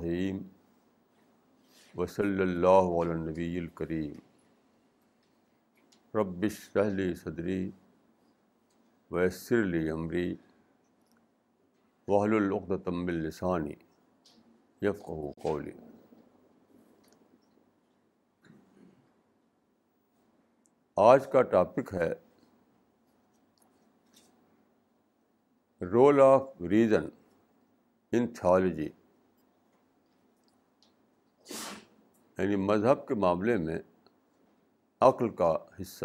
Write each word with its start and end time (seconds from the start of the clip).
الرحیم 0.00 0.38
وصلی 1.96 2.42
اللہ 2.42 2.86
علی 3.00 3.14
نبی 3.14 3.58
الکریم. 3.58 4.18
ربش 6.14 6.76
رحلی 6.76 7.14
صدری 7.14 7.70
ویسر 9.10 9.64
لی 9.64 9.90
عمری 9.90 10.34
وحل 12.08 12.34
العقدم 12.34 13.06
السانی 13.06 13.74
یفقہ 14.82 15.32
قولی. 15.42 15.72
آج 20.96 21.28
کا 21.32 21.42
ٹاپک 21.42 21.94
ہے 21.94 22.12
role 25.84 26.20
of 26.20 26.62
reason 26.70 27.08
in 28.12 28.26
theology 28.26 28.88
یعنی 32.40 32.56
مذہب 32.56 33.06
کے 33.08 33.14
معاملے 33.14 33.56
میں 33.56 33.78
عقل 35.00 35.28
کا 35.28 35.56
حصہ۔ 35.80 36.04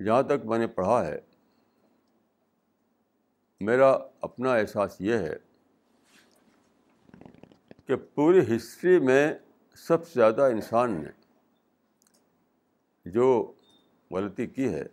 جہاں 0.00 0.22
تک 0.22 0.44
میں 0.44 0.58
نے 0.58 0.66
پڑھا 0.66 1.06
ہے، 1.06 1.18
میرا 3.60 3.90
اپنا 4.20 4.54
احساس 4.54 4.96
یہ 5.00 5.14
ہے 5.14 5.36
کہ 7.86 7.96
پوری 7.96 8.56
ہسٹری 8.56 8.98
میں 8.98 9.34
سب 9.74 10.06
سے 10.06 10.12
زیادہ 10.14 10.42
انسان 10.42 10.90
نے 11.02 11.10
جو 13.06 13.52
غلطی 14.10 14.46
کی 14.46 14.72
ہے، 14.74 14.86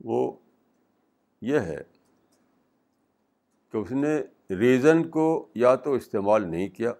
وہ 0.00 0.36
یہ 1.40 1.60
ہے 1.60 1.82
کہ 3.70 3.76
اس 3.76 3.90
نے 3.90 4.22
ریزن 4.58 5.10
کو 5.10 5.48
یا 5.54 5.74
تو 5.74 5.92
استعمال 5.92 6.50
نہیں 6.50 6.68
کیا 6.68 6.92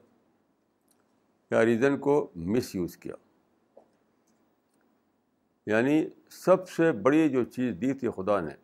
یا 1.51 1.65
ریزن 1.65 1.99
کو 1.99 2.31
مس 2.37 2.75
یوز 2.75 2.97
کیا۔ 2.97 3.15
یعنی 5.67 6.07
سب 6.31 6.69
سے 6.69 6.93
بڑی 6.93 7.29
جو 7.29 7.45
چیز 7.45 7.75
دی 7.81 7.95
تھی 7.95 8.09
خدا 8.11 8.41
نے، 8.41 8.55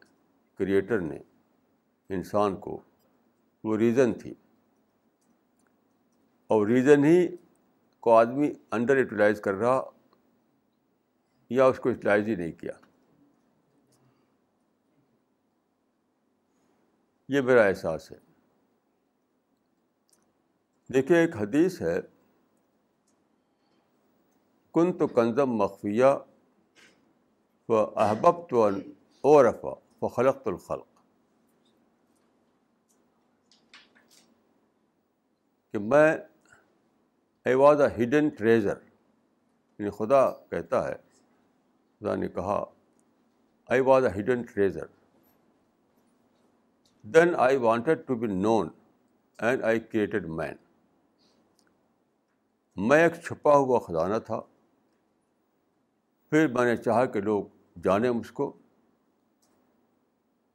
کریٹر 0.58 1.00
نے، 1.00 1.18
انسان 2.08 2.56
کو، 2.56 2.82
وہ 3.64 3.76
ریزن 3.76 4.14
تھی۔ 4.14 4.34
اور 6.46 6.66
ریزن 6.66 7.04
ہی 7.04 7.28
کو 8.00 8.16
آدمی 8.16 8.52
انڈر 8.70 8.98
یوٹیلائز 8.98 9.40
کر 9.40 9.54
رہا 9.54 9.90
یا 11.50 11.64
اس 11.64 11.78
کو 11.78 11.90
یوٹیلائز 11.90 12.26
ہی 12.26 12.34
نہیں 12.34 12.52
کیا۔ 12.52 12.72
یہ 17.28 17.40
میرا 17.40 17.62
احساس 17.62 18.12
ہے۔ 18.12 18.29
دیکھیے، 20.94 21.18
ایک 21.18 21.36
حدیث 21.36 21.80
ہے 21.82 21.98
کن 24.74 24.92
تو 24.98 25.06
کنزم 25.06 25.50
مخفیہ 25.56 26.06
و 27.68 27.74
احبب 28.04 28.48
تو 28.48 28.64
اورفا 29.24 29.72
و 30.02 30.08
خلق 30.08 30.46
الخلق 30.48 30.86
کہ 35.74 35.78
میں 35.78 36.12
a 37.46 37.54
was 37.54 37.80
a 37.80 37.88
hidden 37.96 38.28
treasure 38.38 38.78
یعنی 39.78 39.90
خدا 39.98 40.30
کہتا 40.30 40.86
ہے، 40.88 40.94
خدا 42.00 42.14
نے 42.14 42.28
کہا 42.28 42.62
I 43.68 43.80
was 43.90 44.04
a 44.04 44.10
hidden 44.18 44.42
treasure 44.52 44.86
then 47.04 47.34
I 47.38 47.56
wanted 47.66 48.06
to 48.06 48.14
be 48.14 48.26
known 48.26 48.68
and 49.38 49.62
I 49.64 49.80
created 49.80 50.26
man 50.28 50.54
میں 52.80 53.02
ایک 53.02 53.14
چھپا 53.14 53.56
ہوا 53.56 53.78
خزانہ 53.78 54.18
تھا۔ 54.18 54.40
پھر 56.30 56.48
میں 56.48 56.64
نے 56.64 56.76
چاہا 56.76 57.04
کہ 57.06 57.20
لوگ 57.20 57.44
جانیں 57.84 58.10
مجھ 58.10 58.32
کو۔ 58.32 58.56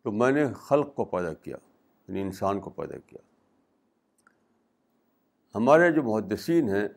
تو 0.02 0.12
میں 0.12 0.32
نے 0.32 0.54
خلق 0.54 0.96
کو 0.96 1.06
پیدا 1.06 1.34
کیا 1.34 1.58
یعنی 2.08 2.22
انسان 2.22 2.60
کو 2.60 2.70
پیدا 2.70 2.98
کیا۔ 2.98 3.20
ہمارے 5.56 5.92
جو 5.92 6.04
محدثین 6.04 6.70
ہیں، 6.70 6.88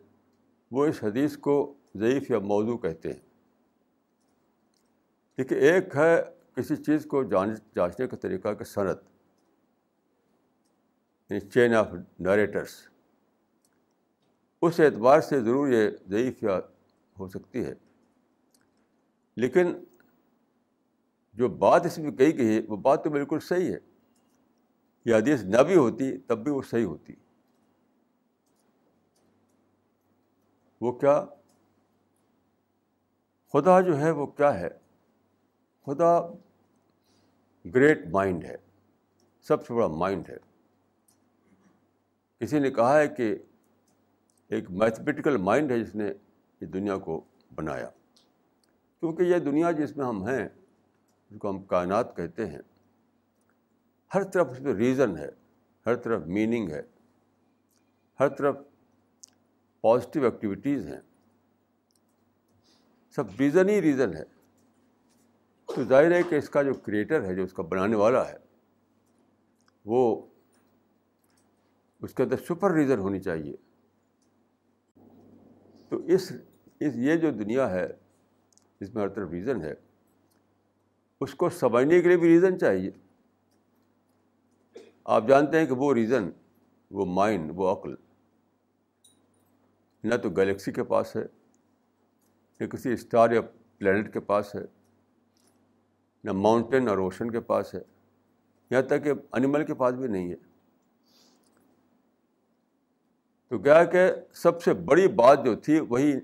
وہ 0.71 0.87
اس 0.87 1.05
حدیث 1.05 1.37
کو 1.37 1.75
ضعیف 1.95 2.31
یا 2.31 2.39
موضوع 2.39 2.79
کہتے 2.79 3.13
ہیں۔ 3.13 3.21
دیکھیے 5.39 5.59
ایک 5.59 5.97
ہے 5.97 6.23
کسی 6.55 6.77
چیز 6.77 7.07
کو 7.07 7.23
جان، 7.23 7.55
جانچنے 7.77 8.07
کا 8.07 8.17
طریقہ، 8.17 8.55
کہ 8.55 8.65
صنعت 8.65 8.99
یعنی 11.31 11.41
چین 11.41 11.75
آف 11.75 11.87
نریٹرس 12.21 12.89
اس 14.63 14.81
اعتبار 14.81 15.21
سے 15.21 15.41
ضرور 15.41 15.69
یہ 15.69 15.91
ضعیف 16.09 16.43
یا 16.43 16.61
ہو 17.19 17.29
سکتی 17.29 17.65
ہے۔ 17.65 17.75
لیکن 19.37 19.85
جو 21.33 21.49
بات 21.49 21.87
اس 21.87 21.99
میں 21.99 22.11
کہی 22.11 22.39
گئی 22.39 22.57
ہے، 22.57 22.63
وہ 22.69 22.77
بات 22.77 23.05
تو 23.05 23.11
بالکل 23.11 23.41
صحیح 23.41 23.73
ہے۔ 23.73 23.79
یہ 25.05 25.15
حدیث 25.15 25.45
نہ 25.45 25.63
بھی 25.63 25.77
ہوتی، 25.77 26.19
تب 26.19 26.39
بھی 26.39 26.53
وہ 26.53 26.63
صحیح 26.63 26.85
ہوتی۔ 26.85 27.15
وہ 30.81 30.93
کیا؟ 30.93 31.25
خدا 33.53 33.81
جو 33.81 33.99
ہے 33.99 34.11
وہ 34.11 34.27
کیا 34.27 34.61
ہے؟ 34.61 34.69
خدا 35.87 36.21
گریٹ 37.75 37.99
مائنڈ 38.11 38.45
ہے، 38.45 38.57
سب 39.41 39.67
سے 39.67 39.75
بڑا 39.75 39.87
مائنڈ 39.87 40.31
ہے۔ 40.31 40.37
کسی 42.39 42.59
نے 42.59 42.71
کہا 42.71 42.99
ہے 42.99 43.09
کہ 43.09 43.37
ایک 44.49 44.71
میتھمیٹیکل 44.71 45.37
مائنڈ 45.37 45.71
ہے 45.71 45.85
جس 45.85 45.95
نے 45.95 46.13
یہ 46.61 46.67
دنیا 46.67 46.97
کو 46.97 47.25
بنایا۔ 47.55 47.91
کیونکہ 49.01 49.23
یہ 49.23 49.39
دنیا 49.39 49.71
جس 49.71 49.97
میں 49.97 50.07
ہم 50.07 50.29
ہیں 50.29 50.49
جس 51.31 51.39
کو 51.39 51.51
ہم 51.51 51.63
کائنات 51.63 52.17
کہتے 52.17 52.47
ہیں۔ 52.47 52.59
ہر 54.15 54.25
طرف 54.25 54.49
اس 54.51 54.61
میں 54.61 54.75
ریزن 54.75 55.19
ہے، 55.19 55.29
ہر 55.87 55.97
طرف 55.97 56.23
میننگ 56.27 56.71
ہے، 56.71 56.83
ہر 58.21 58.29
طرف 58.29 58.57
پازیٹیو 59.81 60.25
ایکٹیویٹیز 60.25 60.87
ہیں۔ 60.87 61.01
سب 63.11 63.25
ریزن 63.39 63.69
ہی 63.69 63.83
ریزن 63.83 64.15
ہے۔ 64.15 64.25
تو 65.67 65.85
ظاہر 65.85 66.11
ہے 66.11 66.23
کہ 66.23 66.35
اس 66.35 66.51
کا 66.51 66.63
جو 66.63 66.75
کریٹر 66.75 67.25
ہے، 67.25 67.35
جو 67.35 67.43
اس 67.43 67.53
کا 67.53 67.63
بنانے 67.63 67.97
والا 67.97 68.29
ہے، 68.29 68.37
وہ 69.85 70.27
اس 72.03 72.15
کے 72.15 72.23
اندر 72.23 72.37
سپر 72.37 72.73
ریزن 72.73 72.99
ہونی 72.99 73.21
چاہیے۔ 73.21 73.57
تو 75.89 75.97
اس 75.97 76.33
اس، 76.81 76.97
یہ 76.97 77.17
جو 77.17 77.31
دنیا 77.31 77.71
ہے 77.71 77.89
جس 78.81 78.95
میں 78.95 79.03
ہر 79.03 79.09
طرف 79.09 79.31
ریزن 79.31 79.63
ہے۔ 79.63 79.75
اس 81.21 81.35
کو 81.35 81.49
سمجھنے 81.51 82.03
کے 82.03 82.09
لیے 82.09 82.17
بھی 82.17 82.29
ریزن 82.29 82.59
چاہیے۔ 82.59 82.91
آپ 85.05 85.29
جانتے 85.29 85.59
ہیں 85.59 85.67
کہ 85.67 85.75
وہ 85.75 85.95
ریزن 85.95 86.31
وہ 86.91 87.07
مائنڈ 87.07 87.51
وہ 87.55 87.73
عقل 87.73 87.95
نہ 90.05 90.15
تو 90.15 90.31
گلیکسی 90.31 90.73
کے 90.73 90.85
پاس 90.85 91.17
ہے، 91.17 91.25
نہ 92.61 92.67
کسی 92.67 92.93
اسٹار 92.93 93.31
یا 93.31 93.41
پلانٹ 93.79 94.13
کے 94.13 94.21
پاس 94.21 94.55
ہے، 94.55 94.65
نہ 96.25 96.33
ماؤنٹین 96.33 96.89
اور 96.89 96.99
اوشن 96.99 97.31
کے 97.31 97.41
پاس 97.41 97.75
ہے، 97.75 97.81
یہاں 98.71 98.83
تک 98.83 99.05
کہ 99.05 99.13
انیمل 99.33 99.67
کے 99.67 99.75
پاس 99.75 99.95
بھی 99.95 100.09
نہیں 100.09 100.31
ہے۔ 100.31 100.48
تو 103.49 103.59
کیا 103.59 103.85
کہ 103.85 104.13
سب 104.33 104.63
سے 104.63 104.75
بڑی 104.75 105.09
بات 105.09 105.45
جو 105.45 105.55
تھی 105.57 105.81
وہی 105.81 106.19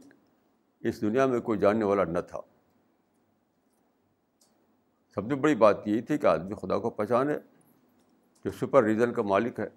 اس 0.81 1.01
دنیا 1.01 1.27
میں 1.27 1.41
کوئی 1.41 1.59
جاننے 1.59 1.85
والا 1.85 2.05
نہ 2.05 2.19
تھا۔ 2.19 2.41
سب 5.15 5.29
سے 5.29 5.35
بڑی 5.35 5.55
بات 5.55 5.89
یہی 5.89 6.01
تھی 6.01 6.19
کہ 6.19 6.27
آدمی 6.27 6.55
خدا 6.55 6.79
کو 6.79 6.91
پہچانے، 6.91 7.35
جو 8.45 8.51
سپر 8.51 8.85
ریزن 8.85 9.13
کا 9.13 9.23
مالک 9.23 9.61
ہے، 9.61 9.69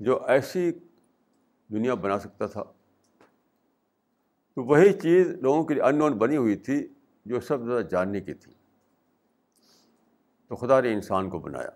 جو 0.00 0.24
ایسی 0.24 0.72
دنیا 1.72 1.94
بنا 1.94 2.18
سکتا 2.18 2.46
تھا۔ 2.46 2.64
تو 4.54 4.64
وہی 4.64 4.92
چیز 4.92 5.30
لوگوں 5.30 5.64
کے 5.64 5.74
لیے 5.74 5.82
ان 5.82 5.98
نون 5.98 6.12
بنی 6.12 6.36
ہوئی 6.36 6.56
تھی، 6.56 6.88
جو 7.24 7.40
سب 7.40 7.64
زیادہ 7.64 7.82
جاننے 7.82 8.20
کی 8.20 8.34
تھی۔ 8.34 8.52
تو 10.48 10.56
خدا 10.56 10.80
نے 10.80 10.92
انسان 10.92 11.30
کو 11.30 11.38
بنایا۔ 11.38 11.70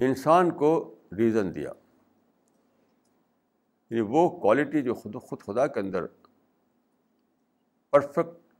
انسان 0.00 0.50
کو 0.50 0.94
ریزن 1.18 1.54
دیا۔ 1.54 1.72
یہ 3.90 4.00
وہ 4.00 4.40
کوالٹی 4.40 4.82
جو 4.82 4.94
خود 4.94 5.16
خود 5.22 5.40
خدا 5.40 5.66
کے 5.66 5.80
اندر 5.80 6.06
پرفیکٹ 7.90 8.52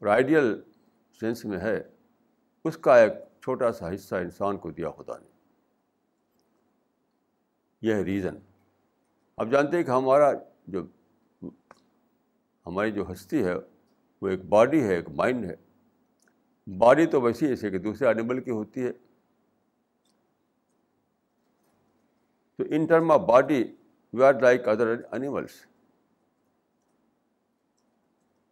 اور 0.00 0.06
آئیڈیل 0.06 0.60
سینس 1.20 1.44
میں 1.44 1.58
ہے، 1.58 1.82
اس 2.64 2.76
کا 2.76 2.98
ایک 2.98 3.12
چھوٹا 3.42 3.72
سا 3.72 3.94
حصہ 3.94 4.14
انسان 4.14 4.58
کو 4.58 4.70
دیا 4.70 4.90
خدا 4.90 5.18
نے۔ 5.18 5.28
یہ 7.82 7.94
ہے 7.94 8.02
ریزن 8.02 8.34
اب 9.36 9.52
جانتے 9.52 9.76
ہیں 9.76 9.84
کہ 9.84 9.90
ہمارا 9.90 10.32
جو 10.66 10.82
ہماری 12.66 12.92
جو 12.92 13.12
ہستی 13.12 13.44
ہے، 13.44 13.54
وہ 14.20 14.28
ایک 14.28 14.44
باڈی 14.44 14.82
ہے، 14.82 14.94
ایک 14.94 15.08
مائنڈ 15.08 15.44
ہے۔ 15.44 15.56
باڈی 16.78 17.06
تو 17.06 17.20
ویسی 17.20 17.46
ایسے 17.46 17.70
کہ 17.70 17.78
دوسرے 17.78 18.08
اینیمل 18.08 18.40
کی 18.40 18.50
ہوتی 18.50 18.86
ہے۔ 18.86 18.92
تو 22.56 22.64
in 22.70 22.86
term 22.86 23.10
of 23.10 23.20
body 23.20 23.76
we 24.12 24.22
are 24.22 24.34
like 24.34 24.68
other 24.68 24.86
animals 24.86 25.66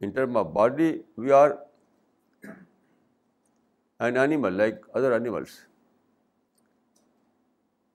in 0.01 0.11
term 0.11 0.37
of 0.37 0.47
body 0.47 1.03
we 1.19 1.33
are 1.33 1.51
an 3.99 4.17
animal 4.17 4.53
like 4.53 4.75
other 4.95 5.13
animals 5.13 5.67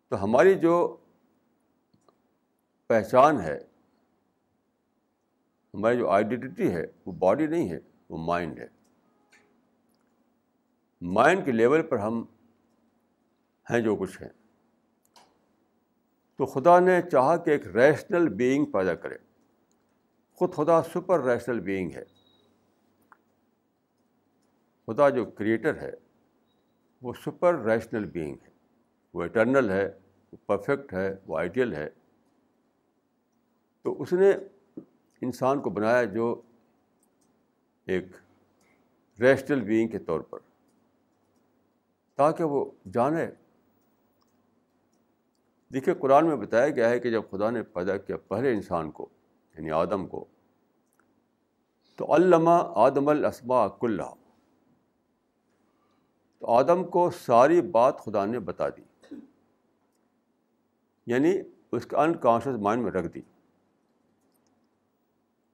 تو 0.09 0.23
ہماری 0.23 0.59
جو 0.59 0.97
پہچان 2.87 3.41
ہے، 3.41 3.59
ہماری 5.73 5.97
جو 5.97 6.09
آئیڈینٹی 6.09 6.71
ہے، 6.71 6.85
وہ 7.05 7.11
باڈی 7.11 7.47
نہیں 7.47 7.69
ہے، 7.69 7.79
وہ 8.09 8.17
مائنڈ 8.17 8.59
ہے۔ 8.59 8.67
مائنڈ 11.01 11.45
کے 11.45 11.51
لیول 11.51 11.81
پر 11.81 11.97
ہم 11.97 12.23
ہیں 13.69 13.81
جو 13.81 13.95
کچھ 13.95 14.21
ہیں۔ 14.21 14.29
تو 16.35 16.45
خدا 16.45 16.79
نے 16.79 17.01
چاہا 17.11 17.37
کہ 17.37 17.49
ایک 17.49 17.67
ریشنل 17.67 18.29
بینگ 18.29 18.65
پیدا 18.65 18.95
کرے۔ 18.95 19.17
خود 20.33 20.53
خدا 20.53 20.83
سپر 20.83 21.23
ریشنل 21.23 21.59
بینگ 21.59 21.91
ہے۔ 21.91 22.03
خدا 24.87 25.09
جو 25.09 25.25
کریٹر 25.25 25.81
ہے، 25.81 25.91
وہ 27.01 27.13
سپر 27.13 27.59
ریشنل 27.59 28.05
بینگ 28.05 28.35
ہے۔ 28.43 28.49
وہ 29.13 29.23
اٹرنل 29.23 29.69
ہے، 29.69 29.91
وہ 30.31 30.37
پرفیکٹ 30.45 30.93
ہے، 30.93 31.15
وہ 31.27 31.37
آئیڈیل 31.37 31.73
ہے۔ 31.73 31.89
تو 33.81 34.01
اس 34.01 34.13
نے 34.13 34.31
انسان 35.21 35.61
کو 35.61 35.69
بنایا 35.69 36.03
جو 36.03 36.41
ایک 37.85 38.05
ریشنل 39.19 39.61
بینگ 39.61 39.87
کے 39.87 39.99
طور 39.99 40.19
پر، 40.19 40.39
تاکہ 42.15 42.43
وہ 42.43 42.71
جانے 42.93 43.27
دیکھیے، 45.75 45.95
قرآن 45.95 46.27
میں 46.27 46.35
بتایا 46.35 46.69
گیا 46.69 46.89
ہے 46.89 46.99
کہ 46.99 47.11
جب 47.11 47.21
خدا 47.31 47.49
نے 47.49 47.63
پیدا 47.63 47.97
کیا 47.97 48.17
پہلے 48.17 48.53
انسان 48.53 48.91
کو 48.91 49.09
یعنی 49.57 49.71
آدم 49.71 50.07
کو، 50.07 50.25
تو 51.95 52.15
علامہ 52.15 52.71
آدم 52.75 53.09
الاسما 53.09 53.67
کلّہ 53.67 54.13
تو 56.39 56.47
آدم 56.47 56.83
کو 56.83 57.09
ساری 57.11 57.61
بات 57.61 57.99
خدا 57.99 58.25
نے 58.25 58.39
بتا 58.39 58.69
دی۔ 58.69 59.15
یعنی 61.05 61.37
اس 61.71 61.85
کا 61.85 62.03
انکانشیس 62.03 62.55
مائنڈ 62.59 62.83
میں 62.83 62.91
رکھ 62.91 63.07
دی۔ 63.07 63.21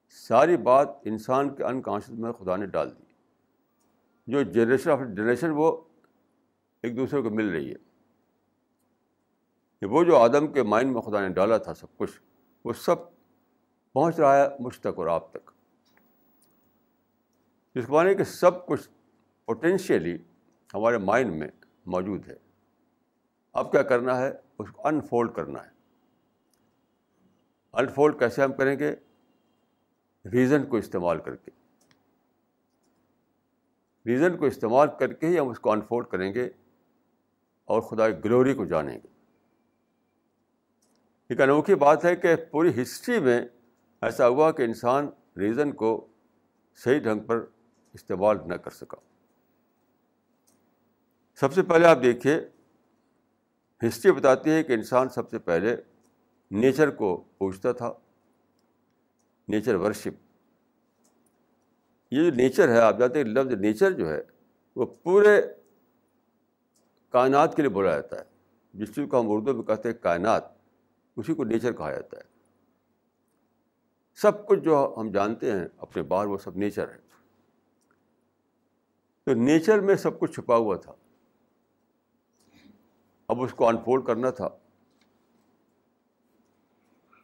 ساری 0.10 0.58
بات 0.58 0.90
انسان 1.04 1.56
کے 1.56 1.64
انکانشیس 1.64 2.20
میں 2.20 2.32
خدا 2.32 2.56
نے 2.56 2.66
ڈال 2.66 2.98
دی۔ 2.98 3.04
جو 4.28 4.42
جنریشن 4.42 4.90
آف 4.90 5.00
جنریشن 5.00 5.52
وہ 5.54 5.82
ایک 6.84 6.98
دوسرے 6.98 7.22
کو 7.22 7.30
مل 7.30 7.50
رہی 7.50 7.72
ہے۔ 7.72 7.91
کہ 9.82 9.88
وہ 9.88 10.04
جو 10.04 10.18
آدم 10.18 10.54
کے 10.54 10.64
مائنڈ 10.64 10.92
میں 10.92 11.02
خدا 11.02 11.28
نے 11.28 11.34
ڈالا 11.34 11.58
تھا 11.58 11.74
سب 11.74 11.98
کچھ، 11.98 12.22
وہ 12.66 12.74
سب 12.74 12.96
پہنچ 13.94 14.20
رہا 14.20 14.38
ہے 14.38 14.48
مجھ 14.60 14.80
تک 14.80 14.88
اور 14.96 15.08
آپ 15.08 15.32
تک۔ 15.32 15.52
جس 17.76 17.88
کو 17.88 17.94
مانے 17.94 18.16
کہ 18.16 18.24
سب 18.24 18.66
کچھ 18.66 18.90
پوٹینشیلی 19.46 20.18
ہمارے 20.74 20.98
مائنڈ 20.98 21.34
میں 21.34 21.48
موجود 21.86 22.28
ہے۔ 22.28 22.36
اب 23.54 23.72
کیا 23.72 23.82
کرنا 23.82 24.18
ہے؟ 24.18 24.32
اس 24.60 24.72
کو 24.72 24.88
انفولڈ 24.88 25.34
کرنا 25.34 25.66
ہے۔ 25.66 25.70
انفولڈ 27.74 28.20
کیسے 28.20 28.44
ہم 28.44 28.54
کریں 28.54 28.80
گے؟ 28.80 28.96
ریزن 30.32 30.66
کو 30.66 30.78
استعمال 30.78 31.20
کر 31.20 31.36
کے۔ 31.36 31.52
ریزن 34.06 34.38
کو 34.38 34.46
استعمال 34.46 34.88
کر 35.00 35.14
کے 35.14 35.28
ہی 35.28 35.40
ہم 35.40 35.50
اس 35.50 35.60
کو 35.60 35.72
انفولڈ 35.72 36.08
کریں 36.08 36.34
گے 36.34 36.50
اور 37.66 37.82
خدا 37.82 38.10
کی 38.10 38.24
گلوری 38.26 38.54
کو 38.54 38.66
جانیں 38.66 39.00
گے۔ 39.04 39.11
ایک 41.32 41.42
انوکھی 41.42 41.76
بات 41.76 42.06
ہے 42.06 42.16
کہ 42.16 42.36
پوری 42.36 42.82
ہسٹری 42.82 43.20
میں 43.20 43.46
ایسا 44.02 44.28
ہوا 44.28 44.52
کہ 44.52 44.64
انسان 44.64 45.10
ریزن 45.38 45.72
کو 45.72 46.08
صحیح 46.76 47.00
ڈھنگ 47.00 47.20
پر 47.20 47.46
استعمال 47.94 48.38
نہ 48.46 48.54
کر 48.54 48.72
سکا۔ 48.72 48.98
سب 51.36 51.54
سے 51.54 51.62
پہلے 51.62 51.86
آپ 51.86 51.98
دیکھیے، 52.04 52.50
ہسٹری 53.88 54.12
بتاتی 54.12 54.50
ہے 54.50 54.64
کہ 54.64 54.74
انسان 54.74 55.10
سب 55.10 55.30
سے 55.30 55.40
پہلے 55.40 55.76
نیچر 56.52 56.90
کو 56.90 57.24
پوچھتا 57.38 57.72
تھا، 57.72 57.94
نیچر 59.48 59.76
ورشپ۔ 59.76 60.44
یہ 62.12 62.30
جو 62.30 62.36
نیچر 62.36 62.70
ہے، 62.70 62.80
آپ 62.80 63.00
جانتے 63.00 63.20
ہیں، 63.20 63.26
لفظ 63.26 63.54
نیچر 63.54 63.92
جو 63.92 64.10
ہے، 64.14 64.22
وہ 64.76 64.86
پورے 64.86 65.42
کائنات 67.10 67.56
کے 67.56 67.62
لیے 67.62 67.70
بولا 67.70 67.92
جاتا 67.92 68.20
ہے۔ 68.20 68.24
جس 68.74 68.96
چیز 68.96 69.08
کو 69.10 69.20
ہم 69.20 69.26
اردو 69.30 69.54
میں 69.54 69.64
کہتے 69.64 69.90
ہیں 69.90 69.96
کائنات۔ 69.96 70.51
اسی 71.16 71.34
کو 71.34 71.44
نیچر 71.44 71.74
کہا 71.74 71.92
جاتا 71.92 72.18
ہے۔ 72.18 72.24
سب 74.14 74.48
کچھ 74.48 74.60
جو 74.60 74.96
ہم 74.98 75.12
جانتے 75.12 75.52
ہیں، 75.52 75.68
اپنے 75.78 76.04
باہر 76.04 76.28
وہ 76.28 76.38
سب 76.38 76.58
نیچر 76.58 76.90
ہے۔ 76.90 77.00
تو 79.24 79.34
نیچر 79.34 79.80
میں 79.80 79.96
سب 79.96 80.20
کچھ 80.20 80.32
چھپا 80.32 80.56
ہوا 80.56 80.76
تھا۔ 80.76 80.94
اب 83.28 83.42
اس 83.42 83.54
کو 83.54 83.68
انفولڈ 83.68 84.06
کرنا 84.06 84.30
تھا۔ 84.30 84.50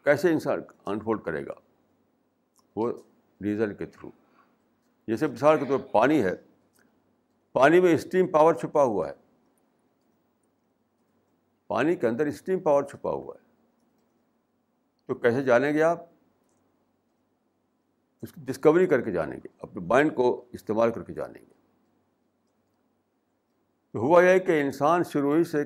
کیسے 0.03 0.31
انسان 0.31 0.59
انفولڈ 0.85 1.21
کرے 1.21 1.45
گا؟ 1.45 1.53
وہ 2.75 2.91
ریزن 3.41 3.75
کے 3.75 3.85
تھرو 3.85 4.11
جیسے 5.07 5.27
مثال 5.27 5.59
کے 5.59 5.65
طور 5.65 5.79
پانی 5.79 6.23
ہے۔ 6.23 6.35
پانی 7.51 7.79
میں 7.79 7.93
اسٹیم 7.93 8.27
پاور 8.27 8.53
چھپا 8.53 8.83
ہوا 8.83 9.09
ہے۔ 9.09 9.13
پانی 11.67 11.95
کے 11.95 12.07
اندر 12.07 12.25
اسٹیم 12.25 12.59
پاور 12.59 12.83
چھپا 12.83 13.11
ہوا 13.11 13.35
ہے۔ 13.41 13.46
تو 15.07 15.15
کیسے 15.15 15.43
جانیں 15.43 15.73
گے 15.73 15.81
آپ؟ 15.81 16.05
اس 18.21 18.33
کی 18.33 18.41
ڈسکوری 18.45 18.87
کر 18.87 19.01
کے 19.01 19.11
جانیں 19.11 19.37
گے، 19.37 19.47
اپنے 19.59 19.81
مائنڈ 19.81 20.15
کو 20.15 20.45
استعمال 20.51 20.91
کر 20.91 21.03
کے 21.03 21.13
جانیں 21.13 21.41
گے۔ 21.41 21.53
تو 23.91 23.99
ہوا 23.99 24.23
یہ 24.23 24.39
کہ 24.39 24.61
انسان 24.61 25.03
شروع 25.03 25.35
ہی 25.35 25.43
سے 25.43 25.63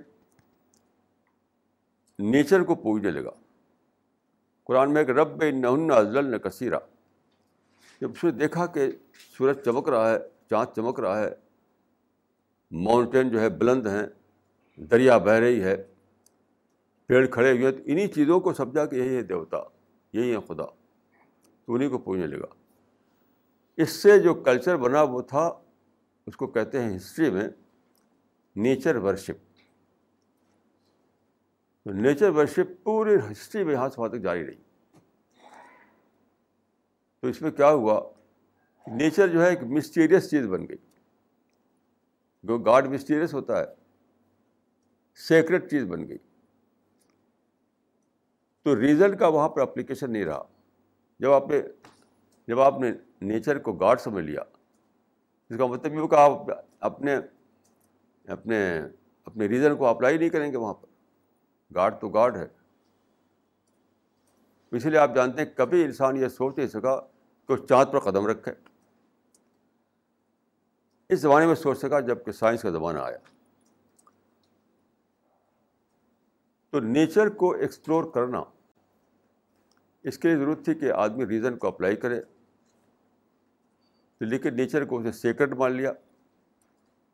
نیچر 2.20 2.64
کو 2.64 2.76
پوجنے 2.76 3.12
لگا۔ 3.12 3.32
قرآن 4.64 4.94
میں 4.94 5.02
ایک 5.02 5.10
رب 5.10 5.44
نہ 5.44 5.94
ازل 5.94 6.40
کثیرہ 6.40 6.80
جب 8.02 8.12
اس 8.12 8.24
نے 8.24 8.32
دیکھا 8.32 8.66
کہ 8.66 8.92
سورج 9.38 9.58
چمک 9.66 9.90
رہا 9.90 10.12
ہے، 10.12 10.18
چاند 10.50 10.76
چمک 10.76 11.00
رہا 11.00 11.20
ہے 11.20 11.30
ماؤنٹین 12.72 13.30
جو 13.30 13.42
ہے 13.42 13.50
بلند 13.50 13.88
ہیں، 13.88 14.06
دریا 14.78 15.18
بہہ 15.18 15.34
رہی 15.34 15.64
ہے 15.64 15.91
پیڑ 17.12 17.28
کھڑے 17.28 17.52
ہوئے 17.52 17.72
تو 17.72 17.84
انہیں 17.86 18.08
چیزوں 18.08 18.40
کو 18.40 18.54
سمجھا 18.54 18.86
کہ 18.86 18.96
یہی 18.96 19.16
ہے 19.16 19.22
دیوتا، 19.22 19.58
یہی 20.14 20.36
ہے 20.36 20.40
خدا۔ 20.48 20.66
تو 21.66 21.74
انہیں 21.74 21.90
کو 21.90 21.98
پوجنے 21.98 22.28
لگا۔ 22.28 22.54
اس 23.78 23.90
سے 23.90 24.20
جو 24.20 24.34
کلچر 24.34 24.78
بنا 24.78 25.02
وہ 25.02 25.22
تھا، 25.22 25.62
اس 26.28 26.38
کو 26.38 26.48
کہتے 26.48 26.84
ہیں 26.84 26.96
ہسٹری 26.96 27.30
میں 27.30 27.50
نیچر 28.56 28.96
ورشپ 28.96 29.64
تو 31.84 31.92
نیچر 31.92 32.30
ورشپ 32.30 32.84
پوری 32.84 33.16
ہسٹری 33.32 33.64
میں 33.64 33.74
یہاں 33.74 33.90
سے 33.90 34.02
وہاں 34.02 34.10
تک 34.10 34.20
جاری 34.20 34.46
رہی۔ 34.46 34.56
تو 37.22 37.28
اس 37.28 37.42
میں 37.42 37.52
کیا 37.52 37.72
ہوا؟ 37.72 38.10
نیچر 38.88 39.28
جو 39.28 39.42
ہے 39.42 39.50
ایک 39.50 39.64
مسٹیریس 39.64 40.30
چیز 40.30 40.48
بن 40.48 40.68
گئی۔ 40.68 40.78
جو 42.44 42.58
گاڈ 42.58 42.88
مسٹیریس 42.88 43.34
ہوتا 43.34 43.60
ہے 43.60 43.66
سیکرٹ 45.16 45.72
چیز 45.72 45.84
بن 45.84 46.08
گئی۔ 46.08 46.18
تو 48.64 48.76
ریزن 48.76 49.18
کا 49.18 49.28
وہاں 49.28 49.50
پر 49.50 49.62
اپلیکیشن 49.62 50.12
نہیں 50.12 50.26
رہا۔ 50.26 50.44
جب 51.20 51.32
آپ 51.32 51.48
نے، 51.48 51.62
جب 52.48 52.60
آپ 52.60 52.80
نے 52.80 52.92
نیچر 53.22 53.60
کو 53.60 53.74
گاڈ 53.74 54.00
سمجھ 54.00 54.26
لیا، 54.26 54.42
اس 55.50 55.58
کا 55.58 55.66
مطلب 55.66 55.94
یہ 55.94 56.08
کہ 56.08 56.16
آپ 56.16 56.32
اپنے 56.80 57.18
اپنے 58.28 58.82
اپنے 59.26 59.46
ریزن 59.46 59.76
کو 59.76 59.86
اپلائی 59.86 60.18
نہیں 60.18 60.30
کریں 60.30 60.52
گے 60.52 60.58
وہاں 60.58 60.74
پر۔ 60.74 60.88
گاڈ 61.76 61.96
تو 62.02 62.10
گاڈ 62.10 62.38
ہے۔ 62.38 62.48
اسی 64.72 64.90
لیے 64.90 65.00
آپ 65.00 65.16
جانتے 65.16 65.42
ہیں، 65.42 65.50
کبھی 65.56 65.84
انسان 65.84 66.18
یہ 66.18 66.28
سوچ 66.28 66.58
نہیں 66.58 66.68
سکا 66.68 67.00
کہ 67.48 67.52
وہ 67.54 67.68
چاند 67.68 67.94
پر 67.94 68.00
قدم 68.00 68.28
رکھے۔ 68.28 68.52
اس 71.10 71.20
زمانے 71.20 71.46
میں 71.46 71.56
سوچ 71.56 71.78
سکا 71.78 72.00
جبکہ 72.00 72.32
سائنس 72.32 72.62
کا 72.62 72.70
زمانہ 72.70 73.00
آیا۔ 73.00 73.18
تو 76.72 76.80
نیچر 76.80 77.30
کو 77.30 77.52
ایکسپلور 77.54 78.12
کرنا۔ 78.12 78.44
اس 80.04 80.18
کے 80.18 80.28
لیے 80.28 80.38
ضرورت 80.38 80.66
تھی 80.66 80.74
کہ 80.74 80.92
آدمی 80.92 81.26
ریزن 81.26 81.58
کو 81.58 81.68
اپلائی 81.68 81.96
کرے۔ 81.96 82.22
لیکن 84.20 84.56
نیچر 84.56 84.86
کو 84.86 85.00
اسے 85.00 85.12
سیکرٹ 85.12 85.52
مان 85.52 85.72
لیا۔ 85.72 85.94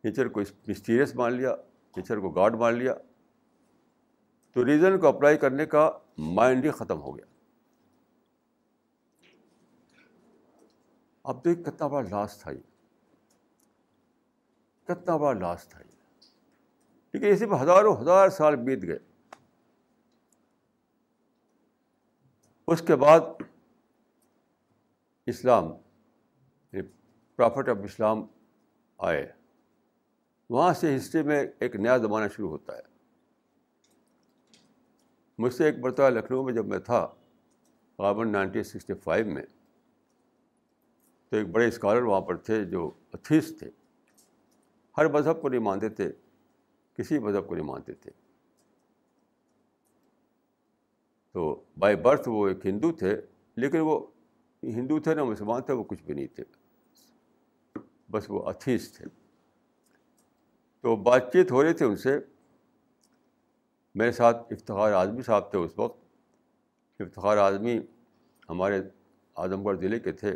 نیچر 0.03 0.27
کو 0.27 0.41
مسٹیریس 0.67 1.15
مان 1.15 1.33
لیا۔ 1.33 1.55
نیچر 1.95 2.19
کو 2.19 2.29
گاڈ 2.29 2.55
مان 2.55 2.73
لیا۔ 2.73 2.93
تو 4.53 4.65
ریزن 4.65 4.99
کو 4.99 5.07
اپلائی 5.07 5.37
کرنے 5.37 5.65
کا 5.65 5.91
مائنڈ 6.17 6.65
ہی 6.65 6.71
ختم 6.71 7.01
ہو 7.01 7.17
گیا۔ 7.17 7.25
اب 11.23 11.45
دیکھ 11.45 11.59
کتنا 11.59 11.87
بڑا 11.87 12.09
لاس 12.09 12.37
تھا 12.37 12.51
یہ۔ 12.51 12.61
کتنا 14.85 15.17
بڑا 15.17 15.39
لاس 15.39 15.67
تھا 15.67 15.79
یہ۔ 15.79 15.95
لیکن 17.13 17.27
اسی 17.27 17.45
پہ 17.45 17.63
ہزاروں 17.63 17.97
ہزار 18.01 18.29
سال 18.29 18.55
بیت 18.55 18.83
گئے۔ 18.83 18.99
اس 22.67 22.81
کے 22.87 22.95
بعد 22.95 23.19
اسلام 25.25 25.65
پرافٹ 27.35 27.69
آف 27.69 27.77
اسلام 27.83 28.25
آئے۔ 28.97 29.31
وہاں 30.49 30.73
سے 30.73 30.95
ہسٹری 30.95 31.23
میں 31.23 31.45
ایک 31.59 31.75
نیا 31.75 31.97
زمانہ 31.97 32.27
شروع 32.35 32.49
ہوتا 32.49 32.77
ہے۔ 32.77 32.81
مجھ 35.37 35.53
سے 35.53 35.65
ایک 35.65 35.75
مرتبہ 35.77 36.09
لکھنؤ 36.09 36.43
میں 36.43 36.53
جب 36.53 36.65
میں 36.65 36.79
تھا، 36.79 37.07
غابن 37.99 38.31
نائنٹین 38.31 38.63
سکسٹی 38.63 38.93
فائیو 38.93 39.25
میں، 39.25 39.45
تو 41.29 41.37
ایک 41.37 41.47
بڑے 41.47 41.67
اسکالر 41.67 42.01
وہاں 42.01 42.21
پر 42.21 42.37
تھے 42.37 42.65
جو 42.65 42.91
اتھیس 43.13 43.59
تھے۔ 43.59 43.69
ہر 44.97 45.09
مذہب 45.09 45.41
کو 45.41 45.49
نہیں 45.49 45.59
مانتے 45.59 45.89
تھے، 45.89 46.11
کسی 46.93 47.19
مذہب 47.19 47.47
کو 47.47 47.55
نہیں 47.55 47.65
مانتے 47.65 47.93
تھے۔ 47.93 48.11
تو 51.37 51.63
بائی 51.77 51.95
برتھ 51.95 52.29
وہ 52.29 52.47
ایک 52.47 52.65
ہندو 52.65 52.91
تھے، 52.91 53.21
لیکن 53.55 53.79
وہ 53.79 54.07
ہندو 54.63 54.99
تھے 54.99 55.15
نہ 55.15 55.23
مسلمان 55.23 55.61
تھے، 55.61 55.73
وہ 55.73 55.83
کچھ 55.83 56.03
بھی 56.03 56.13
نہیں 56.13 56.27
تھے۔ 56.27 56.43
بس 58.11 58.25
وہ 58.29 58.49
اتھیس 58.49 58.93
تھے۔ 58.93 59.05
تو 60.81 60.95
بات 60.95 61.33
چیت 61.33 61.51
ہو 61.51 61.63
رہی 61.63 61.73
تھی 61.73 61.85
ان 61.85 61.95
سے۔ 61.95 62.19
میرے 63.95 64.11
ساتھ 64.11 64.37
افتخار 64.51 64.91
اعظمی 64.91 65.21
صاحب 65.21 65.51
تھے 65.51 65.59
اس 65.59 65.71
وقت۔ 65.77 66.03
افتخار 66.99 67.37
اعظمی 67.37 67.79
ہمارے 68.49 68.81
اعظم 69.35 69.65
گڑھ 69.65 69.79
ضلع 69.79 69.97
کے 69.97 70.11
تھے۔ 70.11 70.35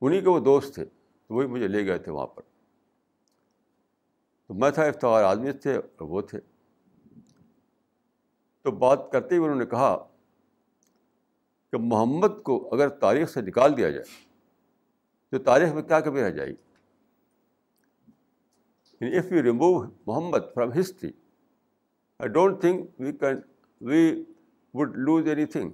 انہیں 0.00 0.20
کے 0.20 0.28
وہ 0.28 0.40
دوست 0.40 0.74
تھے، 0.74 0.84
تو 1.26 1.34
وہی 1.34 1.46
مجھے 1.46 1.68
لے 1.68 1.86
گئے 1.86 1.98
تھے 1.98 2.12
وہاں 2.12 2.26
پر۔ 2.26 2.42
تو 4.46 4.54
میں 4.54 4.70
تھا 4.70 4.82
افتخار 4.82 5.24
اعظمی 5.24 5.52
تھے 5.52 5.76
اور 5.76 6.02
وہ 6.02 6.20
تھے۔ 6.20 6.40
تو 8.66 8.70
بات 8.78 9.00
کرتے 9.12 9.36
ہوئے 9.36 9.46
انہوں 9.46 9.58
نے 9.58 9.66
کہا 9.70 9.96
کہ 11.72 11.78
محمد 11.80 12.42
کو 12.44 12.54
اگر 12.74 12.88
تاریخ 13.02 13.28
سے 13.30 13.40
نکال 13.40 13.76
دیا 13.76 13.90
جائے، 13.90 14.04
تو 15.32 15.38
تاریخ 15.44 15.72
میں 15.74 15.82
کیا 15.82 16.00
کبھی 16.00 16.22
رہ 16.22 16.30
جائے 16.30 16.48
گی؟ 16.48 16.54
If 19.00 19.32
you 19.32 19.42
remove 19.42 19.70
Muhammad 20.06 20.52
from 20.54 20.72
history 20.78 21.10
I 22.20 22.28
don't 22.32 22.60
think 22.60 23.00
we 23.00 23.12
can 23.12 23.40
we 23.80 24.24
would 24.74 24.96
lose 24.96 25.28
anything 25.46 25.70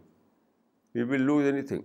we 0.94 1.02
will 1.02 1.22
lose 1.22 1.44
anything 1.62 1.82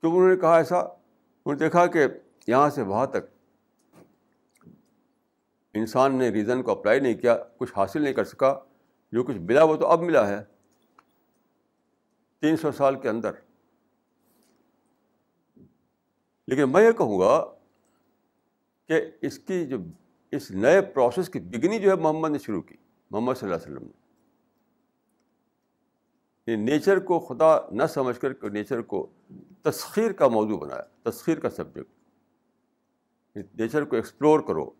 کیوں 0.00 0.12
انہوں 0.12 0.28
نے 0.28 0.36
کہا 0.36 0.56
ایسا، 0.56 0.78
انہوں 0.78 1.54
نے 1.54 1.58
دیکھا 1.58 1.86
کہ 1.86 2.06
یہاں 2.46 2.70
سے 2.70 2.82
وہاں 2.82 3.06
تک 3.06 3.29
انسان 5.74 6.14
نے 6.14 6.28
ریزن 6.28 6.62
کو 6.62 6.70
اپلائی 6.70 7.00
نہیں 7.00 7.14
کیا، 7.14 7.38
کچھ 7.58 7.72
حاصل 7.76 8.02
نہیں 8.02 8.12
کر 8.12 8.24
سکا، 8.24 8.60
جو 9.12 9.24
کچھ 9.24 9.36
ملا 9.36 9.62
وہ 9.62 9.76
تو 9.76 9.86
اب 9.86 10.00
ملا 10.00 10.28
ہے۔ 10.28 10.44
تین 12.40 12.56
سو 12.56 12.72
سال 12.72 13.00
کے 13.00 13.08
اندر۔ 13.08 13.30
لیکن 16.46 16.72
میں 16.72 16.86
یہ 16.86 16.92
کہوں 16.92 17.20
گا 17.20 17.54
کہ 18.88 19.00
اس 19.22 19.38
کی 19.38 19.66
جو، 19.66 19.76
اس 20.30 20.50
نئے 20.50 20.80
پروسیس 20.80 21.28
کی 21.28 21.40
بگنی 21.40 21.78
جو 21.78 21.90
ہے 21.90 21.94
محمد 21.94 22.30
نے 22.30 22.38
شروع 22.38 22.62
کی، 22.62 22.76
محمد 23.10 23.34
صلی 23.34 23.52
اللہ 23.52 23.64
علیہ 23.64 23.76
وسلم 23.76 23.86
نے۔ 23.86 24.00
نیچر 26.56 26.98
کو 26.98 27.20
خدا 27.20 27.70
نہ 27.70 27.82
سمجھ 27.88 28.20
کر 28.20 28.32
کے 28.32 28.48
نیچر 28.48 28.80
کو 28.80 29.10
تسخیر 29.62 30.12
کا 30.12 30.28
موضوع 30.28 30.58
بنایا، 30.58 31.10
تسخیر 31.10 31.40
کا 31.40 31.50
سبجیکٹ 31.50 31.90
نیچر 33.54 33.84
کو 33.84 33.96
ایکسپلور 33.96 34.40
کرو۔ 34.40 34.70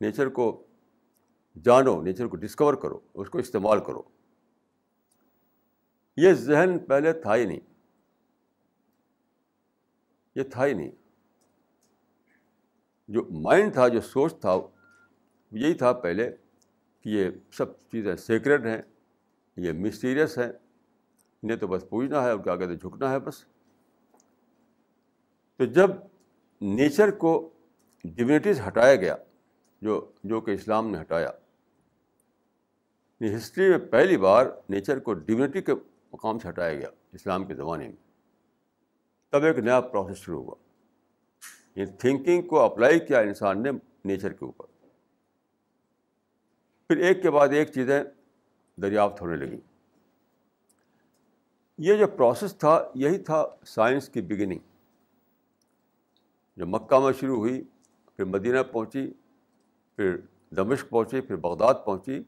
نیچر 0.00 0.28
کو 0.28 0.66
جانو، 1.64 2.02
نیچر 2.02 2.26
کو 2.26 2.36
ڈسکور 2.36 2.74
کرو، 2.74 3.00
اس 3.14 3.30
کو 3.30 3.38
استعمال 3.38 3.84
کرو۔ 3.84 4.02
یہ 6.16 6.32
ذہن 6.32 6.78
پہلے 6.78 7.12
تھا 7.12 7.36
ہی 7.36 7.44
نہیں۔ 7.44 7.60
یہ 10.34 10.42
تھا 10.42 10.66
ہی 10.66 10.74
نہیں۔ 10.74 10.90
جو 13.08 13.24
مائنڈ 13.30 13.72
تھا، 13.72 13.88
جو 13.88 14.00
سوچ 14.00 14.40
تھا، 14.40 14.56
یہی 15.50 15.74
تھا 15.74 15.92
پہلے 15.92 16.36
کہ 17.00 17.08
یہ 17.08 17.30
سب 17.52 17.72
چیزیں 17.72 18.16
سیکریٹ 18.16 18.66
ہیں، 18.66 18.82
یہ 19.56 19.72
مسٹیریس 19.72 20.38
ہیں۔ 20.38 20.52
انہیں 21.42 21.56
تو 21.56 21.66
بس 21.66 21.84
پوچھنا 21.88 22.22
ہے 22.22 22.30
اور 22.30 22.38
کیا 22.38 22.56
کہتے 22.56 22.76
جھکنا 22.76 23.10
ہے 23.10 23.18
بس۔ 23.18 23.44
تو 25.56 25.64
جب 25.64 25.90
نیچر 26.60 27.10
کو 27.10 27.50
ڈیونیٹیز 28.04 28.60
ہٹایا 28.68 28.96
گیا 28.96 29.16
جو 29.82 30.10
جو 30.24 30.40
کہ 30.40 30.50
اسلام 30.50 30.90
نے 30.90 31.00
ہٹایا۔ 31.00 31.30
ہسٹری 33.20 33.70
میں 33.70 33.78
پہلی 33.78 34.16
بار 34.16 34.46
نیچر 34.68 34.98
کو 34.98 35.14
ڈیونیٹی 35.14 35.62
کے 35.62 35.72
مقام 36.12 36.38
سے 36.38 36.48
ہٹایا 36.48 36.74
گیا 36.74 36.88
اسلام 37.12 37.44
کے 37.44 37.54
زمانے 37.54 37.88
میں۔ 37.88 37.96
تب 39.30 39.42
ایک 39.42 39.58
نیا 39.58 39.80
پروسیس 39.80 40.16
شروع 40.16 40.42
ہوا۔ 40.42 40.54
یہ 41.76 41.84
تھنکنگ 41.98 42.42
کو 42.42 42.60
اپلائی 42.60 42.98
کیا 42.98 43.20
انسان 43.20 43.62
نے 43.62 43.70
نیچر 44.04 44.32
کے 44.32 44.44
اوپر۔ 44.44 44.66
پھر 46.88 46.96
ایک 46.96 47.22
کے 47.22 47.30
بعد 47.30 47.48
ایک 47.48 47.72
چیزیں 47.72 48.04
دریافت 48.82 49.20
ہونے 49.20 49.36
لگیں۔ 49.36 49.60
یہ 51.78 51.94
جو 51.94 52.06
پروسیس 52.06 52.56
تھا، 52.58 52.90
یہی 52.94 53.18
تھا 53.18 53.46
سائنس 53.66 54.08
کی 54.08 54.22
بگننگ 54.22 54.58
جو 56.56 56.66
مکہ 56.66 56.98
میں 56.98 57.12
شروع 57.12 57.36
ہوئی، 57.36 57.62
پھر 58.16 58.24
مدینہ 58.24 58.62
پہنچی 58.72 59.12
پھر 59.98 60.16
دمشق 60.56 60.88
پہنچی، 60.88 61.20
پھر 61.20 61.36
بغداد 61.36 61.74
پہنچی، 61.84 62.22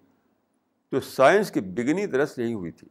تو 0.90 1.00
سائنس 1.00 1.50
کی 1.50 1.60
بگنی 1.60 2.06
درست 2.06 2.38
یہی 2.38 2.54
ہوئی 2.54 2.70
تھی۔ 2.70 2.88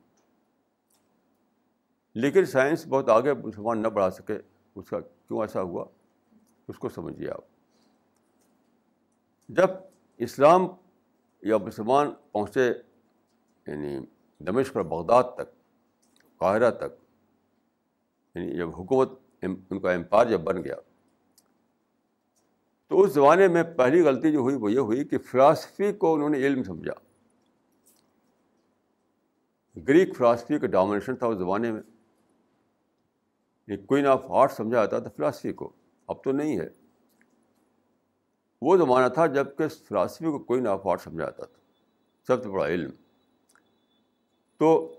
لیکن 2.13 2.45
سائنس 2.45 2.88
بہت 2.88 3.09
آگے 3.09 3.33
مسلمان 3.33 3.81
نہ 3.81 3.88
بڑھا 3.88 4.09
سکے، 4.09 4.38
اس 4.75 4.89
کا 4.89 5.00
کیوں 5.00 5.41
ایسا 5.41 5.62
ہوا؟ 5.62 5.86
اس 6.67 6.79
کو 6.79 6.89
سمجھیے 6.89 7.29
آپ۔ 7.29 7.41
جب 9.50 9.69
اسلام 10.17 10.67
یا 11.41 11.57
مسلمان 11.57 12.07
پہنچے 12.31 12.67
یعنی 13.67 14.00
دمشق 14.39 14.77
اور 14.77 14.86
بغداد 14.86 15.24
تک، 15.24 15.77
قاہرہ 16.38 16.71
تک 16.71 17.03
یعنی 18.36 18.57
جب 18.57 18.69
حکومت 18.69 19.09
ان 19.41 19.79
کا 19.79 19.91
امپائر 19.91 20.27
جب 20.27 20.41
بن 20.41 20.63
گیا 20.63 20.75
تو 22.89 23.01
اس 23.01 23.13
زمانے 23.13 23.48
میں 23.48 23.63
پہلی 23.63 24.01
غلطی 24.01 24.31
جو 24.31 24.39
ہوئی 24.39 24.55
وہ 24.55 24.72
یہ 24.72 24.79
ہوئی 24.79 25.03
کہ 25.03 25.17
فلاسفی 25.17 25.93
کو 25.93 26.13
انہوں 26.13 26.29
نے 26.29 26.38
علم 26.38 26.63
سمجھا۔ 26.63 26.93
گریک 29.88 30.17
فلاسفی 30.17 30.60
کا 30.60 30.67
ڈومینیشن 30.67 31.15
تھا 31.15 31.27
اس 31.27 31.38
زمانے 31.38 31.72
میں۔ 31.72 31.81
کوئن 33.88 34.05
آف 34.05 34.22
آرٹ 34.29 34.51
سمجھا 34.51 34.77
جاتا 34.77 35.00
تھا 35.00 35.10
فلاسفی 35.17 35.53
کو۔ 35.53 35.72
اب 36.08 36.24
تو 36.24 36.31
نہیں 36.31 36.60
ہے۔ 36.60 36.69
وہ 38.62 38.77
زمانہ 38.77 39.13
تھا 39.13 39.25
جبکہ 39.25 39.67
فلاسفی 39.67 40.25
کو 40.25 40.39
کوئن 40.39 40.67
آف 40.67 40.88
آرٹ 40.88 41.01
سمجھا 41.01 41.25
جاتا 41.25 41.46
تھا۔ 41.46 41.60
سب 42.27 42.43
سے 42.43 42.50
بڑا 42.50 42.67
علم۔ 42.67 42.89
تو 44.58 44.96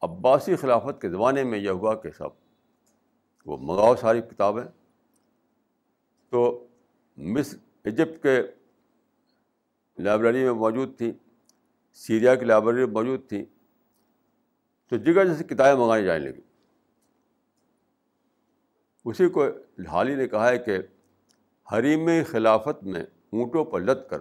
عباسی 0.00 0.56
خلافت 0.56 1.00
کے 1.00 1.10
زمانے 1.10 1.44
میں 1.44 1.58
یہ 1.58 1.70
ہوا 1.70 1.94
کہ 1.94 2.10
سب 2.10 2.28
وہ 3.46 3.56
منگاؤ 3.56 3.94
ساری 3.96 4.20
کتابیں۔ 4.20 4.64
تو 6.30 6.66
مصر، 7.16 7.56
ایجپٹ 7.84 8.22
کے 8.22 8.42
لائبریری 9.98 10.44
میں 10.44 10.52
موجود 10.52 10.96
تھیں 10.98 11.12
سیریا 11.92 12.34
کی 12.34 12.44
لائبریری 12.44 12.84
میں 12.84 12.92
موجود 12.92 13.28
تھیں 13.28 13.44
تو 14.88 14.96
جگہ 14.96 15.24
جیسی 15.24 15.44
کتابیں 15.44 15.80
منگائی 15.82 16.04
جانے 16.04 16.28
لگی 16.28 16.40
اسی 19.04 19.28
کو 19.28 19.44
حالی 19.88 20.14
نے 20.14 20.28
کہا 20.28 20.48
ہے 20.48 20.58
کہ 20.58 20.78
حریم 21.72 22.10
خلافت 22.26 22.84
میں 22.84 23.02
اونٹوں 23.02 23.64
پر 23.64 23.80
لد 23.80 24.10
کر 24.10 24.18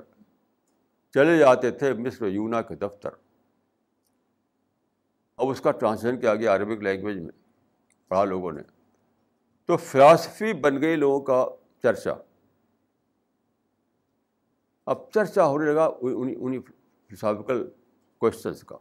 چلے 1.14 1.38
جاتے 1.38 1.72
تھے 1.72 1.94
مصر 1.94 2.26
یونا 2.26 2.62
کے 2.62 2.76
دفتر۔ 2.76 3.10
اب 5.38 5.50
اس 5.50 5.62
کا 5.62 5.72
ٹرانسلیشن 5.72 6.20
کیا 6.20 6.36
گیا 6.36 6.56
عربک 6.56 6.84
لینگویج 6.84 7.18
میں، 7.18 7.32
پڑھا 8.08 8.26
لوگوں 8.26 8.52
نے۔ 8.52 8.62
تو 9.66 9.78
فلاسفی 9.78 10.54
بن 10.54 10.82
گئی 10.82 10.96
لوگوں 10.96 11.20
کا 11.20 11.46
چرچا 11.82 12.14
اب 14.86 15.12
چرچا 15.12 15.46
ہونے 15.46 15.74
لگا 15.74 15.86
انہیں 16.02 16.60
فلاسفیکل 16.60 17.70
کوشچنس 18.18 18.64
کا۔ 18.64 18.78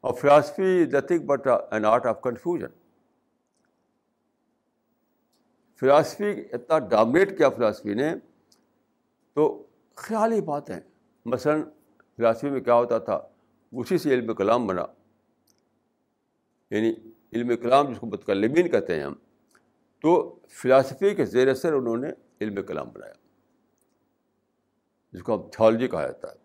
اور 0.00 0.14
philosophy 0.14 0.84
nothing 0.92 1.18
but 1.18 1.46
an 1.70 1.84
art 1.84 2.06
of 2.06 2.22
confusion 2.22 2.66
philosophy 5.80 6.24
اتنا 6.52 6.78
ڈامنیٹ 6.78 7.38
کیا 7.38 7.48
فلاسفی 7.48 7.94
نے، 7.94 8.14
تو 9.34 9.66
خیالی 9.94 10.40
باتیں۔ 10.40 10.80
مثلاً 11.26 11.62
فلاسفی 12.16 12.50
میں 12.50 12.60
کیا 12.60 12.74
ہوتا 12.74 12.98
تھا، 12.98 13.28
اسی 13.72 13.98
سے 13.98 14.10
علم 14.10 14.34
کلام 14.34 14.66
بنا۔ 14.66 14.84
یعنی 16.70 16.94
علم 17.32 17.56
کلام 17.56 17.92
جس 17.92 17.98
کو 17.98 18.06
متکلمین 18.06 18.68
کہتے 18.68 18.96
ہیں 18.96 19.04
ہم، 19.04 19.14
تو 20.02 20.38
فلاسفی 20.48 21.14
کے 21.14 21.24
زیر 21.24 21.48
اثر 21.48 21.72
انہوں 21.72 21.96
نے 21.96 22.08
علم 22.40 22.62
کلام 22.66 22.88
بنایا۔ 22.88 23.27
جس 25.12 25.22
کو 25.22 25.34
ہم 25.34 25.48
تھالوجی 25.52 25.88
کہا 25.88 26.02
جاتا 26.02 26.28
ہے۔ 26.28 26.36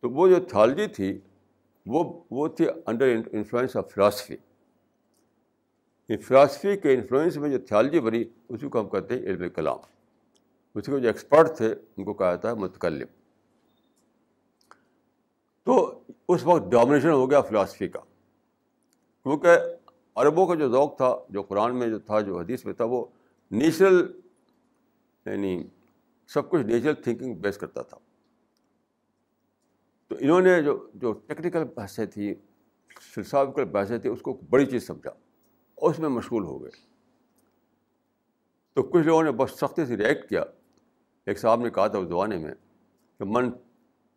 تو 0.00 0.10
وہ 0.10 0.28
جو 0.28 0.36
تھالوجی 0.44 0.86
تھی، 0.86 1.20
وہ 1.86 2.24
وہ 2.30 2.48
تھی 2.48 2.66
under 2.86 3.16
influence 3.32 3.76
of 3.76 3.92
philosophy 3.92 4.36
philosophy 6.28 6.76
کے 6.76 6.94
انفلوئنس 6.94 7.36
میں 7.36 7.50
جو 7.50 7.58
تھیالوجی 7.58 8.00
بنی، 8.00 8.24
اسی 8.48 8.68
کو 8.68 8.80
ہم 8.80 8.88
کہتے 8.88 9.14
ہیں 9.14 9.22
علم 9.22 9.48
کلام۔ 9.48 9.78
اسی 10.74 10.92
کو 10.92 10.98
جو 10.98 11.06
ایکسپرٹ 11.06 11.56
تھے، 11.56 11.74
ان 11.96 12.04
کو 12.04 12.14
کہا 12.14 12.30
جاتا 12.30 12.48
ہے 12.48 12.54
متکلم۔ 12.54 13.06
تو 15.62 16.02
اس 16.28 16.46
وقت 16.46 16.70
ڈومنیشن 16.70 17.10
ہو 17.10 17.30
گیا 17.30 17.40
فلاسفی 17.40 17.88
کا۔ 17.88 18.00
کیونکہ 19.22 19.48
عربوں 20.14 20.46
کا 20.46 20.54
جو 20.54 20.68
ذوق 20.68 20.96
تھا، 20.96 21.16
جو 21.28 21.42
قرآن 21.42 21.76
میں 21.76 21.88
جو 21.88 21.98
تھا، 21.98 22.20
جو 22.20 22.38
حدیث 22.38 22.64
میں 22.64 22.74
تھا، 22.74 22.84
وہ 22.84 23.04
نیچرل 23.50 24.20
یعنی 25.26 25.64
سب 26.26 26.50
کچھ 26.50 26.62
نیچرل 26.62 26.94
تھنکنگ 26.94 27.34
بیس 27.34 27.58
کرتا 27.58 27.82
تھا۔ 27.82 27.98
تو 30.08 30.16
انہوں 30.20 30.40
نے 30.40 30.62
جو 30.62 30.90
جو 30.94 31.12
ٹیکنیکل 31.12 31.64
بحثیں 31.64 32.06
تھیں، 32.06 32.34
فلسافیکل 33.00 33.64
بحثیں 33.64 33.98
تھیں، 33.98 34.12
اس 34.12 34.22
کو 34.22 34.40
بڑی 34.50 34.66
چیز 34.66 34.86
سمجھا 34.86 35.10
اور 35.74 35.90
اس 35.90 35.98
میں 35.98 36.08
مشغول 36.08 36.44
ہو 36.44 36.62
گئے۔ 36.62 36.70
تو 38.72 38.82
کچھ 38.82 39.06
لوگوں 39.06 39.22
نے 39.22 39.30
بہت 39.30 39.50
سختی 39.50 39.86
سے 39.86 39.96
ریئیکٹ 39.96 40.28
کیا۔ 40.28 40.44
ایک 41.26 41.38
صاحب 41.38 41.60
نے 41.60 41.70
کہا 41.70 41.86
تھا 41.86 41.98
اس 41.98 42.08
زمانے 42.08 42.38
میں 42.38 42.54
کہ 43.18 43.24
من 43.26 43.50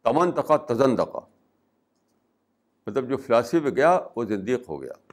تمن 0.04 0.32
تقا 0.32 0.58
تزن 0.58 0.98
دقا 0.98 1.20
مطلب 2.88 3.10
جو 3.10 3.18
فلاسفی 3.18 3.60
میں 3.60 3.72
گیا، 3.72 4.00
وہ 4.16 4.24
زندیق 4.24 4.70
ہو 4.70 4.82
گیا۔ 4.82 5.12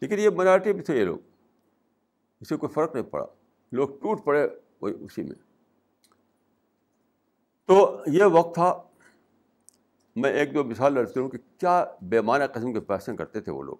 لیکن 0.00 0.18
یہ 0.18 0.30
مراٹھی 0.30 0.72
بھی 0.72 0.82
تھے 0.82 1.00
یہ 1.00 1.04
لوگ۔ 1.04 1.18
اسے 2.40 2.56
کوئی 2.56 2.72
فرق 2.72 2.94
نہیں 2.94 3.04
پڑا۔ 3.04 3.26
لوگ 3.72 3.88
ٹوٹ 3.88 4.24
پڑے 4.24 4.48
وہی 4.80 4.94
اسی 5.00 5.22
میں۔ 5.22 5.51
تو 7.66 8.02
یہ 8.06 8.24
وقت 8.24 8.54
تھا، 8.54 8.82
میں 10.16 10.30
ایک 10.30 10.54
دو 10.54 10.64
مثال 10.64 10.94
لڑتی 10.94 11.20
ہوں 11.20 11.28
کہ 11.28 11.38
کیا 11.58 11.84
بے 12.02 12.20
معنی 12.20 12.44
قسم 12.54 12.72
کے 12.72 12.80
پیسے 12.80 13.16
کرتے 13.16 13.40
تھے 13.40 13.52
وہ 13.52 13.62
لوگ۔ 13.62 13.76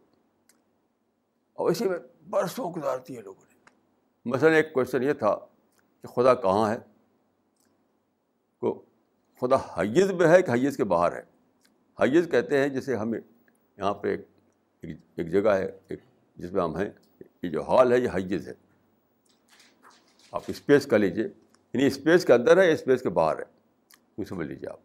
اور 1.53 1.71
اسی 1.71 1.89
میں 1.89 1.99
برسوں 2.31 2.73
گزارتی 2.73 3.17
ہے 3.17 3.23
لوگوں 3.23 3.45
نے۔ 3.49 3.55
مثلاً 4.25 4.53
ایک 4.53 4.73
کوشچن 4.73 5.03
یہ 5.03 5.13
تھا 5.13 5.35
کہ 6.03 6.07
خدا 6.07 6.35
کہاں 6.35 6.71
ہے؟ 6.71 6.79
کو 8.61 8.85
خدا 9.41 9.57
حیض 9.57 10.11
میں 10.11 10.27
ہے 10.27 10.43
کہ 10.43 10.51
حیض 10.51 10.77
کے 10.77 10.85
باہر 10.85 11.13
ہے؟ 11.13 11.23
حیض 12.03 12.31
کہتے 12.31 12.59
ہیں 12.59 12.69
جسے 12.69 12.97
ہمیں 12.97 13.21
یہاں 13.77 13.95
پہ 13.95 14.17
ایک 14.81 14.97
ایک 15.17 15.31
جگہ 15.31 15.51
ہے، 15.51 15.79
ایک 15.89 16.01
جس 16.37 16.53
میں 16.53 16.63
ہم 16.63 16.77
ہیں، 16.77 16.91
یہ 17.43 17.49
جو 17.49 17.63
ہال 17.63 17.93
ہے، 17.93 17.99
یہ 17.99 18.09
حیض 18.15 18.49
ہے۔ 18.49 18.55
آپ 20.33 20.43
اسپیس 20.47 20.87
کر 20.87 20.99
لیجیے 20.99 21.25
یعنی 21.73 21.87
اسپیس 21.87 22.25
کے 22.25 22.33
اندر 22.33 22.59
ہے 22.59 22.67
یا 22.67 22.73
اسپیس 22.73 23.03
کے 23.03 23.09
باہر 23.09 23.39
ہے؟ 23.39 23.62
یہ 24.19 24.25
سمجھ 24.25 24.47
لیجیے 24.47 24.69
آپ 24.69 24.81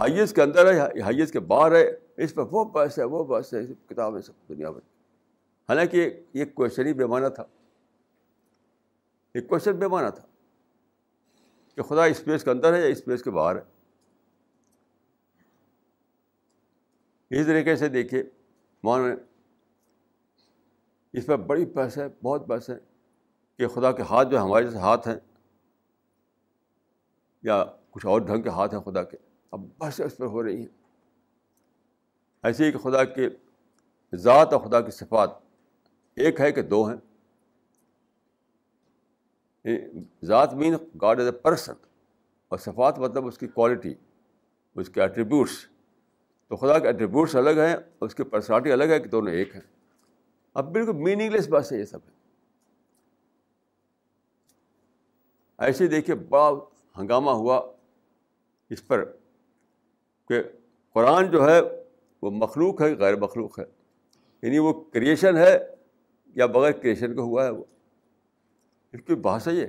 حیض 0.00 0.32
کے 0.32 0.42
اندر 0.42 0.72
ہے 0.72 1.00
حیض 1.00 1.32
کے 1.32 1.40
باہر 1.40 1.72
ہے، 1.72 1.90
اس 2.16 2.34
پہ 2.34 2.40
وہ 2.50 2.64
بس 2.64 2.98
ہے، 2.98 3.04
وہ 3.04 3.24
بس 3.24 3.54
ہے 3.54 3.60
کتاب 3.86 4.16
ہے، 4.16 4.22
سب 4.22 4.32
دنیا 4.48 4.70
میں 4.70 4.80
حالانکہ 5.68 6.20
یہ 6.34 6.44
کوشچن 6.44 6.86
ہی 6.86 6.92
بے 6.92 7.06
معنی 7.06 7.26
تھا۔ 7.34 7.44
ایک 9.32 9.48
کوشچن 9.48 9.72
بے 9.72 9.86
معنی 9.86 10.10
تھا 10.14 10.26
کہ 11.74 11.82
خدا 11.82 12.04
اسپیس 12.04 12.44
کے 12.44 12.50
اندر 12.50 12.74
ہے 12.74 12.80
یا 12.80 12.86
اسپیس 12.86 13.22
کے 13.22 13.30
باہر 13.30 13.56
ہے۔ 13.56 13.62
اسی 17.30 17.44
طریقے 17.44 17.76
سے 17.76 17.88
دیکھیے 17.88 18.22
مان 18.82 19.14
اس 21.12 21.26
پر 21.26 21.36
بڑی 21.36 21.66
بحث 21.66 21.98
ہے، 21.98 22.08
بہت 22.22 22.46
بحث 22.46 22.70
ہے 22.70 22.78
کہ 23.56 23.68
خدا 23.68 23.92
کے 23.92 24.02
ہاتھ 24.02 24.28
جو 24.28 24.42
ہمارے 24.42 24.64
جیسے 24.64 24.78
ہاتھ 24.78 25.08
ہیں 25.08 25.16
یا 27.42 27.64
کچھ 27.90 28.06
اور 28.06 28.20
ڈھنگ 28.20 28.42
کے 28.42 28.48
ہاتھ 28.48 28.74
ہیں 28.74 28.80
خدا 28.80 29.02
کے، 29.02 29.16
اب 29.50 29.60
بحث 29.78 30.00
اس 30.00 30.16
پر 30.16 30.26
ہو 30.26 30.42
رہی 30.42 30.56
ہیں۔ 30.56 30.66
ایسے 32.42 32.64
ہی 32.64 32.72
کہ 32.72 32.78
خدا 32.78 33.04
کے 33.04 33.28
ذات 34.14 34.52
اور 34.52 34.60
خدا 34.60 34.80
کی 34.80 34.90
صفات 34.90 35.30
ایک 36.16 36.40
ہے 36.40 36.52
کہ 36.52 36.62
دو 36.62 36.84
ہیں۔ 36.84 36.96
ذات 40.24 40.54
مین 40.54 40.74
گاڈ 41.02 41.18
ایز 41.18 41.28
اے 41.28 41.32
پرسن 41.32 41.72
اور 42.48 42.58
صفات 42.58 42.98
مطلب 42.98 43.26
اس 43.26 43.38
کی 43.38 43.46
کوالٹی 43.46 43.94
اس 44.74 44.88
کے 44.88 45.00
ایٹریبیوٹس 45.00 45.52
تو 46.48 46.56
خدا 46.56 46.78
کے 46.78 46.86
ایٹریبیوٹس 46.86 47.36
الگ 47.36 47.50
ہیں 47.50 47.74
اور 47.74 48.06
اس 48.06 48.14
کی 48.14 48.22
پرسنالٹی 48.22 48.72
الگ 48.72 48.84
ہے 48.84 49.00
کہ 49.00 49.08
دونوں 49.08 49.32
ایک 49.32 49.54
ہیں۔ 49.54 49.62
اب 50.54 50.72
بالکل 50.72 50.92
میننگ 50.92 51.30
لیس 51.30 51.48
بات 51.48 51.72
ہے 51.72 51.78
یہ 51.78 51.84
سب۔ 51.84 51.98
ہے 52.06 52.12
ایسے 55.58 55.86
دیکھیے، 55.86 56.16
بڑا 56.16 56.50
ہنگامہ 56.98 57.30
ہوا۔ 57.30 57.72
اس 58.70 58.86
پر 58.86 59.12
کہ 60.28 60.42
قرآن 60.94 61.30
جو 61.30 61.50
ہے 61.50 61.60
وہ 62.22 62.30
مخلوق 62.30 62.82
ہے 62.82 62.94
غیر 62.94 63.16
مخلوق 63.16 63.58
ہے۔ 63.58 63.64
یعنی 64.42 64.58
وہ 64.58 64.72
کریشن 64.72 65.36
ہے 65.36 65.58
یا 66.26 66.46
بغیر 66.46 66.72
کریشن 66.72 67.16
کا 67.16 67.22
ہوا 67.22 67.44
ہے 67.44 67.50
وہ۔ 67.50 67.64
اس 68.92 69.00
کی 69.06 69.14
بحث 69.14 69.48
یہ 69.52 69.66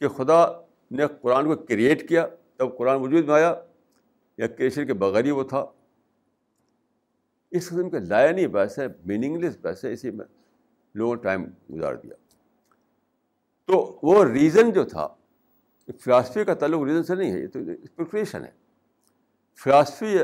کہ 0.00 0.08
خدا 0.08 0.60
نے 0.90 1.06
قرآن 1.20 1.44
کو 1.44 1.56
کریٹ 1.56 2.08
کیا، 2.08 2.26
تب 2.56 2.78
قرآن 2.78 3.00
وجود 3.00 3.24
میں 3.24 3.34
آیا 3.34 3.64
یا 4.38 4.46
کریشن 4.46 4.86
کے 4.86 4.94
بغیر 4.94 5.24
ہی 5.24 5.30
وہ 5.30 5.42
تھا۔ 5.42 5.66
اس 7.50 7.66
قسم 7.66 7.90
کے 7.90 7.98
لایا 7.98 8.30
نہیں 8.30 8.46
بحث 8.46 8.78
ہے 8.78 8.86
میننگ 9.04 9.36
لیس 9.36 9.58
بحث 9.60 9.84
ہے 9.84 9.92
اسی 9.92 10.10
میں 10.10 10.26
لوگوں 10.94 11.16
نے 11.16 11.22
ٹائم 11.22 11.44
گزار 11.74 11.94
دیا۔ 11.94 12.14
تو 13.64 13.98
وہ 14.02 14.24
ریزن 14.24 14.72
جو 14.72 14.84
تھا 14.84 15.14
فلاسفی 15.86 16.44
کا 16.44 16.54
تعلق 16.54 16.82
ریزن 16.82 17.02
سے 17.02 17.14
نہیں 17.14 17.32
ہے، 17.32 17.40
یہ 17.40 17.46
تو 17.46 17.58
اسپیکولیشن 17.82 18.44
ہے۔ 18.44 18.50
فلاسفی 19.64 20.18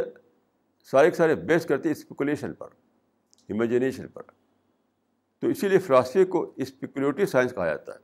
سارے 0.84 1.10
کے 1.10 1.16
سارے 1.16 1.34
بیس 1.34 1.66
کرتی 1.66 1.88
ہے 1.88 1.92
اسپیکولیشن 1.92 2.54
پر 2.54 2.68
امیجنیشن 3.48 4.08
پر۔ 4.08 4.22
تو 5.40 5.46
اسی 5.46 5.68
لیے 5.68 5.78
فلاسفی 5.78 6.24
کو 6.24 6.52
اسپیکولیٹو 6.56 7.26
سائنس 7.26 7.54
کہا 7.54 7.66
جاتا 7.66 7.92
ہے۔ 7.92 7.98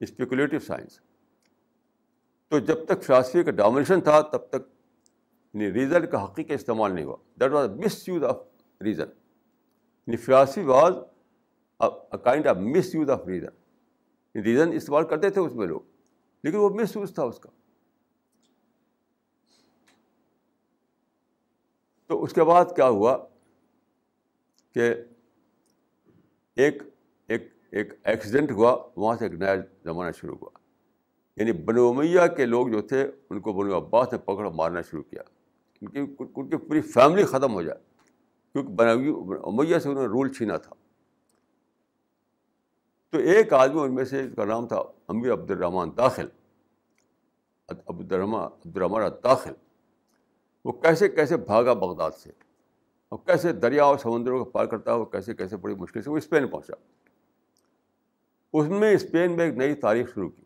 Speculative 0.00 0.58
science. 0.58 1.00
تو 2.48 2.58
جب 2.58 2.84
تک 2.84 3.02
فلاسفی 3.02 3.42
کا 3.42 3.50
ڈومنیشن 3.50 4.00
تھا، 4.00 4.20
تب 4.20 4.38
تک 4.38 4.68
یعنی 5.54 5.72
ریزن 5.72 6.06
کا 6.06 6.24
حقیقی 6.24 6.54
استعمال 6.54 6.92
نہیں 6.92 7.04
ہوا۔ 7.04 7.16
That 7.40 7.52
was 7.52 7.70
misuse 8.08 8.24
of 8.24 8.36
reason 8.84 9.08
یعنی 10.06 10.16
philosophy 10.16 10.62
was 10.62 10.94
kind 12.24 12.46
of 12.46 12.56
misuse 12.94 13.10
of 13.10 13.26
reason 13.26 14.38
reason 14.38 14.72
استعمال 14.72 15.04
کرتے 15.06 15.30
تھے 15.30 15.40
اس 15.40 15.52
میں 15.52 15.66
لوگ۔ 15.66 15.80
لیکن 16.42 16.56
وہ 16.56 16.68
مس 16.68 16.96
یوز 16.96 17.14
تھا 17.14 17.22
اس 17.22 17.38
کا۔ 17.38 17.48
تو 22.06 22.22
اس 22.22 22.32
کے 22.32 22.44
بعد 22.44 22.64
کیا 22.76 22.88
ہوا 22.88 23.18
کہ 24.74 24.94
ایک 26.56 26.82
ایک 27.26 27.42
ایک 27.70 27.92
ایکسیڈنٹ 28.04 28.50
ہوا، 28.50 28.88
وہاں 28.96 29.16
سے 29.16 29.24
ایک 29.24 29.34
نیا 29.34 29.54
زمانہ 29.84 30.10
شروع 30.12 30.36
ہوا۔ 30.42 30.50
یعنی 31.36 31.52
بنو 31.52 31.88
امیہ 31.88 32.20
کے 32.36 32.46
لوگ 32.46 32.68
جو 32.68 32.80
تھے، 32.80 33.10
ان 33.30 33.40
کو 33.40 33.52
بنو 33.52 33.76
عباس 33.76 34.08
نے 34.12 34.18
پکڑ 34.18 34.50
مارنا 34.50 34.82
شروع 34.82 35.02
کیا۔ 35.02 35.22
ان 35.80 35.88
کی 35.88 36.24
ان 36.36 36.48
کی 36.50 36.56
پوری 36.56 36.80
فیملی 36.80 37.24
ختم 37.24 37.52
ہو 37.52 37.62
جائے۔ 37.62 37.80
کیونکہ 38.52 38.72
بنو 38.72 38.90
امیہ 39.48 39.78
سے 39.78 39.88
انہوں 39.88 40.02
نے 40.02 40.08
رول 40.08 40.32
چھینا 40.32 40.56
تھا۔ 40.56 40.74
تو 43.10 43.18
ایک 43.18 43.52
آدمی 43.52 43.80
ان 43.80 43.94
میں 43.94 44.04
سے 44.04 44.20
اس 44.20 44.32
کا 44.36 44.44
نام 44.44 44.68
تھا 44.68 44.82
امیر 45.08 45.32
عبد 45.32 45.50
الرحمٰن 45.50 45.88
داخل۔ 45.96 46.28
عبد 47.86 48.12
الرحمٰن 48.12 48.42
عبد 48.42 48.76
الرحمٰن 48.76 49.02
داخل۔ 49.24 49.52
وہ 50.64 50.72
کیسے 50.72 51.08
کیسے 51.08 51.36
بھاگا 51.36 51.72
بغداد 51.72 52.10
سے؟ 52.10 52.30
اور 53.08 53.18
کیسے 53.26 53.52
دریا 53.52 53.84
اور 53.84 53.98
سمندروں 53.98 54.44
کو 54.44 54.50
پار 54.50 54.66
کرتا 54.66 54.92
ہے 54.94 54.98
وہ 54.98 55.04
کیسے 55.04 55.34
کیسے 55.34 55.56
بڑی 55.56 55.74
مشکل 55.74 56.02
سے 56.02 56.10
وہ 56.10 56.16
اسپین 56.16 56.48
پہنچا۔ 56.48 56.74
اس 58.52 58.68
میں 58.68 58.94
اسپین 58.94 59.36
میں 59.36 59.44
ایک 59.44 59.54
نئی 59.54 59.74
تاریخ 59.74 60.14
شروع 60.14 60.28
کی۔ 60.28 60.42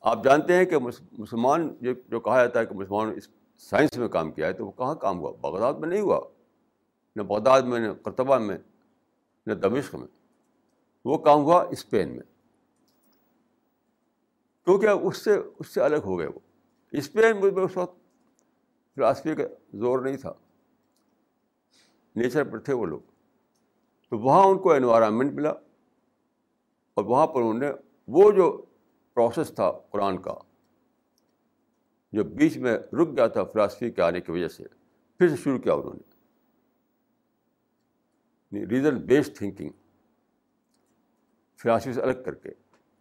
آپ 0.00 0.24
جانتے 0.24 0.54
ہیں 0.54 0.64
کہ 0.64 0.76
مسلمان 1.12 1.74
جو 2.08 2.20
کہا 2.20 2.38
جاتا 2.38 2.60
ہے 2.60 2.66
کہ 2.66 2.74
مسلمان 2.74 3.12
اس 3.16 3.28
سائنس 3.58 3.98
میں 3.98 4.08
کام 4.08 4.30
کیا 4.30 4.46
ہے، 4.46 4.52
تو 4.52 4.66
وہ 4.66 4.72
کہاں 4.72 4.94
کام 4.94 5.18
ہوا؟ 5.18 5.32
بغداد 5.40 5.74
میں 5.74 5.88
نہیں 5.88 6.00
ہوا۔ 6.00 6.20
نہ 7.16 7.22
بغداد 7.22 7.62
میں، 7.62 7.80
نہ 7.80 7.92
کرتبہ 8.04 8.38
میں، 8.38 8.58
نہ 9.46 9.54
دمشق 9.54 9.94
میں۔ 9.94 10.15
وہ 11.06 11.18
کام 11.18 11.38
ہوا 11.38 11.62
اسپین 11.62 12.08
میں۔ 12.08 12.22
کیونکہ 14.64 14.86
اس 14.86 15.24
سے 15.24 15.30
اس 15.58 15.74
سے 15.74 15.80
الگ 15.80 15.96
ہو 15.96 16.18
گئے 16.18 16.26
وہ۔ 16.26 16.38
اسپین 16.92 17.40
میں 17.40 17.64
اس 17.64 17.76
وقت 17.76 17.98
فلاسفی 18.94 19.34
کا 19.34 19.42
زور 19.74 19.98
نہیں 19.98 20.16
تھا۔ 20.16 20.32
نیچر 22.16 22.44
پر 22.44 22.58
تھے 22.58 22.72
وہ 22.72 22.86
لوگ۔ 22.86 23.00
تو 24.10 24.18
وہاں 24.18 24.44
ان 24.44 24.58
کو 24.58 24.72
انوائرمنٹ 24.72 25.32
ملا۔ 25.32 25.50
اور 26.94 27.04
وہاں 27.04 27.26
پر 27.26 27.40
انہوں 27.40 27.58
نے 27.58 27.70
وہ 28.08 28.30
جو 28.30 28.64
پروسیس 29.14 29.54
تھا 29.54 29.72
قرآن 29.90 30.22
کا، 30.22 30.34
جو 32.12 32.24
بیچ 32.24 32.56
میں 32.56 32.78
رک 32.78 33.16
گیا 33.16 33.26
تھا 33.26 33.44
فلاسفی 33.44 33.90
کے 33.90 34.02
آنے 34.02 34.20
کی 34.20 34.32
وجہ 34.32 34.48
سے، 34.48 34.64
پھر 35.18 35.28
سے 35.28 35.36
شروع 35.36 35.58
کیا 35.58 35.72
انہوں 35.72 35.94
نے۔ 35.94 36.16
ریزن 38.66 38.96
بیسڈ 38.96 39.36
تھنکنگ 39.36 39.70
فلاسفی 41.56 41.92
سے 41.92 42.00
الگ 42.00 42.22
کر 42.24 42.34
کے، 42.34 42.50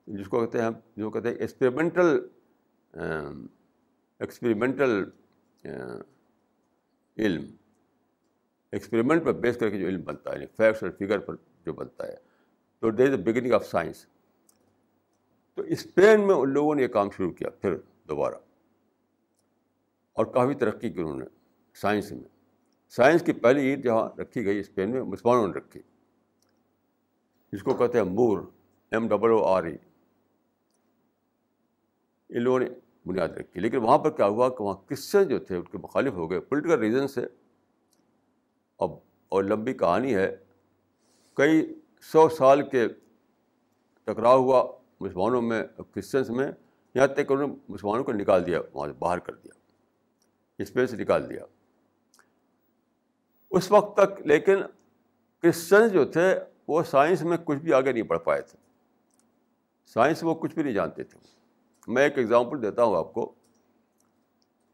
جس 0.08 0.28
کو 0.28 0.46
کہتے 0.46 0.62
ہیں، 0.62 0.70
جو 0.98 1.10
کہتے 1.10 1.30
ہیں 1.30 1.36
ایکسپریمنٹل 1.36 2.28
ایکسپریمنٹل 4.20 5.04
علم۔ 7.18 7.44
ایکسپریمنٹ 8.72 9.26
پر 9.26 9.34
بیس 9.34 9.58
کر 9.58 9.70
کے 9.70 9.80
جو 9.80 9.88
علم 9.88 10.02
بنتا 10.02 10.30
ہے 10.30 10.36
یعنی 10.36 10.46
فیکٹس 10.46 10.84
اور 10.84 10.92
فگر 10.92 11.20
پر 11.20 11.36
جو 11.66 11.74
بنتا 11.74 12.08
ہے۔ 12.08 12.16
تو 12.80 12.92
there 12.92 13.14
is 13.14 13.20
the 13.20 13.32
beginning 13.32 13.54
of 13.54 13.66
science 13.66 14.06
تو 15.54 15.62
اسپین 15.62 16.28
میں 16.28 16.36
ان 16.36 16.50
لوگوں 16.50 16.76
نے 16.76 16.84
یہ 16.84 16.88
کام 16.88 17.10
شروع 17.10 17.32
کیا، 17.32 17.50
پھر 17.50 17.76
دوبارہ۔ 18.10 18.36
اور 20.14 20.26
کافی 20.26 20.54
ترقی 20.54 20.90
کی 20.90 21.00
انہوں 21.00 21.18
نے 21.18 21.26
سائنس 21.74 22.12
میں۔ 22.12 22.24
سائنس 22.90 23.24
کی 23.26 23.34
پہلی 23.34 23.62
عید 23.62 23.84
جہاں 23.84 24.20
رکھی 24.20 24.46
گئی 24.46 24.60
اسپین 24.60 24.92
میں، 24.92 25.02
مسلمانوں 25.02 25.48
نے 25.48 25.54
رکھی۔ 25.54 25.82
جس 27.52 27.64
کو 27.64 27.74
کہتے 27.74 27.98
ہیں 27.98 28.06
Moore 28.06 28.40
M 28.92 29.08
double 29.08 29.30
O 29.30 29.46
R 29.46 29.64
E 29.64 29.76
ان 32.30 32.42
لوگوں 32.42 32.60
نے 32.60 32.66
بنیاد 33.06 33.30
رکھی 33.30 33.60
لیکن 33.60 33.78
وہاں 33.78 33.98
پر 33.98 34.10
کیا 34.10 34.26
ہوا 34.26 34.50
کہ 34.50 34.62
وہاں 34.62 34.76
کرسچن 34.90 35.24
جو 35.24 35.40
تھے 35.40 35.56
ان 35.56 35.62
کے 35.62 35.78
مخالف 35.78 36.14
ہو 36.14 36.32
گئے۔ 36.32 36.40
پولیٹیکل 36.40 36.80
ریزن 36.80 37.08
سے 37.08 37.22
اب 38.80 38.92
اور 39.30 39.44
لمبی 39.44 39.74
کہانی 39.74 40.16
ہے۔ 40.16 40.36
کئی 41.34 41.80
سو 42.02 42.30
سال 42.30 42.70
کے 42.70 42.88
ٹکراؤ 44.04 44.38
ہوا 44.38 44.72
مسلمانوں 45.00 45.42
میں 45.42 45.64
کرسچنس 45.92 46.30
میں۔ 46.30 46.52
یہاں 46.96 47.08
تک 47.08 47.32
انہوں 47.32 47.48
نے 47.48 47.54
مسلمانوں 47.70 48.04
کو 48.04 48.12
نکال 48.12 48.46
دیا، 48.46 48.60
وہاں 48.74 48.88
سے 48.88 48.94
باہر 48.94 49.20
کر 49.20 49.34
دیا۔ 49.34 49.60
اسپین 50.58 50.88
سے 50.88 50.98
نکال 50.98 51.30
دیا۔ 51.30 51.46
اس 53.50 53.72
وقت 53.72 53.98
تک، 53.98 54.22
لیکن 54.22 54.56
کرسچنس 55.40 55.92
جو 55.92 56.06
تھے 56.06 56.40
وہ 56.68 56.84
سائنس 56.84 57.22
میں 57.22 57.38
کچھ 57.38 57.58
بھی 57.58 57.74
آگے 57.74 57.92
نہیں 57.92 58.04
بڑھ 58.04 58.20
پائے 58.20 58.42
تھے۔ 58.42 58.58
سائنس 59.86 60.24
وہ 60.24 60.36
کچھ 60.36 60.54
بھی 60.54 60.64
نہیں 60.64 60.74
جانتے 60.74 61.04
تھے۔ 61.04 61.20
میں 61.88 62.04
ایک 62.04 62.18
ایگزامپل 62.18 62.62
دیتا 62.62 62.84
ہوں 62.84 62.98
آپ 62.98 63.14
کو 63.14 63.34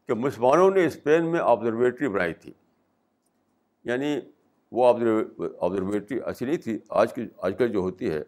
کہ 0.08 0.14
مسلمانوں 0.14 0.72
نے 0.72 0.86
اسپین 0.86 1.32
میں 1.32 1.40
آبزرویٹری 1.40 2.08
بنائی 2.08 2.34
تھی۔ 2.34 2.54
یعنی 3.84 4.20
وہ 4.72 4.88
آبزرویٹری 5.60 6.20
ایسی 6.26 6.46
نہیں 6.46 6.58
تھی۔ 6.58 6.80
آج 6.90 7.14
کی 7.14 7.28
آج 7.38 7.54
کل 7.58 7.72
جو 7.72 7.80
ہوتی 7.80 8.10
ہے، 8.10 8.24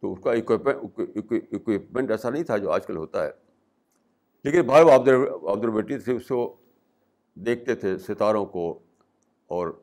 تو 0.00 0.12
اس 0.12 0.18
کا 0.24 0.32
اکوپمنٹ 0.32 2.10
ایسا 2.10 2.30
نہیں 2.30 2.44
تھا 2.44 2.56
جو 2.56 2.70
آج 2.70 2.86
کل 2.86 2.96
ہوتا 2.96 3.24
ہے۔ 3.24 3.30
لیکن 4.44 4.62
باہر 4.62 4.82
وہ 4.82 4.92
آبزرویٹری 5.50 5.98
تھی 5.98 6.16
اس 6.16 6.28
سے 6.28 6.34
وہ 6.34 6.54
دیکھتے 7.34 7.74
تھے 7.74 7.98
ستاروں 7.98 8.46
کو 8.46 8.78
اور 9.46 9.82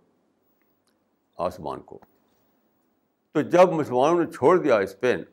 آسمان 1.37 1.81
کو۔ 1.81 1.99
تو 3.37 3.41
جب 3.41 3.69
مسلمانوں 3.69 4.23
نے 4.23 4.31
چھوڑ 4.31 4.57
دیا 4.57 4.77
اسپین، 4.77 5.23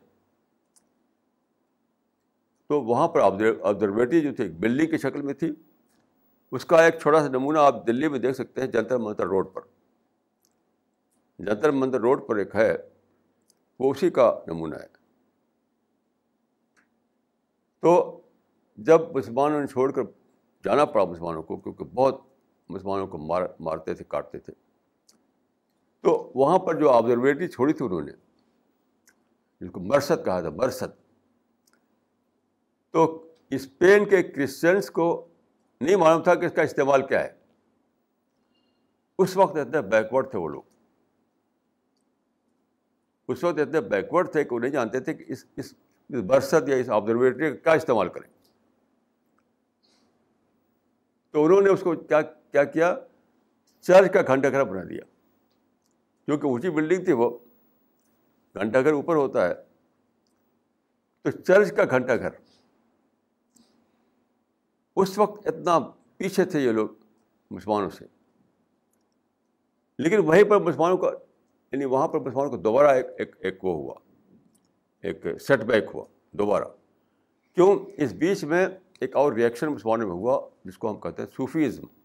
تو 2.67 2.83
وہاں 2.83 3.09
پر 3.09 3.21
آبزرویٹری 3.21 4.21
جو 4.21 4.35
تھی، 4.35 4.45
ایک 4.45 4.61
بلڈنگ 4.61 4.91
کی 4.91 4.99
شکل 4.99 5.23
میں 5.23 5.35
تھی۔ 5.35 5.53
اس 6.53 6.65
کا 6.65 6.85
ایک 6.85 6.95
چھوٹا 7.01 7.21
سا 7.21 7.29
نمونہ 7.29 7.59
آپ 7.59 7.87
دلی 7.87 8.09
میں 8.09 8.19
دیکھ 8.19 8.37
سکتے 8.37 8.61
ہیں، 8.61 8.69
جنتر 8.69 8.99
منتر 8.99 9.27
روڈ 9.27 9.49
پر۔ 9.53 9.61
جنتر 11.39 11.71
منتر 11.71 12.01
روڈ 12.01 12.27
پر 12.27 12.37
ایک 12.37 12.55
ہے، 12.55 12.77
وہ 13.79 13.91
اسی 13.91 14.11
کا 14.11 14.41
نمونہ 14.47 14.77
ہے۔ 14.77 14.87
تو 17.81 18.21
جب 18.77 19.01
مسلمانوں 19.17 19.61
نے 19.61 19.67
چھوڑ 19.67 19.93
کر 19.93 20.03
جانا 20.65 20.85
پڑا 20.85 21.05
مسلمانوں 21.05 21.43
کو، 21.43 21.57
کیونکہ 21.57 21.85
بہت 21.85 22.21
مسلمانوں 22.69 23.07
کو 23.07 23.19
مار، 23.19 23.43
مارتے 23.61 23.95
تھے، 23.95 24.05
کاٹتے 24.05 24.39
تھے۔ 24.39 24.64
تو 26.05 26.33
وہاں 26.35 26.59
پر 26.59 26.75
جو 26.75 26.91
آبزرویٹری 26.91 27.49
چھوڑی 27.49 27.73
تھی 27.73 27.85
انہوں 27.85 28.01
نے 28.01 28.13
جس 29.61 29.71
کو 29.71 29.81
مرسد 29.81 30.25
کہا 30.25 30.41
تھا، 30.41 30.51
مرسد۔ 30.51 30.87
تو 32.91 33.33
اسپین 33.51 34.09
کے 34.09 34.23
کرسچنس 34.23 34.91
کو 34.91 35.29
نہیں 35.81 35.97
معلوم 35.97 36.23
تھا 36.23 36.35
کہ 36.35 36.47
اس 36.47 36.53
کا 36.53 36.63
استعمال 36.63 37.07
کیا 37.07 37.25
ہے۔ 37.25 37.33
اس 39.19 39.37
وقت 39.37 39.57
اتنے 39.57 39.83
بیکورڈ 39.83 40.31
تھے 40.31 40.39
وہ 40.39 40.49
لوگ۔ 40.49 40.63
اس 43.29 43.45
وقت 43.45 43.59
اتنے 43.59 43.81
بیکورڈ 43.81 44.33
تھے 44.33 44.45
کہ 44.45 44.55
وہ 44.55 44.61
نہیں 44.61 44.71
جانتے 44.71 45.01
تھے 45.01 45.15
کہ 45.15 45.25
اس 45.29 45.45
اس 45.57 45.75
برسد 46.11 46.69
یا 46.69 46.77
اس 46.77 46.91
آبزرویٹری 46.91 47.51
کا 47.51 47.57
کیا 47.57 47.73
استعمال 47.73 48.09
کریں۔ 48.09 48.31
تو 51.31 51.45
انہوں 51.45 51.63
نے 51.63 51.71
اس 51.71 51.81
کو 51.81 51.97
کیا 51.97 52.23
کیا 52.23 52.65
کیا؟ 52.65 52.97
چرچ 53.81 54.13
کا 54.13 54.21
گھنٹہ 54.27 54.49
گھر 54.49 54.65
بنا 54.65 54.83
دیا۔ 54.83 55.14
کیونکہ 56.27 56.47
اونچی 56.47 56.71
بلڈنگ 56.71 57.05
تھی 57.05 57.13
وہ۔ 57.13 57.39
گھنٹہ 58.55 58.79
گھر 58.79 58.93
اوپر 58.93 59.17
ہوتا 59.17 59.49
ہے۔ 59.49 59.55
تو 61.23 61.31
چرچ 61.31 61.73
کا 61.73 61.85
گھنٹہ 61.91 62.13
گھر۔ 62.19 62.31
اس 64.97 65.19
وقت 65.19 65.47
اتنا 65.47 65.79
پیچھے 66.17 66.45
تھے 66.45 66.61
یہ 66.61 66.71
لوگ 66.71 66.89
مسلمانوں 67.51 67.91
سے۔ 67.91 68.05
لیکن 69.99 70.19
وہیں 70.19 70.45
پر 70.45 70.61
مسلمانوں 70.61 70.97
کا 70.97 71.11
یعنی 71.73 71.85
وہاں 71.85 72.09
پر 72.09 72.21
مسلمانوں 72.21 72.51
کو 72.51 72.57
دوبارہ 72.57 72.87
ایک 72.87 73.07
ایک 73.19 73.37
ایک 73.39 73.65
وہ 73.65 73.75
ہوا۔ 73.75 73.95
ایک 75.03 75.27
سیٹ 75.41 75.61
بیک 75.61 75.85
ہوا، 75.95 76.05
دوبارہ۔ 76.33 76.65
کیوں؟ 77.55 77.79
اس 77.97 78.13
بیچ 78.13 78.45
میں 78.45 78.67
ایک 79.01 79.17
اور 79.17 79.33
ریئیکشن 79.33 79.67
مسلمانوں 79.67 80.07
میں 80.07 80.17
ہوا، 80.17 80.49
جس 80.65 80.79
کو 80.79 80.91
ہم 80.91 81.01
کہتے 81.01 81.23
ہیں 81.23 81.29
صوفیزم۔ 81.37 82.04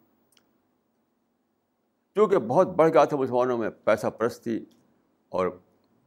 کیونکہ 2.14 2.38
بہت 2.38 2.68
بڑھ 2.68 2.94
گیا 2.94 3.06
تھا 3.06 3.18
مسلمانوں 3.18 3.58
میں 3.58 3.70
پیسہ 3.70 4.08
پرستی 4.08 4.66
اور 5.30 5.60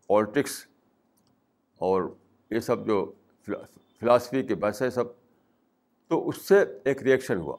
پالٹکس 0.07 0.67
اور 1.79 2.03
یہ 2.51 2.61
سب 2.61 2.87
جو 2.87 3.13
فلاسفی 4.01 4.43
کے 4.43 4.55
بحث 4.55 4.83
ہے 4.83 4.91
سب، 4.91 5.05
تو 6.09 6.29
اس 6.29 6.37
سے 6.37 6.65
ایک 6.85 7.03
ریئیکشن 7.03 7.37
ہوا۔ 7.37 7.57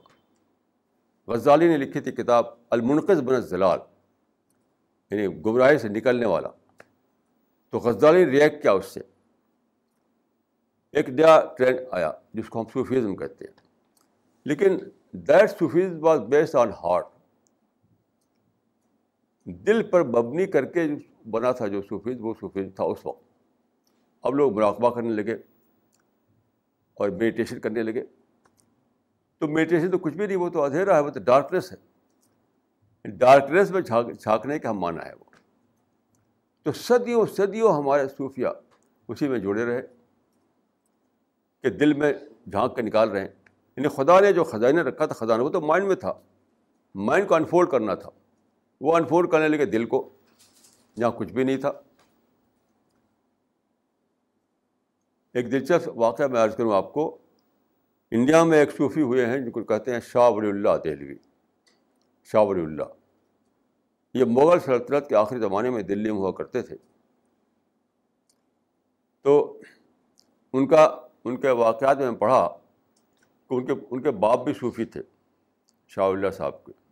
غزالی 1.28 1.68
نے 1.68 1.78
لکھی 1.78 2.00
تھی 2.00 2.12
کتاب 2.12 2.46
المنقذ 2.70 3.22
بن 3.22 3.42
زلال 3.42 3.80
یعنی 5.12 5.42
گمراہی 5.42 5.78
سے 5.78 5.88
نکلنے 5.90 6.26
والا۔ 6.26 6.50
تو 7.70 7.80
غزالی 7.80 8.26
نے 8.26 8.32
ریئیکٹ 8.32 8.62
کیا 8.62 8.72
اس 8.72 8.86
سے۔ 8.86 9.00
ایک 10.92 11.10
نیا 11.10 11.42
ٹرینڈ 11.58 11.80
آیا، 11.92 12.12
جس 12.34 12.50
کو 12.50 12.60
ہم 12.60 12.66
صوفیزم 12.74 13.16
کہتے 13.16 13.46
ہیں۔ 13.46 13.54
لیکن 14.46 14.78
that 15.12 15.60
Sufis 15.60 15.94
was 16.00 16.20
based 16.20 16.56
on 16.56 16.70
heart 16.70 17.06
دل 19.46 19.84
پر 19.84 20.04
مبنی 20.04 20.46
کر 20.46 20.66
کے 20.66 20.82
بنا 21.30 21.52
تھا 21.52 21.68
جو 21.68 21.82
صوفیز، 21.82 22.18
وہ 22.20 22.34
صوفیز 22.40 22.76
تھا 22.76 22.84
اس 22.84 23.06
وقت۔ 23.06 23.24
اب 24.22 24.36
لوگ 24.36 24.54
مراقبہ 24.54 24.96
کرنے 24.96 25.10
لگے 25.10 25.34
اور 26.94 27.10
میڈیٹیشن 27.10 27.60
کرنے 27.60 27.84
لگے۔ 27.84 28.06
تو 29.38 29.48
میڈیٹیشن 29.48 29.92
تو 29.92 29.98
کچھ 29.98 30.14
بھی 30.14 30.28
نہیں، 30.28 30.38
وہ 30.38 30.50
تو 30.50 30.64
اندھیرا 30.64 30.96
ہے، 30.96 31.04
وہ 31.04 31.10
تو 31.10 31.20
ڈارکنیس 31.20 31.72
ہے۔ 31.72 31.78
ڈارکنیس 33.10 33.72
میں 33.72 33.82
چھانکنے 34.20 34.60
کا 34.60 34.70
ہم 34.70 34.80
مانا 34.80 35.06
ہے 35.06 35.14
وہ۔ 35.14 35.24
تو 36.64 36.72
صدیوں 36.72 37.26
صدیوں 37.26 37.74
ہمارے 37.74 38.08
صوفیہ 38.08 38.48
اسی 39.08 39.28
میں 39.28 39.40
جڑے 39.40 39.66
رہے 39.66 39.82
کہ 41.64 41.70
دل 41.70 41.94
میں 41.94 42.14
جھانک 42.52 42.76
کے 42.76 42.82
نکال 42.82 43.10
رہے 43.10 43.20
ہیں۔ 43.20 43.28
یعنی 43.78 43.88
خدا 43.88 44.20
نے 44.20 44.34
جو 44.34 44.44
خزانہ 44.44 44.80
رکھا 44.80 45.06
تھا، 45.06 45.26
خزانہ 45.26 45.42
وہ 45.42 45.50
تو 45.50 45.62
مائنڈ 45.62 45.88
میں 45.88 45.96
تھا۔ 45.96 46.14
مائنڈ 46.96 47.28
کو 47.28 47.36
انفولڈ 47.36 47.70
کرنا 47.70 47.96
تھا۔ 47.96 48.10
وہ 48.84 48.98
انفولڈ 48.98 49.32
کرنے 49.32 49.48
لگے 49.48 49.66
دل 49.66 49.86
کو 49.86 50.10
جہاں 50.98 51.12
کچھ 51.12 51.34
بھی 51.34 51.44
نہیں 51.44 51.58
تھا۔ 51.58 51.72
ایک 55.34 55.52
دلچسپ 55.52 55.90
واقعہ 55.96 56.28
میں 56.28 56.42
عرض 56.42 56.56
کروں 56.56 56.74
آپ 56.74 56.94
کو، 56.94 57.18
انڈیا 58.12 58.44
میں 58.44 58.60
ایک 58.60 58.72
صوفی 58.78 59.02
ہوئے 59.02 59.26
ہیں 59.26 59.38
جن 59.38 59.52
کو 59.52 59.64
کہتے 59.64 59.94
ہیں 59.94 60.00
شاہ 60.00 60.30
ولی 60.30 60.50
اللہ 60.50 60.70
دہلوی۔ 60.84 61.16
شاہ 62.24 62.42
ولی 62.42 62.62
اللہ۔ 62.62 62.84
یہ 64.14 64.26
مغل 64.28 64.60
سلطنت 64.60 65.10
کے 65.10 65.16
آخری 65.16 65.40
زمانے 65.40 65.70
میں 65.70 65.84
دلی 65.84 66.12
میں 66.12 66.20
ہوا 66.20 66.32
کرتے 66.32 66.62
تھے۔ 66.62 66.78
تو 69.22 69.60
ان 70.54 70.68
کا، 70.68 70.84
ان 71.26 71.38
کے 71.38 71.50
واقعات 71.50 71.98
میں 71.98 72.12
پڑھا 72.12 72.50
کہ 73.50 73.54
ان 73.54 73.66
کے 73.66 73.74
ان 73.92 74.02
کے 74.02 74.12
باپ 74.12 74.40
بھی 74.44 74.54
صوفی 74.54 74.86
تھے، 74.86 75.02
شاہ 75.88 76.06
اللہ 76.06 76.30
صاحب 76.30 76.66
کے۔ 76.66 76.83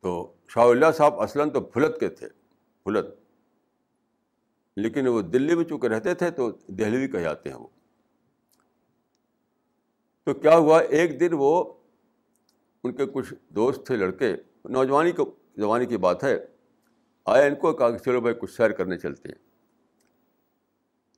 تو 0.00 0.34
شاہ 0.48 0.64
اللہ 0.64 0.92
صاحب 0.94 1.20
اصلاً 1.20 1.50
تو 1.50 1.60
پھلت 1.60 2.00
کے 2.00 2.08
تھے 2.08 2.28
پھلت 2.84 3.06
لیکن 4.76 5.06
وہ 5.06 5.22
دلی 5.22 5.54
میں 5.54 5.64
چونکہ 5.64 5.86
رہتے 5.86 6.14
تھے 6.14 6.30
تو 6.30 6.50
دہلی 6.50 7.08
کہ 7.08 7.20
جاتے 7.20 7.50
ہیں 7.50 7.56
وہ۔ 7.56 7.66
تو 10.24 10.34
کیا 10.34 10.56
ہوا؟ 10.56 10.80
ایک 10.80 11.20
دن 11.20 11.28
وہ 11.32 11.74
ان 12.84 12.92
کے 12.92 13.06
کچھ 13.06 13.34
دوست 13.48 13.86
تھے، 13.86 13.96
لڑکے، 13.96 14.36
نوجوانی 14.64 15.12
کو، 15.12 15.34
زمانے 15.56 15.86
کی 15.86 15.96
بات 15.96 16.24
ہے 16.24 16.46
آیا 17.24 17.44
ان 17.44 17.54
کو، 17.54 17.72
کہا 17.72 17.90
کہ 17.90 17.98
چلو 17.98 18.20
بھائی 18.20 18.34
کچھ 18.34 18.50
سیر 18.50 18.70
کرنے 18.70 18.98
چلتے 18.98 19.28
ہیں۔ 19.28 19.48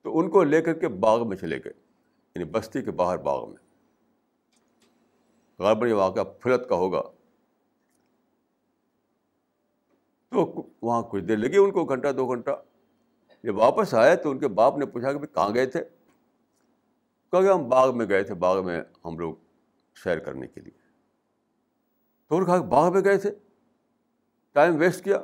تو 0.02 0.18
ان 0.18 0.30
کو 0.30 0.42
لے 0.42 0.62
کر 0.62 0.72
کے 0.72 0.88
باغ 0.88 1.28
میں 1.28 1.36
چلے 1.36 1.58
گئے 1.58 1.72
یعنی 2.34 2.44
بستی 2.44 2.82
کے 2.82 2.90
باہر 2.90 3.18
باغ 3.18 3.48
میں۔ 3.48 3.56
غالباً 5.58 5.88
یہ 5.88 5.94
واقعہ 5.94 6.22
فلت 6.40 6.68
کا 6.68 6.74
ہوگا۔ 6.74 7.02
تو 10.30 10.68
وہاں 10.82 11.02
کچھ 11.02 11.24
دیر 11.24 11.36
لگی، 11.36 11.56
ان 11.56 11.70
کو 11.70 11.84
گھنٹہ، 11.84 12.12
دو 12.12 12.26
گھنٹہ۔ 12.26 12.50
جب 13.42 13.58
واپس 13.58 13.94
آئے 13.94 14.16
تو 14.16 14.30
ان 14.30 14.38
کے 14.38 14.48
باپ 14.48 14.78
نے 14.78 14.86
پوچھا 14.86 15.12
کہ 15.12 15.18
کہاں 15.18 15.54
گئے 15.54 15.66
تھے؟ 15.66 15.84
کہ 17.30 17.52
ہم 17.52 17.68
باغ 17.68 17.96
میں 17.96 18.06
گئے 18.08 18.22
تھے، 18.22 18.34
باغ 18.34 18.64
میں 18.64 18.82
ہم 19.04 19.18
لوگ 19.18 19.34
سیر 20.04 20.18
کرنے 20.18 20.46
کے 20.46 20.60
لیے۔ 20.60 20.78
تو 22.28 22.36
انہوں 22.36 22.48
نے 22.48 22.52
کہا 22.52 22.64
کہ 22.64 22.72
باغ 22.72 22.92
میں 22.92 23.04
گئے 23.04 23.16
تھے؟ 23.16 23.30
ٹائم 24.52 24.76
ویسٹ 24.76 25.04
کیا۔ 25.04 25.16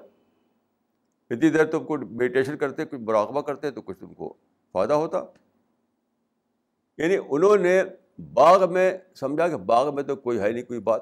اتنی 1.31 1.51
دیر 1.51 1.64
تم 1.64 1.85
کو 1.85 1.97
میڈیٹیشن 1.99 2.57
کرتے 2.57 2.85
کچھ 2.85 3.01
مراقبہ 3.01 3.40
کرتے 3.40 3.71
تو 3.71 3.83
کچھ 3.83 3.99
تم 3.99 4.14
کو 4.14 4.35
فائدہ 4.73 4.93
ہوتا۔ 4.93 5.25
یعنی 6.99 7.17
انہوں 7.29 7.57
نے 7.57 7.83
باغ 8.35 8.73
میں 8.73 8.99
سمجھا 9.14 9.49
کہ 9.49 9.57
باغ 9.57 9.95
میں 9.95 10.03
تو 10.03 10.17
کوئی 10.17 10.38
ہے 10.38 10.53
نہیں، 10.53 10.64
کوئی 10.64 10.81
بات، 10.81 11.01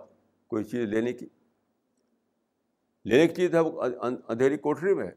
کوئی 0.49 0.65
چیز 0.65 0.85
لینے 0.88 1.12
کی۔ 1.12 1.27
لینے 3.05 3.27
کی 3.29 3.35
چیز 3.35 3.55
ہے 3.55 3.61
وہ 3.61 3.83
اندھیری 3.83 4.57
کوٹری 4.57 4.95
میں۔ 4.95 5.11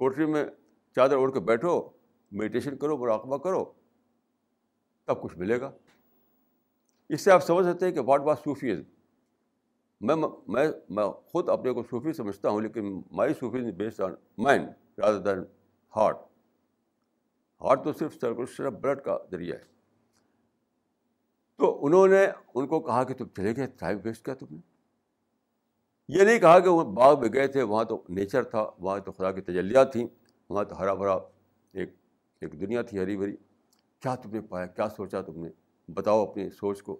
کوٹری 0.00 0.26
میں 0.26 0.44
چادر 0.96 1.16
اوڑھ 1.16 1.32
کے 1.32 1.40
بیٹھو 1.40 1.80
میڈیٹیشن 2.32 2.76
کرو، 2.76 2.96
مراقبہ 2.96 3.36
کرو، 3.38 3.64
تب 5.04 5.22
کچھ 5.22 5.36
ملے 5.38 5.60
گا۔ 5.60 5.70
اس 7.08 7.20
سے 7.20 7.30
آپ 7.30 7.42
سمجھ 7.42 7.66
سکتے 7.66 7.86
ہیں 7.86 7.92
کہ 7.92 8.00
واٹ 8.00 8.20
واز 8.20 8.36
صوفیز 8.44 8.78
میں 10.00 10.16
میں 10.48 10.66
میں 10.88 11.04
خود 11.26 11.48
اپنے 11.48 11.72
کو 11.72 11.82
صوفی 11.82 12.12
سمجھتا 12.12 12.48
ہوں، 12.48 12.60
لیکن 12.60 13.00
my 13.12 13.34
Sufi 13.34 13.70
based 13.72 14.00
on 14.00 14.14
mind 14.38 14.68
rather 14.98 15.20
than 15.20 15.44
heart 15.96 16.16
heart 17.60 17.84
تو 17.84 17.92
صرف 17.92 18.14
سرکولیشن 18.14 18.66
آف 18.66 18.72
بلڈ 18.72 19.00
کا 19.00 19.18
ذریعہ 19.30 19.56
ہے۔ 19.56 19.64
تو 21.58 21.86
انہوں 21.86 22.08
نے 22.08 22.26
ان 22.54 22.66
کو 22.66 22.80
کہا 22.80 23.04
کہ 23.04 23.14
تم 23.14 23.28
چلے 23.36 23.56
گئے 23.56 23.66
ٹائم 23.66 23.98
ویسٹ 24.04 24.24
کیا 24.24 24.34
تم 24.34 24.46
نے؟ 24.50 24.75
یہ 26.08 26.22
نہیں 26.22 26.38
کہا 26.38 26.58
کہ 26.58 26.68
وہ 26.68 26.84
باغ 26.84 27.20
میں 27.20 27.28
گئے 27.32 27.46
تھے، 27.46 27.62
وہاں 27.62 27.84
تو 27.84 28.02
نیچر 28.08 28.42
تھا، 28.42 28.70
وہاں 28.78 28.98
تو 28.98 29.12
خدا 29.12 29.32
کی 29.32 29.40
تجلیات 29.40 29.92
تھیں، 29.92 30.06
وہاں 30.48 30.64
تو 30.64 30.78
ہرا 30.78 30.94
بھرا 30.94 31.12
ایک 31.72 31.94
ایک 32.40 32.60
دنیا 32.60 32.82
تھی 32.82 32.98
ہری 32.98 33.16
بھری۔ 33.16 33.36
کیا 34.00 34.14
تم 34.14 34.30
نے 34.30 34.40
پایا؟ 34.40 34.66
کیا 34.66 34.88
سوچا 34.88 35.22
تم 35.22 35.44
نے؟ 35.44 35.50
بتاؤ 35.88 36.26
اپنی 36.26 36.50
سوچ 36.50 36.82
کو۔ 36.82 36.94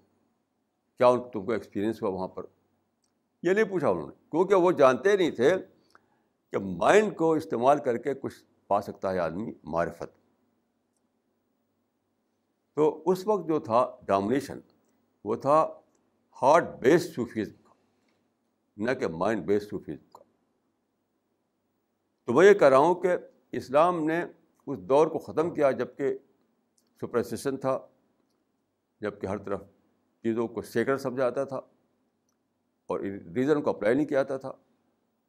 کیا 0.99 1.11
تم 1.33 1.45
کو 1.45 1.53
ایکسپیرئنس 1.53 2.03
ہوا 2.03 2.11
وہاں 2.11 2.29
پر؟ 2.29 2.47
یہ 3.42 3.53
نہیں 3.53 3.64
پوچھا 3.64 3.88
انہوں 3.88 4.07
نے، 4.07 4.12
کیونکہ 4.31 4.55
وہ 4.55 4.73
جانتے 4.73 5.16
نہیں 5.16 5.31
تھے 5.31 5.51
کہ 6.53 6.59
مائنڈ 6.59 7.16
کو 7.16 7.33
استعمال 7.33 7.79
کر 7.79 7.97
کے 7.97 8.14
کچھ 8.14 8.35
پا 8.66 8.81
سکتا 8.81 9.12
ہے 9.12 9.19
آدمی، 9.19 9.53
معرفت۔ 9.64 10.19
تو 12.75 13.03
اس 13.07 13.27
وقت 13.27 13.49
جو 13.49 13.59
تھا 13.59 13.97
ڈومنیشن 14.07 14.59
وہ 15.25 15.37
تھا 15.37 15.81
ہارٹ 16.42 16.64
بیسڈ 16.81 17.14
صوفیزم 17.14 17.65
نہ 18.77 18.91
کہ 18.91 19.09
مائنڈ 19.09 19.45
بیسڈ 19.45 19.71
صوفیزم 19.71 20.09
کا۔ 20.12 20.25
تو 22.25 22.33
میں 22.33 22.47
یہ 22.47 22.55
کہہ 22.55 22.69
رہا 22.69 22.79
ہوں 22.79 22.95
کہ 22.95 23.09
اسلام 23.53 24.05
نے 24.05 24.25
اس 24.67 24.79
دور 24.79 25.07
کو 25.07 25.19
ختم 25.19 25.55
کیا 25.55 25.71
جبکہ 25.71 26.19
سپرسیشن 27.01 27.57
تھا، 27.57 27.87
جبکہ 29.01 29.27
ہر 29.27 29.39
طرف 29.39 29.62
چیزوں 30.23 30.49
کو 30.49 30.62
سیکر 30.62 30.97
سمجھا 30.97 31.23
جاتا 31.23 31.45
تھا 31.45 31.57
اور 32.87 33.01
ریزن 33.35 33.62
کو 33.62 33.71
اپلائی 33.71 33.97
نہیں 33.97 34.07
کیا 34.07 34.19
جاتا 34.19 34.37
تھا۔ 34.37 34.53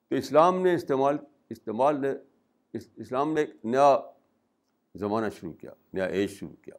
تو 0.07 0.15
اسلام 0.15 0.61
نے 0.61 0.75
استعمال 0.75 1.17
استعمال 1.49 2.01
نے، 2.01 2.13
اسلام 2.95 3.33
نے 3.33 3.41
ایک 3.41 3.49
نیا 3.63 3.99
زمانہ 4.95 5.25
شروع 5.29 5.53
کیا، 5.53 5.73
نیا 5.93 6.05
ایج 6.05 6.29
شروع 6.29 6.55
کیا۔ 6.61 6.75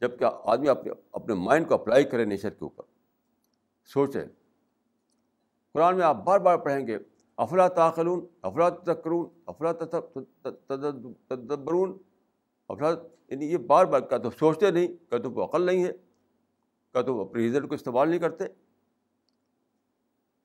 جبکہ 0.00 0.24
آدمی 0.44 0.68
اپنے 0.68 0.92
اپنے 1.12 1.34
مائنڈ 1.34 1.68
کو 1.68 1.74
اپلائی 1.74 2.04
کرے 2.04 2.24
نیچر 2.24 2.50
کے 2.50 2.64
اوپر 2.64 2.84
سوچیں 3.84 4.24
قرآن 5.78 5.96
میں 5.96 6.04
آپ 6.04 6.24
بار 6.24 6.38
بار 6.38 6.56
پڑھیں 6.56 6.86
گے، 6.86 6.98
افلا 7.36 7.68
تاخلون 7.68 8.26
افلا 8.42 8.68
تکرون 8.68 9.28
افلا 9.46 9.72
تدبرون۔ 11.28 11.98
افلا 12.68 12.88
یعنی 13.28 13.52
یہ 13.52 13.56
بار 13.56 13.84
بار، 13.84 14.00
کیا 14.00 14.18
تو 14.18 14.30
سوچتے 14.30 14.70
نہیں، 14.70 14.86
کیا 14.86 15.18
تم 15.18 15.34
کو 15.34 15.44
عقل 15.44 15.62
نہیں 15.62 15.84
ہے، 15.84 15.92
کیا 16.92 17.02
تم 17.02 17.20
اپنے 17.20 17.42
ریزلٹ 17.42 17.68
کو 17.68 17.74
استعمال 17.74 18.08
نہیں 18.08 18.18
کرتے۔ 18.18 18.44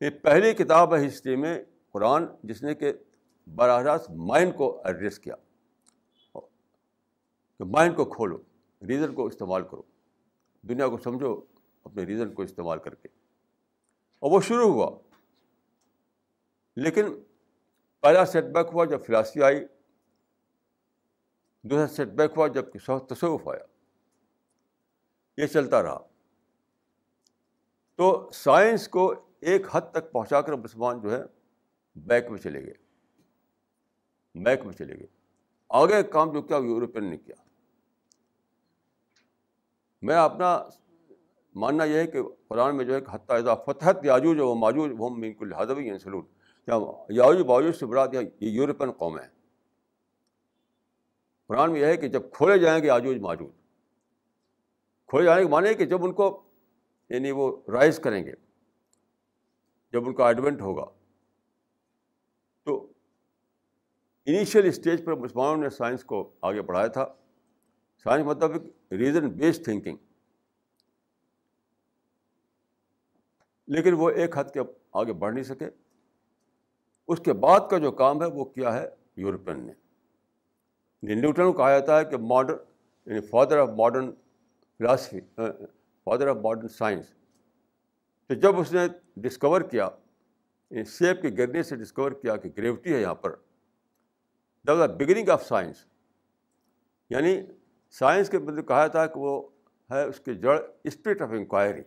یہ 0.02 0.10
پہلی 0.10 0.54
کتاب 0.54 0.96
ہے 0.96 1.08
ہسٹری 1.08 1.36
میں 1.36 1.64
قرآن، 1.92 2.26
جس 2.44 2.64
نے 2.64 2.76
کہ 2.76 2.94
براہ 3.56 3.82
راست 3.82 4.12
مائنڈ 4.12 4.58
کو 4.58 4.82
ایڈریس 4.84 5.20
کیا۔ 5.20 5.36
کہ 7.60 7.64
مائنڈ 7.64 7.96
کو 7.96 8.06
کھولو، 8.06 8.38
ریزن 8.88 9.14
کو 9.14 9.26
استعمال 9.26 9.62
کرو۔ 9.64 9.82
دنیا 10.62 10.88
کو 10.88 10.98
سمجھو، 10.98 11.42
اپنے 11.84 12.04
ریزن 12.04 12.34
کو 12.34 12.42
استعمال 12.42 12.80
کر 12.80 12.96
کے۔ 12.96 13.08
اور 14.20 14.32
وہ 14.32 14.42
شروع 14.42 14.74
ہوا۔ 14.74 15.00
لیکن 16.76 17.06
پہلا 18.02 18.26
سیٹ 18.26 18.44
بیک 18.44 18.68
ہوا 18.74 18.86
جب 18.86 19.06
فلاسفی 19.06 19.44
آئی، 19.44 19.66
دوسرا 21.64 21.88
سیٹ 21.88 22.08
بیک 22.08 22.32
ہوا 22.38 22.48
جب 22.48 22.66
تصوف 23.10 23.48
آیا۔ 23.48 23.64
یہ 25.38 25.48
چلتا 25.48 25.84
رہا۔ 25.84 26.08
تو 27.96 28.30
سائنس 28.34 28.88
کو 28.88 29.14
ایک 29.40 29.62
حد 29.72 29.82
تک 29.92 30.12
پہنچا 30.12 30.42
کر 30.42 30.54
مسلمان 30.54 31.02
جو 31.02 31.12
ہے 31.12 31.24
بیک 31.96 32.26
میں 32.30 32.40
چلے 32.40 32.66
گئے۔ 32.66 32.74
بیک 34.44 34.66
میں 34.66 34.74
چلے 34.74 34.96
گئے۔ 34.96 35.08
آگے 35.70 36.04
کام 36.04 36.32
جو 36.32 36.42
کیا 36.42 36.58
یورپین 36.58 37.10
نے 37.10 37.18
کیا۔ 37.18 37.36
میں 40.02 40.16
اپنا 40.16 40.64
ماننا 41.56 41.84
یہ 41.84 41.96
ہے 41.96 42.08
کہ 42.08 42.20
قرآن 42.48 42.78
میں 42.78 42.86
جو 42.86 42.96
ہے 42.96 43.00
حتیٰ 43.12 43.64
فتحت 43.66 43.98
یاجوج 44.04 44.38
و 44.40 44.56
ماجوج، 44.56 44.92
وہ 44.98 45.10
کو 45.34 45.46
لہٰذا 45.46 45.74
بھی 45.74 46.00
سلوٹ۔ 46.00 46.33
کیا 46.66 46.74
یاجوج 47.10 47.42
باجوج 47.42 47.76
سے 47.76 47.86
برا 47.86 48.06
یہ 48.40 48.50
یورپین 48.50 48.92
قوم 48.92 49.20
ہے۔ 49.20 49.28
قرآن 51.48 51.72
میں 51.72 51.82
یہ 51.82 51.86
ہے 51.86 51.98
کہ 51.98 52.08
جب 52.08 52.22
کھولے 52.34 52.60
جائیں 52.60 52.84
گے 52.84 52.90
آجوج 52.90 53.18
ماجوج۔ 53.18 53.52
کھولے 55.08 55.26
جانے 55.26 55.42
کے 55.42 55.48
معنی 55.48 55.74
کہ 55.74 55.86
جب 55.86 56.06
ان 56.06 56.14
کو 56.14 56.44
یعنی 57.10 57.32
وہ 57.32 57.58
رائز 57.72 58.00
کریں 58.00 58.26
گے، 58.26 58.32
جب 59.92 60.08
ان 60.08 60.14
کا 60.14 60.28
ایڈوینٹ 60.28 60.62
ہوگا۔ 60.62 60.86
تو 62.64 62.92
انیشیل 64.26 64.66
اسٹیج 64.66 65.06
پر 65.06 65.16
مسلمانوں 65.16 65.58
نے 65.58 65.70
سائنس 65.70 66.04
کو 66.04 66.34
آگے 66.42 66.62
بڑھایا 66.62 66.88
تھا۔ 66.88 67.14
سائنس 68.04 68.26
مطلب 68.26 68.52
ریزن 68.92 69.30
بیسڈ 69.30 69.64
تھنکنگ 69.64 69.98
لیکن 73.68 73.94
وہ 73.94 74.10
ایک 74.10 74.38
حد 74.38 74.44
کے 74.54 74.60
آگے 74.92 75.14
بڑھ 75.14 75.34
نہیں 75.34 75.44
سکے۔ 75.44 75.70
اس 77.08 77.20
کے 77.26 77.34
بعد 77.34 77.60
کا 77.70 77.78
جو 77.78 77.92
کام 77.92 78.22
ہے 78.22 78.28
وہ 78.28 78.46
کیا 78.46 78.74
ہے؟ 78.74 78.90
یورپین 79.16 79.60
نے۔ 79.60 79.74
یعنی 81.02 81.22
نیوٹن 81.22 81.44
کو 81.44 81.54
کہا 81.54 81.80
جاتا 81.80 82.00
ہے 82.00 82.06
کہ 82.06 82.18
ماڈرن 82.18 82.58
یعنی 83.06 83.22
father 83.22 83.58
of 83.58 83.70
modern 83.70 84.12
philosophy 84.78 85.20
father 86.04 86.28
of 86.28 86.38
modern 86.38 86.68
science 86.68 87.06
تو 88.28 88.34
جب 88.34 88.60
اس 88.60 88.74
نے 88.74 88.80
ڈسکور 89.16 89.62
کیا 89.62 89.90
یعنی 90.70 90.84
سیب 90.84 91.22
کے 91.22 91.30
گرنے 91.38 91.64
سے 91.64 91.76
ڈسکور 91.76 92.12
کیا 92.12 92.36
کہ 92.36 92.50
گریوٹی 92.58 92.94
ہے 92.94 93.02
یہاں 93.02 93.16
پر 93.16 93.36
the 94.68 94.76
the 94.76 94.86
beginning 94.86 95.30
of 95.30 95.46
science 95.48 95.86
یعنی 97.10 97.42
سائنس 97.90 98.30
کے 98.30 98.40
مطلب 98.40 98.68
کہا 98.68 98.88
جاتا 98.88 99.04
ہے 99.04 99.08
کہ 99.08 99.20
وہ 99.20 99.50
ہے 99.92 100.04
اس 100.04 100.20
کے 100.20 100.34
جڑ 100.34 100.62
spirit 100.84 101.22
of 101.22 101.30
inquiry 101.32 101.82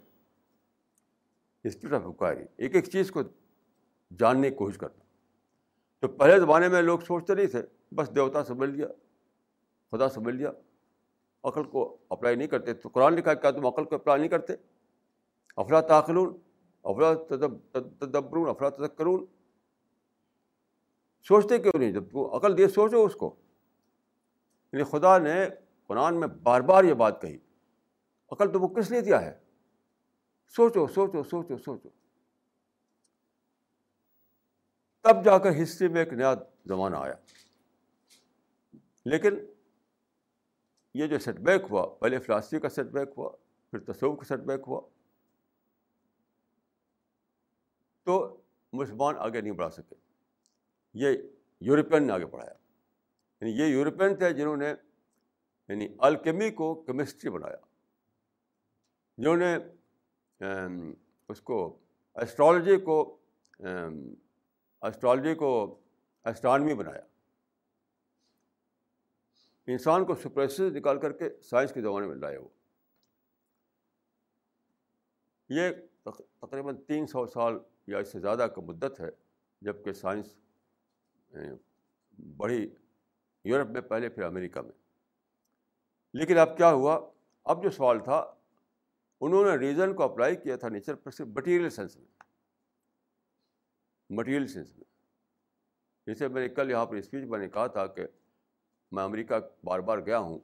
spirit 1.65 1.93
of 1.93 2.03
inquiry 2.05 2.45
ایک 2.57 2.75
ایک 2.75 2.85
چیز 2.85 3.11
کو 3.11 3.23
جاننے 4.19 4.51
کی 4.51 4.57
کوشش 4.57 4.79
کرنا 4.79 5.06
تو 6.01 6.09
پہلے 6.09 6.41
زمانے 6.41 6.69
میں 6.69 6.83
لوگ 6.83 6.99
سوچتے 6.99 7.35
نہیں 7.35 7.47
تھے، 7.47 7.63
بس 7.95 8.15
دیوتا 8.15 8.45
سمجھ 8.45 8.71
لیا، 8.71 8.89
خدا 9.91 10.09
سمجھ 10.09 10.35
لیا۔ 10.35 10.51
عقل 11.45 11.65
کو 11.65 11.97
اپلائی 12.09 12.37
نہیں 12.37 12.49
کرتے، 12.49 12.75
تو 12.75 12.89
قرآن 12.89 13.15
لکھا 13.15 13.35
کیا 13.35 13.51
تم 13.51 13.67
عقل 13.67 13.85
کو 13.85 13.95
اپلائی 13.95 14.21
نہیں 14.21 14.31
کرتے؟ 14.31 14.53
افلا 15.57 15.81
تاخلون 15.81 16.39
افلا 16.83 17.15
تدبرون، 17.73 18.49
افلا 18.49 18.69
تذکرون۔ 18.69 19.27
سوچتے 21.29 21.59
کیوں 21.59 21.79
نہیں؟ 21.79 21.93
جب 21.93 22.19
عقل 22.19 22.59
دے، 22.59 22.69
سوچو 22.69 23.05
اس 23.05 23.15
کو۔ 23.15 23.37
یعنی 24.73 24.85
خدا 24.85 25.19
نے 25.19 25.47
قرآن 25.87 26.21
میں 26.21 26.29
بار 26.29 26.61
بار 26.61 26.85
یہ 26.85 26.95
بات 26.95 27.23
کہی۔ 27.23 27.39
عقل 28.31 28.53
تو 28.53 28.61
وہ 28.61 28.69
کس 28.69 28.91
لیے 28.91 29.01
دیا 29.01 29.23
ہے؟ 29.23 29.39
سوچو 30.57 30.87
سوچو 30.87 31.23
سوچو 31.23 31.59
سوچو۔ 31.59 31.89
تب 35.07 35.25
جا 35.25 35.39
کر 35.39 35.63
ہسٹری 35.63 35.89
میں 35.89 36.05
ایک 36.05 36.13
نیا 36.13 36.35
زمانہ 36.67 36.97
آیا۔ 36.97 37.15
لیکن 39.05 39.35
یہ 40.95 41.07
جو 41.07 41.19
سیٹ 41.19 41.37
بیک 41.37 41.63
ہوا، 41.71 41.87
پہلے 41.87 42.19
فلاسفی 42.19 42.61
کا 42.61 42.69
سیٹ 42.69 42.87
بیک 42.87 43.09
ہوا، 43.17 43.31
پھر 43.71 43.93
تصوف 43.93 44.19
کا 44.19 44.25
سیٹ 44.25 44.41
بیک 44.41 44.61
ہوا، 44.67 44.81
تو 48.03 48.41
مسلمان 48.73 49.15
آگے 49.19 49.41
نہیں 49.41 49.53
بڑھا 49.53 49.71
سکے۔ 49.71 49.95
یہ 50.95 51.09
یورپین 51.61 52.07
نے 52.07 52.13
آگے 52.13 52.27
بڑھایا۔ 52.27 52.53
یعنی 53.41 53.61
یہ 53.61 53.67
یورپین 53.67 54.15
تھے 54.15 54.33
جنہوں 54.33 54.57
نے 54.57 54.75
یعنی 55.69 55.89
الکیمی 55.99 56.51
کو 56.51 56.75
کیمسٹری 56.75 57.31
بنایا۔ 57.31 57.57
جنہوں 59.19 59.37
نے 59.37 59.57
اس 61.29 61.41
کو 61.41 61.79
اسٹرالوجی 62.15 62.77
کو 62.77 63.17
اسٹرالوجی 64.87 65.35
کو 65.35 65.81
اسٹرانمی 66.25 66.75
بنایا۔ 66.75 67.01
انسان 69.67 70.05
کو 70.05 70.15
سپریس 70.15 70.61
نکال 70.61 71.01
کر 71.01 71.13
کے 71.13 71.31
سائنس 71.43 71.73
کے 71.73 71.81
زمانے 71.81 72.07
میں 72.07 72.17
لائے 72.17 72.39
وہ۔ 72.39 72.49
یہ 75.49 75.71
تقریباً 76.39 76.77
تین 76.77 77.07
سو 77.07 77.27
سال 77.27 77.59
یا 77.87 77.99
اس 77.99 78.13
سے 78.13 78.21
زیادہ 78.21 78.47
کا 78.57 78.61
مدت 78.61 79.01
ہے 79.01 79.09
جبکہ 79.63 79.93
سائنس 79.93 80.37
بڑھی 82.19 82.75
یورپ 83.45 83.67
میں، 83.67 83.81
پہلے 83.81 84.09
پھر 84.09 84.23
امریکہ 84.23 84.61
میں۔ 84.61 84.73
لیکن 86.13 86.39
اب 86.39 86.57
کیا 86.57 86.71
ہوا؟ 86.71 87.11
اب 87.45 87.63
جو 87.63 87.71
سوال 87.71 88.05
تھا، 88.05 88.35
انہوں 89.21 89.45
نے 89.45 89.57
ریزن 89.57 89.95
کو 89.95 90.03
اپلائی 90.03 90.37
کیا 90.37 90.57
تھا 90.57 90.69
نیچر 90.69 90.95
پر 90.95 91.11
صرف 91.11 91.27
مٹیریل 91.27 91.71
سینس 91.71 91.97
میں۔ 91.97 92.26
مٹیریل 94.11 94.47
سینس 94.47 94.77
میں۔ 94.77 94.85
جیسے 96.07 96.29
میں 96.29 96.49
نے 96.49 96.55
کل 96.55 96.71
یہاں 96.71 96.87
پر 96.87 96.97
اسپیچ 96.97 97.25
میں 97.25 97.39
نے 97.39 97.49
کہا 97.49 97.67
تھا 97.67 97.87
کہ 97.87 98.07
میں 98.91 99.05
امریکہ 99.05 99.35
بار 99.65 99.81
بار 99.81 99.99
گیا 99.99 100.19
ہوں 100.19 100.39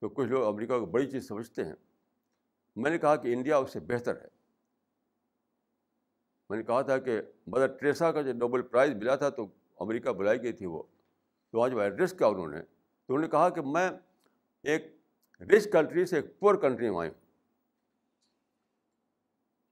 تو 0.00 0.08
کچھ 0.08 0.28
لوگ 0.28 0.46
امریکہ 0.46 0.78
کو 0.78 0.86
بڑی 0.86 1.10
چیز 1.10 1.28
سمجھتے 1.28 1.64
ہیں۔ 1.64 1.74
میں 2.76 2.90
نے 2.90 2.98
کہا 2.98 3.16
کہ 3.16 3.34
انڈیا 3.34 3.56
اس 3.56 3.72
سے 3.72 3.80
بہتر 3.80 4.20
ہے۔ 4.20 4.28
میں 6.48 6.58
نے 6.58 6.64
کہا 6.64 6.82
تھا 6.82 6.98
کہ 6.98 7.22
مدر 7.46 7.66
ٹریسا 7.66 8.12
کا 8.12 8.22
جو 8.22 8.32
نوبل 8.32 8.62
پرائز 8.62 8.94
ملا 8.94 9.16
تھا 9.16 9.28
تو 9.28 9.46
امریکہ 9.80 10.10
بلائی 10.10 10.42
گئی 10.42 10.52
تھی 10.52 10.66
وہ۔ 10.66 10.82
تو 11.50 11.62
آج 11.62 11.74
وہ 11.74 11.80
ایڈریس 11.80 12.14
کیا 12.18 12.26
انہوں 12.26 12.48
نے؟ 12.48 12.62
تو 13.06 13.14
انہوں 13.14 13.22
نے 13.22 13.28
کہا 13.28 13.48
کہ 13.48 13.60
میں 13.62 13.90
ایک 14.62 14.82
رچ 15.40 15.68
کنٹری 15.72 16.06
سے 16.06 16.16
ایک 16.16 16.38
پور 16.38 16.54
کنٹری 16.54 16.90
میں 16.90 16.98
آئی 16.98 17.10
ہوں۔ 17.10 17.20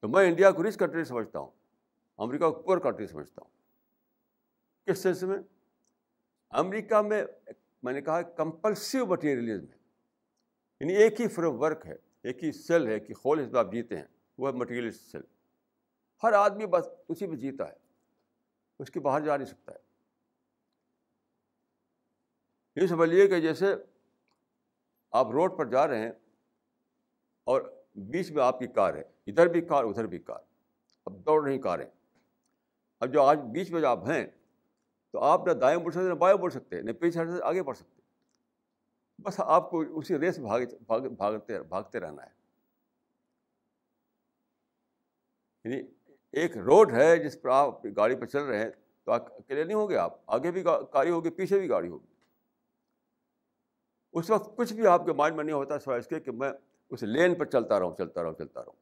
تو 0.01 0.09
میں 0.09 0.29
انڈیا 0.29 0.51
کو 0.51 0.69
رچ 0.69 0.77
کنٹری 0.79 1.05
سمجھتا 1.05 1.39
ہوں۔ 1.39 1.64
امریکہ 2.17 2.51
کو 2.51 2.63
پور 2.63 2.79
کنٹری 2.79 3.07
سمجھتا 3.07 3.43
ہوں۔ 3.43 3.51
کس 4.87 4.99
سینس 4.99 5.23
میں؟ 5.23 5.39
امریکہ 6.51 7.03
میں 7.03 7.25
میں 7.83 7.93
نے 7.93 8.03
کہا 8.03 8.23
کمپلسو 8.23 9.07
مٹیریلزم 9.07 9.67
ہے۔ 9.73 9.79
یعنی 10.81 10.95
ایک 10.95 11.21
ہی 11.21 11.29
فریم 11.29 11.61
ورک 11.61 11.87
ہے، 11.87 11.97
ایک 12.23 12.45
ہی 12.45 12.53
سیل 12.53 12.87
ہے 12.87 13.01
کہ 13.01 13.15
خول 13.15 13.41
اس 13.41 13.55
آپ 13.55 13.73
جیتے 13.73 13.97
ہیں، 13.97 14.07
وہ 14.39 14.49
ہے 14.49 14.53
مٹیریل 14.53 14.91
سیل۔ 14.91 15.21
ہر 16.23 16.33
آدمی 16.33 16.67
بس 16.67 16.89
اسی 17.09 17.27
میں 17.27 17.37
جیتا 17.37 17.69
ہے، 17.69 17.75
اس 18.79 18.91
کے 18.91 19.01
باہر 19.01 19.21
جا 19.21 19.37
نہیں 19.37 19.49
سکتا 19.49 19.73
ہے۔ 19.73 19.79
یہ 22.83 22.87
سمجھیے 22.87 23.29
کہ 23.29 23.41
جیسے 23.41 23.67
آپ 25.11 25.31
روڈ 25.31 25.59
پر 25.59 25.67
جا 25.67 25.87
رہے 25.87 25.99
ہیں 25.99 26.13
اور 27.45 27.85
بیچ 27.95 28.31
میں 28.31 28.43
آپ 28.43 28.59
کی 28.59 28.67
کار 28.67 28.95
ہے، 28.95 29.03
ادھر 29.27 29.47
بھی 29.47 29.61
کار، 29.61 29.85
ادھر 29.85 30.07
بھی 30.07 30.19
کار۔ 30.19 30.41
اب 31.07 31.27
دوڑ 31.27 31.49
رہی 31.49 31.59
کاریں۔ 31.59 31.91
اب 33.05 33.13
جو 33.13 33.23
آج 33.23 33.39
بیچ 33.39 33.71
میں 33.71 33.81
جو 33.81 33.89
آپ 33.89 34.11
ہیں، 34.11 34.27
تو 35.13 35.19
آپ 35.21 35.47
نہ 35.47 35.53
دائیں 35.53 35.79
بڑھ 35.79 35.95
سکتے 35.95 36.09
نہ 36.09 36.15
بائیں 36.15 36.39
بڑھ 36.39 36.53
سکتے 36.53 36.83
نہ 36.83 36.93
پیچھے 36.93 37.23
ہٹ 37.23 37.27
سے 37.27 37.43
آگے 37.43 37.63
بڑھ 37.63 37.77
سکتے۔ 37.77 38.03
بس 39.19 39.35
آپ 39.39 39.71
کو 39.71 39.81
اسی 39.81 40.19
ریس 40.19 40.39
بھاگ 40.39 40.61
بھاگتے 41.01 41.63
بھاگتے 41.63 42.01
رہنا 42.01 42.27
ہے۔ 42.27 42.31
یعنی 45.65 45.83
ایک 46.33 46.57
روڈ 46.57 46.93
ہے 46.93 47.17
جس 47.17 47.43
پر 47.43 47.49
آپ 47.49 47.85
گاڑی 47.97 48.17
پہ 48.17 48.27
چل 48.27 48.43
رہے 48.43 48.59
ہیں، 48.59 48.71
تو 49.05 49.13
اکیلے 49.13 49.65
نہیں 49.65 49.77
ہوں 49.77 49.89
گے 49.89 49.97
آپ؟ 49.97 50.19
آگے 50.27 50.51
بھی 50.51 50.65
گاڑی 50.65 51.11
ہوگی، 51.11 51.31
پیچھے 51.31 51.59
بھی 51.59 51.69
گاڑی 51.69 51.89
ہوگی۔ 51.89 52.07
اس 54.13 54.31
وقت 54.31 54.57
کچھ 54.57 54.73
بھی 54.73 54.87
آپ 54.87 55.07
کے 55.07 55.13
مائنڈ 55.13 55.37
میں 55.37 55.45
نہیں 55.45 55.57
ہوتا 55.57 55.79
سوائے 55.79 56.01
اس 56.01 56.07
کے 56.07 56.21
کہ 56.21 56.33
میں 56.33 56.53
اس 56.91 57.03
لین 57.03 57.35
پر 57.35 57.45
چلتا 57.45 57.81
رہوں 57.81 57.97
چلتا 57.97 58.23
رہوں 58.23 58.33
چلتا 58.33 58.61
رہوں۔ 58.61 58.77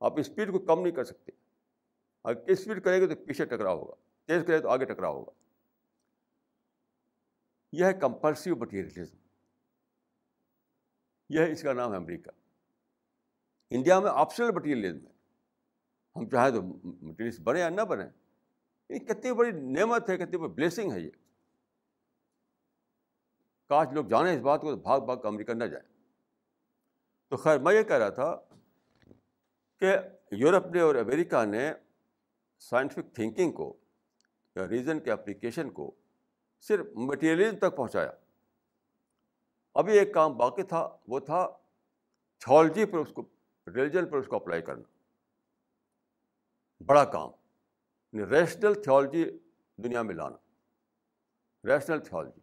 آپ 0.00 0.18
اسپیڈ 0.18 0.52
کو 0.52 0.58
کم 0.58 0.82
نہیں 0.82 0.92
کر 0.92 1.04
سکتے۔ 1.04 1.39
اگر 2.24 2.36
اسپیڈ 2.46 2.84
کرے 2.84 3.00
گے 3.00 3.14
تو 3.14 3.24
پیچھے 3.26 3.44
ٹکرا 3.44 3.72
ہوگا، 3.72 3.94
تیز 4.26 4.42
کرے 4.46 4.58
تو 4.58 4.68
آگے 4.68 4.84
ٹکرا 4.84 5.08
ہوگا۔ 5.08 5.30
یہ 7.72 7.84
ہے 7.84 7.92
کمپلسو 7.92 8.56
مٹیریلزم 8.56 9.16
یہ 11.28 11.40
ہے 11.40 11.52
اس 11.52 11.62
کا 11.62 11.72
نام 11.72 11.92
ہے 11.92 11.96
امریکہ۔ 11.96 12.30
انڈیا 13.70 14.00
میں 14.00 14.10
آپشنل 14.10 14.50
مٹیریلزم 14.50 15.06
ہے۔ 15.06 15.12
ہم 16.16 16.28
چاہیں 16.28 16.54
تو 16.54 16.62
مٹیریلس 17.02 17.40
بنے 17.40 17.60
یا 17.60 17.68
نہ 17.68 17.82
بنے، 17.82 18.04
یہ 18.88 18.98
کتنی 18.98 19.32
بڑی 19.32 19.50
نعمت 19.50 20.10
ہے، 20.10 20.16
کتنی 20.16 20.36
بڑی 20.36 20.52
بلیسنگ 20.52 20.92
ہے 20.92 21.00
یہ۔ 21.00 21.10
کاش 23.68 23.88
لوگ 23.92 24.04
جانیں 24.04 24.36
اس 24.36 24.42
بات 24.42 24.60
کو 24.60 24.70
تو 24.70 24.76
بھاگ 24.76 25.00
بھاگ 25.00 25.16
امریکہ 25.24 25.52
نہ 25.52 25.64
جائیں۔ 25.64 25.88
تو 27.28 27.36
خیر، 27.36 27.58
میں 27.58 27.74
یہ 27.74 27.82
کہہ 27.82 27.96
رہا 27.96 28.08
تھا 28.08 28.40
کہ 29.78 29.96
یورپ 30.30 30.66
نے 30.66 30.80
اور 30.80 30.94
امریکہ 30.94 31.44
نے 31.44 31.72
سائنٹیفک 32.60 33.14
تھنکنگ 33.14 33.52
کو 33.52 33.76
یا 34.56 34.68
ریزن 34.68 35.00
کے 35.00 35.10
اپلیکیشن 35.10 35.70
کو 35.70 35.90
صرف 36.60 36.86
مٹیریلزم 36.94 37.58
تک 37.58 37.76
پہنچایا۔ 37.76 38.10
ابھی 39.74 39.98
ایک 39.98 40.14
کام 40.14 40.36
باقی 40.36 40.62
تھا، 40.62 40.96
وہ 41.08 41.20
تھا 41.20 41.48
تھیولوجی 42.38 42.84
پر 42.84 42.98
اس 42.98 43.12
کو 43.12 43.22
ریلیجن 43.66 44.08
پر 44.08 44.18
اس 44.18 44.26
کو 44.26 44.36
اپلائی 44.36 44.62
کرنا۔ 44.62 44.82
بڑا 46.84 47.04
کام 47.04 47.30
ریشنل 48.18 48.74
تھیولوجی 48.74 49.24
دنیا 49.76 50.02
میں 50.02 50.14
لانا۔ 50.14 50.36
Rational 51.64 52.00
theology 52.00 52.40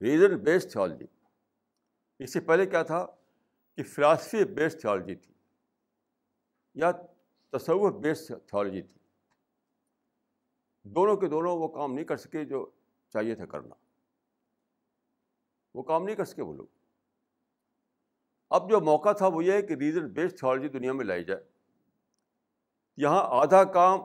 reason 0.00 0.36
based 0.36 0.72
theology 0.72 1.06
اس 2.18 2.32
سے 2.32 2.40
پہلے 2.40 2.66
کیا 2.66 2.82
تھا 2.82 3.06
کہ 3.74 3.82
فلاسفی 3.82 4.44
بیسڈ 4.44 4.80
تھیولوجی 4.80 5.14
تھی 5.14 5.34
یا 6.74 6.90
تصور 7.50 7.92
بیسڈ 7.92 8.26
تھیولوجی 8.26 8.82
تھی۔ 8.82 9.03
دونوں 10.84 11.16
کے 11.16 11.28
دونوں 11.28 11.58
وہ 11.58 11.68
کام 11.68 11.94
نہیں 11.94 12.04
کر 12.04 12.16
سکے 12.16 12.44
جو 12.44 12.70
چاہیے 13.12 13.34
تھا 13.34 13.46
کرنا۔ 13.46 13.74
وہ 15.74 15.82
کام 15.82 16.04
نہیں 16.04 16.16
کر 16.16 16.24
سکے 16.24 16.42
وہ 16.42 16.52
لوگ۔ 16.52 16.66
اب 18.50 18.70
جو 18.70 18.80
موقع 18.80 19.12
تھا 19.12 19.26
وہ 19.26 19.44
یہ 19.44 19.52
ہے 19.52 19.62
کہ 19.62 19.74
ریزن 19.74 20.08
بیسڈ 20.08 20.38
تھیولوجی 20.38 20.68
دنیا 20.68 20.92
میں 20.92 21.04
لائی 21.04 21.24
جائے۔ 21.24 21.44
یہاں 22.96 23.24
آدھا 23.26 23.64
کام 23.64 24.00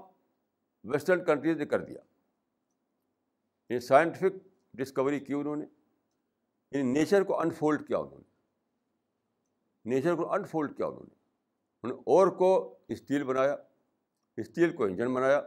ویسٹرن 0.84 1.26
کنٹریز 1.26 1.58
نے 1.58 1.66
کر 1.66 1.80
دیا۔ 1.80 2.00
یہ 3.70 3.80
سائنٹیفک 3.80 4.48
ڈسکوری 4.74 5.20
کی 5.20 5.34
انہوں 5.34 5.56
نے۔ 5.56 5.66
یعنی 6.72 6.92
نیچر 6.92 7.24
کو 7.24 7.40
انفولڈ 7.40 7.88
کیا 7.88 7.98
انہوں 7.98 8.18
نے۔ 8.18 8.30
نیچر 9.86 10.16
کو 10.16 10.34
انفولڈ 10.34 10.78
کیا 10.78 10.86
انہوں 10.86 11.04
نے۔ 11.04 11.16
انہوں 11.84 11.98
نے 11.98 12.04
اور 12.06 12.28
کو 12.28 12.78
اسٹیل 12.88 13.24
بنایا۔ 13.24 13.56
اسٹیل 14.38 14.76
کو 14.76 14.84
انجن 14.84 15.14
بنایا۔ 15.14 15.42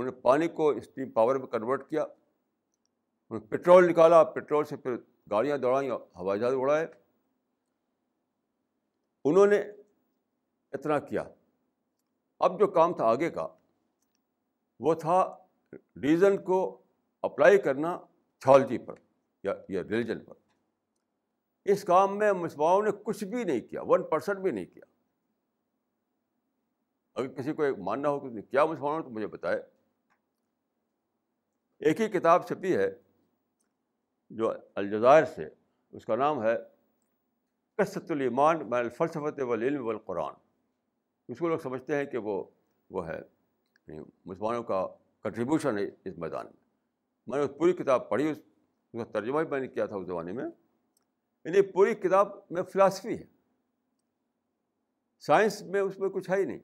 انہوں 0.00 0.14
نے 0.14 0.20
پانی 0.20 0.48
کو 0.48 0.70
اسٹیم 0.70 1.10
پاور 1.10 1.36
میں 1.36 1.46
کنورٹ 1.46 1.90
کیا، 1.90 2.02
انہوں 2.02 3.40
نے 3.40 3.46
پٹرول 3.46 3.88
نکالا 3.88 4.24
پٹرول 4.24 4.64
سے 4.64 4.76
پھر 4.76 4.96
گاڑیاں 5.30 5.58
دوڑائیں 5.58 5.90
ہوائی 5.90 6.40
جہاز 6.40 6.52
اڑائے۔ 6.56 6.86
انہوں 9.24 9.46
نے 9.46 9.58
اتنا 10.72 10.98
کیا۔ 10.98 11.24
اب 12.38 12.58
جو 12.60 12.66
کام 12.66 12.94
تھا 12.94 13.04
آگے 13.04 13.30
کا، 13.30 13.48
وہ 14.80 14.94
تھا 14.94 15.36
ریزن 16.02 16.44
کو 16.44 16.82
اپلائی 17.22 17.58
کرنا 17.58 17.98
تھیولوجی 18.38 18.78
پر 18.78 18.94
یا 19.42 19.54
ریلیجن 19.68 20.24
پر۔ 20.24 20.34
اس 21.64 21.84
کام 21.84 22.18
میں 22.18 22.32
مسلمانوں 22.32 22.82
نے 22.82 22.90
کچھ 23.04 23.24
بھی 23.24 23.44
نہیں 23.44 23.60
کیا 23.60 23.82
ون 23.82 24.02
پرسینٹ 24.10 24.38
بھی 24.38 24.50
نہیں 24.50 24.66
کیا۔ 24.66 24.84
اگر 27.14 27.28
کسی 27.28 27.52
کو 27.52 27.62
ایک 27.62 27.78
ماننا 27.78 28.08
ہو 28.08 28.20
کہ 28.20 28.42
کیا 28.42 28.64
مسلمانوں 28.64 28.98
نے 28.98 29.04
تو 29.04 29.10
مجھے 29.10 29.26
بتائے۔ 29.26 29.79
ایک 31.80 32.00
ہی 32.00 32.08
کتاب 32.08 32.46
چھپی 32.46 32.76
ہے 32.76 32.94
جو 34.30 34.52
الجزائر 34.74 35.24
سے، 35.24 35.48
اس 35.90 36.04
کا 36.04 36.16
نام 36.16 36.42
ہے 36.42 36.56
قصۃ 37.76 38.10
الایمان 38.10 38.70
میں 38.70 38.78
الفلسفت 38.78 39.40
والعلم 39.40 39.86
والقرآن۔ 39.86 40.34
اس 41.28 41.38
کو 41.38 41.48
لوگ 41.48 41.58
سمجھتے 41.58 41.96
ہیں 41.96 42.04
کہ 42.04 42.18
وہ 42.18 42.44
وہ 42.90 43.08
ہے 43.08 43.20
یعنی 43.86 44.00
مسلمانوں 44.24 44.62
کا 44.62 44.88
کنٹریبیوشن 45.22 45.78
ہے 45.78 45.84
اس 46.04 46.18
میدان 46.18 46.46
میں۔ 46.46 46.70
میں 47.26 47.38
نے 47.38 47.58
پوری 47.58 47.72
کتاب 47.72 48.10
پڑھی، 48.10 48.30
اس 48.30 48.38
کا 48.92 49.04
ترجمہ 49.04 49.40
بھی 49.40 49.48
میں 49.50 49.60
نے 49.60 49.68
کیا 49.68 49.86
تھا 49.86 49.96
اس 49.96 50.06
زمانے 50.06 50.32
میں۔ 50.32 50.44
یعنی 51.44 51.62
پوری 51.62 51.94
کتاب 51.94 52.28
میں 52.50 52.62
فلاسفی 52.62 53.18
ہے۔ 53.18 53.24
سائنس 55.20 55.62
میں 55.62 55.80
اس 55.80 55.98
میں 55.98 56.08
کچھ 56.08 56.30
ہے 56.30 56.36
ہی 56.36 56.44
نہیں۔ 56.44 56.58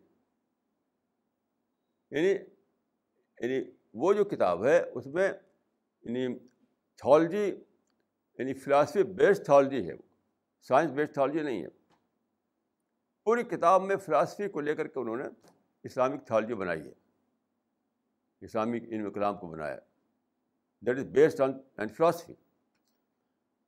یعنی 2.10 2.30
یعنی 3.40 3.70
وہ 3.98 4.12
جو 4.12 4.24
کتاب 4.24 4.66
ہے، 4.66 4.90
اس 4.94 5.06
میں 5.06 5.32
یعنی 6.02 6.38
تھالوجی 6.96 7.54
یعنی 8.38 8.54
فلاسفی 8.54 9.02
بیسڈ 9.02 9.44
تھالوجی 9.44 9.88
ہے 9.88 9.94
وہ۔ 9.94 10.02
سائنس 10.60 10.90
بیسڈ 10.90 11.14
تھالوجی 11.14 11.42
نہیں 11.42 11.62
ہے۔ 11.62 11.68
پوری 13.24 13.42
کتاب 13.42 13.82
میں 13.82 13.96
فلاسفی 13.96 14.48
کو 14.48 14.60
لے 14.60 14.74
کر 14.74 14.86
کے 14.86 15.00
انہوں 15.00 15.16
نے 15.16 15.24
اسلامک 15.82 16.26
تھالوجی 16.26 16.54
بنائی 16.54 16.80
ہے۔ 16.80 16.92
اسلامک 18.40 18.82
علم 18.82 19.12
کلام 19.12 19.38
کو 19.38 19.46
بنایا۔ 19.46 19.78
That 20.80 20.98
is 20.98 21.04
based 21.04 21.40
on 21.40 21.52
and 21.76 21.92
philosophy 21.96 22.32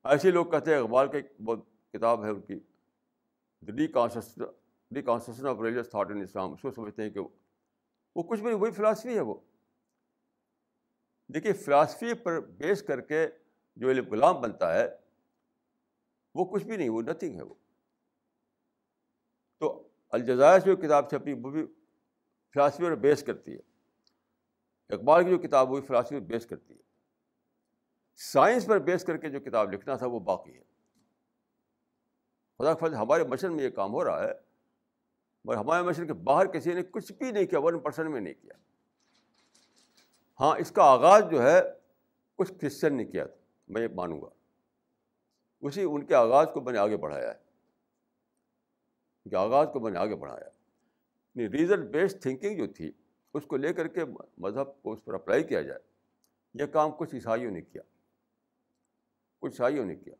ایسے 0.05 0.31
لوگ 0.31 0.47
کہتے 0.47 0.75
ہیں، 0.75 0.79
اقبال 0.79 1.09
کی 1.09 1.43
بہت 1.43 1.59
کتاب 1.93 2.25
ہے 2.25 2.31
ان 2.31 2.41
کی۔ 2.41 2.61
The 3.61 3.87
conscious 3.87 4.39
reconstruction 4.95 5.47
of 5.47 5.57
religious 5.61 5.91
thought 5.91 6.11
in 6.11 6.21
Islam 6.21 6.53
اس 6.53 6.63
کو 6.63 6.71
سمجھتے 6.71 7.03
ہیں 7.03 7.11
کہ 7.11 7.21
وہ 8.17 8.23
کچھ 8.23 8.41
بھی 8.41 8.55
وہی 8.55 8.71
فلاسفی 8.71 9.15
ہے 9.15 9.21
وہ۔ 9.21 9.35
دیکھیے، 11.35 11.53
فلاسفی 11.53 12.15
پر 12.15 12.41
بیس 12.41 12.83
کر 12.83 13.01
کے 13.01 13.27
جو 13.77 13.91
علم 13.91 14.11
غلام 14.11 14.41
بنتا 14.41 14.75
ہے، 14.75 14.97
وہ 16.35 16.45
کچھ 16.45 16.65
بھی 16.65 16.77
نہیں، 16.77 16.89
وہ 16.89 17.03
نتھنگ 17.03 17.37
ہے 17.37 17.43
وہ۔ 17.43 17.55
تو 19.59 19.89
الجزائر 20.11 20.61
جو 20.61 20.77
کتاب 20.77 21.11
چھپی 21.11 21.33
وہ 21.33 21.51
بھی 21.51 21.67
فلاسفی 22.55 22.85
پر 22.85 22.95
بیس 22.95 23.23
کرتی 23.23 23.55
ہے۔ 23.55 23.61
اقبال 24.89 25.25
کی 25.25 25.31
جو 25.31 25.39
کتاب 25.39 25.69
ہوئی 25.69 25.83
فلاسفی 25.83 26.15
پر 26.15 26.25
بیس 26.25 26.47
کرتی 26.47 26.75
ہے۔ 26.75 26.81
سائنس 28.15 28.67
پر 28.67 28.79
بیس 28.79 29.05
کر 29.05 29.17
کے 29.17 29.31
جو 29.31 29.41
کتاب 29.41 29.73
لکھنا 29.73 29.97
تھا، 29.97 30.07
وہ 30.07 30.21
باقی 30.21 30.57
ہے۔ 30.57 30.63
خدا 32.59 32.75
فضل، 32.75 32.95
ہمارے 32.95 33.25
مشن 33.25 33.57
میں 33.57 33.65
یہ 33.65 33.71
کام 33.71 33.93
ہو 33.93 34.05
رہا 34.05 34.25
ہے 34.25 34.33
مگر 35.45 35.57
ہمارے 35.57 35.83
مشن 35.83 36.07
کے 36.07 36.13
باہر 36.13 36.47
کسی 36.47 36.75
نے 36.75 36.83
کچھ 36.83 37.13
بھی 37.13 37.33
نہیں 37.33 37.47
کیا 37.47 37.59
ون 37.59 37.81
پرسنٹ 37.81 38.11
میں 38.11 38.21
نہیں 38.21 38.35
کیا۔ 38.35 38.68
ہاں 40.41 40.59
اس 40.59 40.71
کا 40.71 40.83
آغاز 40.83 41.25
جو 41.31 41.43
ہے، 41.43 41.61
کچھ 42.37 42.53
کرسچن 42.61 42.97
نے 42.97 43.05
کیا 43.05 43.27
تھا، 43.27 43.37
میں 43.69 43.83
یہ 43.83 43.89
مانوں 43.95 44.21
گا۔ 44.21 44.29
اسی 45.61 45.83
ان 45.83 46.07
کے 46.07 46.15
آغاز 46.15 46.47
کو 46.55 46.61
میں 46.61 46.73
نے 46.73 46.79
آگے 46.79 46.97
بڑھایا 46.97 47.29
ہے۔ 47.29 47.39
ان 49.25 49.31
کے 49.31 49.37
آغاز 49.37 49.69
کو 49.73 49.81
میں 49.81 49.91
نے 49.91 49.99
آگے 49.99 50.17
بڑھایا 50.17 50.49
ریزن 51.49 51.87
بیسڈ 51.87 52.23
تھنکنگ 52.23 52.57
جو 52.57 52.73
تھی، 52.73 52.93
اس 53.35 53.47
کو 53.47 53.57
لے 53.57 53.73
کر 53.73 53.89
کے 53.89 54.01
مذہب 54.39 54.83
کو 54.83 54.93
اس 54.93 55.05
پر 55.05 55.15
اپلائی 55.15 55.43
کیا 55.43 55.63
جائے۔ 55.63 55.81
یہ 56.55 56.67
کام 56.67 56.91
کچھ 56.91 57.15
عیسائیوں 57.15 57.51
نے 57.51 57.63
کیا۔ 57.63 57.83
کچھ 59.39 59.53
عیسائیوں 59.53 59.85
نے 59.85 59.97
کیا۔ 59.97 60.15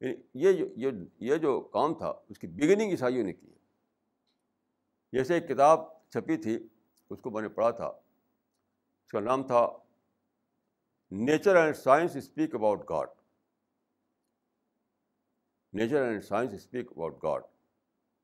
یعنی 0.00 0.14
یہ 0.34 0.52
جو 0.52 0.94
یہ 1.20 1.36
جو 1.36 1.60
کام 1.60 1.94
تھا، 1.94 2.12
اس 2.28 2.38
کی 2.38 2.46
بگننگ 2.46 2.90
عیسائیوں 2.90 3.24
نے 3.24 3.32
کی۔ 3.32 3.46
جیسے 5.12 5.34
ایک 5.34 5.48
کتاب 5.48 6.08
چھپی 6.08 6.36
تھی، 6.36 6.68
اس 7.10 7.20
کو 7.20 7.30
میں 7.30 7.42
نے 7.42 7.48
پڑھا 7.48 7.70
تھا۔ 7.70 7.92
اس 9.08 9.12
کا 9.12 9.20
نام 9.20 9.46
تھا 9.46 9.68
nature 11.10 11.56
and 11.56 11.76
science 11.76 12.16
speak 12.16 12.54
about 12.54 12.90
God 12.90 13.08
nature 15.72 16.02
and 16.02 16.24
science 16.24 16.52
speak 16.52 16.86
about 16.90 17.22
God 17.22 17.42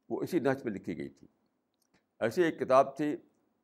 وہ 0.08 0.22
اسی 0.22 0.38
نچ 0.38 0.64
میں 0.64 0.72
لکھی 0.72 0.96
گئی 0.96 1.08
تھی۔ 1.08 1.26
ایسی 2.20 2.42
ایک 2.42 2.58
کتاب 2.60 2.96
تھی 2.96 3.16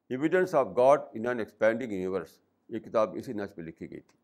evidence 0.08 0.54
of 0.54 0.66
God 0.76 1.00
in 1.12 1.26
an 1.26 1.38
expanding 1.38 1.92
universe 1.92 2.40
یہ 2.68 2.78
کتاب 2.78 3.14
اسی 3.14 3.32
نچ 3.32 3.50
میں 3.56 3.66
لکھی 3.66 3.90
گئی 3.90 4.00
تھی۔ 4.00 4.18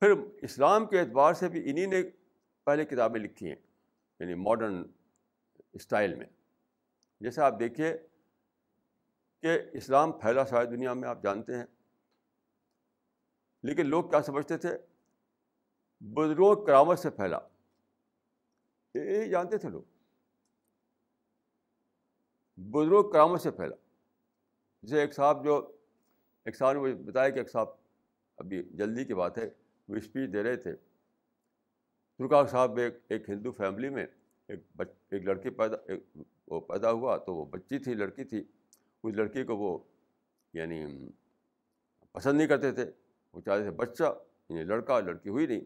پھر 0.00 0.10
اسلام 0.42 0.86
کے 0.86 1.00
اعتبار 1.00 1.34
سے 1.34 1.48
بھی 1.48 1.70
انہیں 1.70 1.86
نے 1.86 2.02
پہلے 2.64 2.84
کتابیں 2.84 3.20
لکھی 3.20 3.48
ہیں 3.48 3.56
یعنی 4.18 4.34
ماڈرن 4.34 4.82
اسٹائل 5.72 6.14
میں۔ 6.14 6.26
جیسے 7.20 7.42
آپ 7.42 7.54
دیکھیے 7.60 8.07
کہ 9.42 9.58
اسلام 9.72 10.12
پھیلا 10.12 10.44
ساری 10.44 10.66
دنیا 10.66 10.94
میں، 10.94 11.08
آپ 11.08 11.22
جانتے 11.22 11.56
ہیں۔ 11.56 11.64
لیکن 13.62 13.86
لوگ 13.86 14.04
کیا 14.04 14.22
سمجھتے 14.22 14.58
تھے؟ 14.58 14.78
بزرگوں 16.00 16.66
کرامت 16.66 16.98
سے 16.98 17.10
پھیلا۔ 17.10 17.38
یہ 18.94 19.24
جانتے 19.24 19.58
تھے 19.58 19.68
لوگ۔ 19.68 19.82
بزرگ 22.56 23.10
کرامت 23.12 23.40
سے 23.40 23.50
پھیلا۔ 23.50 23.76
جیسے 24.82 25.00
ایک 25.00 25.14
صاحب 25.14 25.44
جو، 25.44 25.76
ایک 26.44 26.56
صاحب 26.56 26.72
نے 26.72 26.78
مجھے 26.78 26.94
بتایا 26.94 27.28
کہ 27.28 27.38
ایک 27.38 27.50
صاحب 27.50 27.66
ابھی 28.36 28.62
جلدی 28.62 29.04
کی 29.04 29.14
بات 29.14 29.38
ہے، 29.38 29.50
وہ 29.88 29.96
اسپیچ 29.96 30.32
دے 30.32 30.42
رہے 30.42 30.56
تھے۔ 30.56 30.72
ترکا 32.18 32.46
صاحب 32.46 32.76
ایک 32.76 32.94
ایک 33.08 33.30
ہندو 33.30 33.52
فیملی 33.52 33.88
میں 33.88 34.06
ایک 34.48 34.60
بچ، 34.76 34.88
ایک 35.10 35.22
لڑکی 35.22 35.50
پیدا، 35.50 35.76
ایک 35.88 36.04
وہ 36.46 36.60
پیدا 36.60 36.90
ہوا 36.90 37.16
تو 37.16 37.34
وہ 37.34 37.44
بچی 37.44 37.78
تھی، 37.78 37.94
لڑکی 37.94 38.24
تھی۔ 38.24 38.44
اس 39.02 39.14
لڑکی 39.14 39.44
کو 39.44 39.56
وہ 39.56 39.78
یعنی 40.52 41.08
پسند 42.12 42.36
نہیں 42.36 42.46
کرتے 42.46 42.72
تھے۔ 42.72 42.90
وہ 43.32 43.40
چاہتے 43.40 43.62
تھے 43.62 43.70
بچہ 43.70 44.18
یعنی 44.48 44.64
لڑکا، 44.64 45.00
لڑکی 45.00 45.28
ہوئی 45.28 45.46
نہیں۔ 45.46 45.60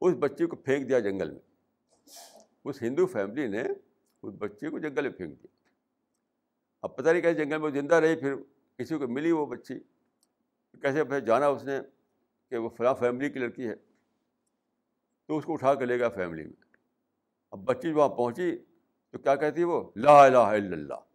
اس 0.00 0.14
بچی 0.18 0.46
کو 0.46 0.56
پھینک 0.56 0.88
دیا 0.88 0.98
جنگل 0.98 1.30
میں۔ 1.30 1.40
اس 2.64 2.82
ہندو 2.82 3.06
فیملی 3.06 3.46
نے 3.46 3.62
اس 4.22 4.34
بچی 4.38 4.70
کو 4.70 4.78
جنگل 4.78 5.02
میں 5.02 5.10
پھینک 5.10 5.42
دیا۔ 5.42 5.70
اب 6.82 6.96
پتہ 6.96 7.08
نہیں 7.10 7.22
کہ 7.22 7.32
جنگل 7.32 7.58
میں 7.58 7.70
زندہ 7.70 7.94
رہی، 7.94 8.16
پھر 8.16 8.34
کسی 8.78 8.98
کو 8.98 9.08
ملی 9.08 9.32
وہ 9.32 9.46
بچی۔ 9.46 9.74
کیسے 10.82 11.04
پھر 11.04 11.20
جانا 11.20 11.46
اس 11.46 11.64
نے 11.64 11.80
کہ 12.50 12.56
وہ 12.56 12.68
فلاں 12.68 12.94
فیملی 12.94 13.30
کی 13.30 13.38
لڑکی 13.38 13.68
ہے۔ 13.68 13.74
تو 15.26 15.38
اس 15.38 15.44
کو 15.44 15.52
اٹھا 15.52 15.74
کے 15.74 15.84
لے 15.84 16.00
گا 16.00 16.08
فیملی 16.08 16.42
میں۔ 16.42 16.76
اب 17.50 17.58
بچی 17.58 17.92
وہاں 17.92 18.08
پہنچی 18.08 18.58
تو 19.10 19.18
کیا 19.18 19.34
کہتی 19.34 19.64
وہ؟ 19.64 19.90
لا 19.96 20.24
الہ 20.24 20.38
الا 20.38 20.54
اللہ۔ 20.54 21.13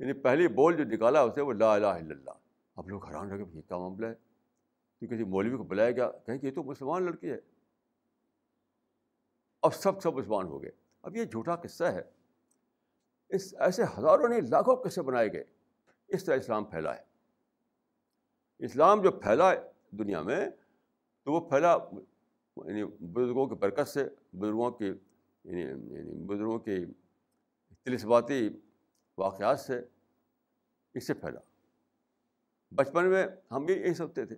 یعنی 0.00 0.12
پہلی 0.12 0.48
بول 0.48 0.76
جو 0.76 0.84
نکالا 0.84 1.20
اسے 1.20 1.40
وہ 1.40 1.52
لا 1.52 1.74
الہ 1.74 1.86
الا 1.86 2.14
اللہ۔ 2.14 2.30
اب 2.76 2.88
لوگ 2.88 3.06
حیران 3.06 3.30
رہے 3.30 3.38
یہ 3.38 3.62
کیا 3.62 3.78
معاملہ 3.78 4.06
ہے؟ 4.06 4.14
کہ 5.00 5.06
کسی 5.06 5.24
مولوی 5.24 5.56
کو 5.56 5.62
بلایا 5.62 5.90
گیا 5.90 6.10
کہیں 6.26 6.38
کہ 6.38 6.46
یہ 6.46 6.50
تو 6.50 6.62
مسلمان 6.62 7.02
لڑکی 7.02 7.30
ہے۔ 7.30 7.38
اب 9.62 9.74
سب 9.74 10.02
سب 10.02 10.14
مسلمان 10.14 10.46
ہو 10.46 10.62
گئے۔ 10.62 10.70
اب 11.02 11.16
یہ 11.16 11.24
جھوٹا 11.24 11.56
قصہ 11.56 11.84
ہے۔ 11.84 12.02
اس 13.28 13.54
ایسے 13.58 13.82
ہزاروں 13.98 14.28
نے 14.28 14.40
لاکھوں 14.40 14.76
قصے 14.76 15.02
بنائے 15.02 15.32
گئے۔ 15.32 15.44
اس 16.08 16.24
طرح 16.24 16.36
اسلام 16.36 16.64
پھیلا 16.64 16.96
ہے۔ 16.96 17.02
اسلام 18.58 19.02
جو 19.02 19.10
پھیلا 19.10 19.52
دنیا 19.90 20.22
میں، 20.22 20.48
تو 21.22 21.32
وہ 21.32 21.48
پھیلا 21.48 21.78
یعنی 22.56 22.84
بزرگوں 22.84 23.46
کی 23.46 23.54
برکت 23.54 23.88
سے، 23.88 24.08
بزرگوں 24.32 24.70
کی 24.70 24.86
یعنی 25.44 25.60
یعنی 25.60 26.26
بزرگوں 26.26 26.58
کی 26.58 26.86
تلسباتی 27.84 28.50
واقعات 29.20 29.60
سے 29.60 29.80
اس 30.94 31.06
سے 31.06 31.14
پھیلا۔ 31.14 31.40
بچپن 32.70 33.10
میں 33.10 33.26
ہم 33.50 33.64
بھی 33.64 33.74
یہی 33.74 33.94
سوچتے 33.94 34.26
تھے۔ 34.26 34.36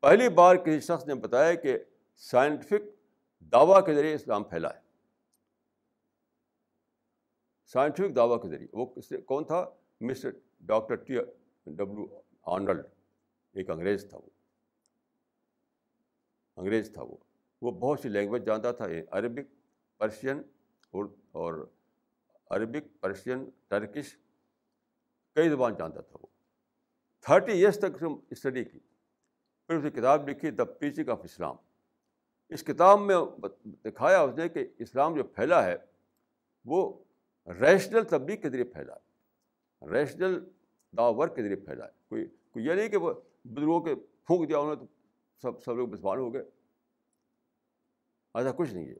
پہلی 0.00 0.28
بار 0.28 0.56
کسی 0.56 0.80
شخص 0.80 1.06
نے 1.06 1.14
بتایا 1.14 1.54
کہ 1.54 1.78
سائنٹیفک 2.16 2.82
دعویٰ 3.40 3.86
کے 3.86 3.94
ذریعے 3.94 4.14
اسلام 4.14 4.44
پھیلا 4.44 4.68
ہے۔ 4.74 4.80
سائنٹیفک 7.66 8.16
دعویٰ 8.16 8.42
کے 8.42 8.48
ذریعے۔ 8.48 8.68
وہ 8.72 8.86
کون 9.26 9.44
تھا؟ 9.44 9.70
Mister 10.00 10.30
doctor 10.60 10.94
T 10.94 11.14
W 11.66 12.20
Arnold 12.42 12.86
ایک 13.52 13.70
انگریز 13.70 14.06
تھا 14.10 14.18
وہ۔ 14.18 14.30
انگریز 16.56 16.90
تھا 16.94 17.02
وہ۔ 17.02 17.16
وہ 17.62 17.70
بہت 17.70 18.00
سی 18.00 18.08
لینگویج 18.08 18.46
جانتا 18.46 18.72
تھا 18.72 18.84
عربک، 19.10 19.54
پرشین 19.98 20.42
اور 21.30 21.66
عربک، 22.50 23.00
پرشین، 23.00 23.50
ٹرکش، 23.68 24.16
کئی 25.34 25.48
زبان 25.48 25.74
جانتا 25.78 26.00
تھا 26.00 26.16
وہ۔ 26.20 26.26
تھرٹی 27.20 27.52
ایئرس 27.52 27.78
تک 27.78 27.94
اس 27.94 28.02
نے 28.02 28.08
اسٹڈی 28.30 28.64
کی۔ 28.64 28.78
پھر 29.66 29.76
اسے 29.76 29.90
کتاب 29.90 30.28
لکھی 30.28 30.50
دا 30.50 30.64
پیچنگ 30.64 31.08
آف 31.08 31.20
اسلام۔ 31.24 31.56
اس 32.48 32.62
کتاب 32.62 33.00
میں 33.00 33.16
دکھایا 33.64 34.20
اس 34.20 34.34
نے 34.36 34.48
کہ 34.48 34.66
اسلام 34.78 35.16
جو 35.16 35.24
پھیلا 35.24 35.64
ہے، 35.64 35.76
وہ 36.64 37.04
ریشنل 37.60 38.04
تبلیغ 38.04 38.40
کے 38.40 38.50
ذریعے 38.50 38.64
پھیلا 38.64 38.94
ہے۔ 38.94 39.10
ریشنل 39.90 40.44
دا 40.96 41.02
ورک 41.02 41.36
کے 41.36 41.42
ذریعے 41.42 41.56
پھیلا 41.56 41.84
ہے۔ 41.86 41.90
کوئی 42.08 42.26
کوئی 42.50 42.64
یہ 42.64 42.72
نہیں 42.72 42.88
کہ 42.88 42.96
وہ 42.96 43.12
بزرگوں 43.44 43.80
کے 43.80 43.94
پھونک 43.94 44.48
دیا 44.48 44.58
انہوں 44.58 44.74
نے 44.74 44.86
تو 44.86 44.86
سب 45.42 45.62
سب 45.62 45.76
لوگ 45.76 45.92
مسلمان 45.92 46.18
ہو 46.18 46.34
گئے۔ 46.34 46.42
ایسا 48.34 48.50
کچھ 48.52 48.74
نہیں 48.74 48.88
ہے۔ 48.88 48.94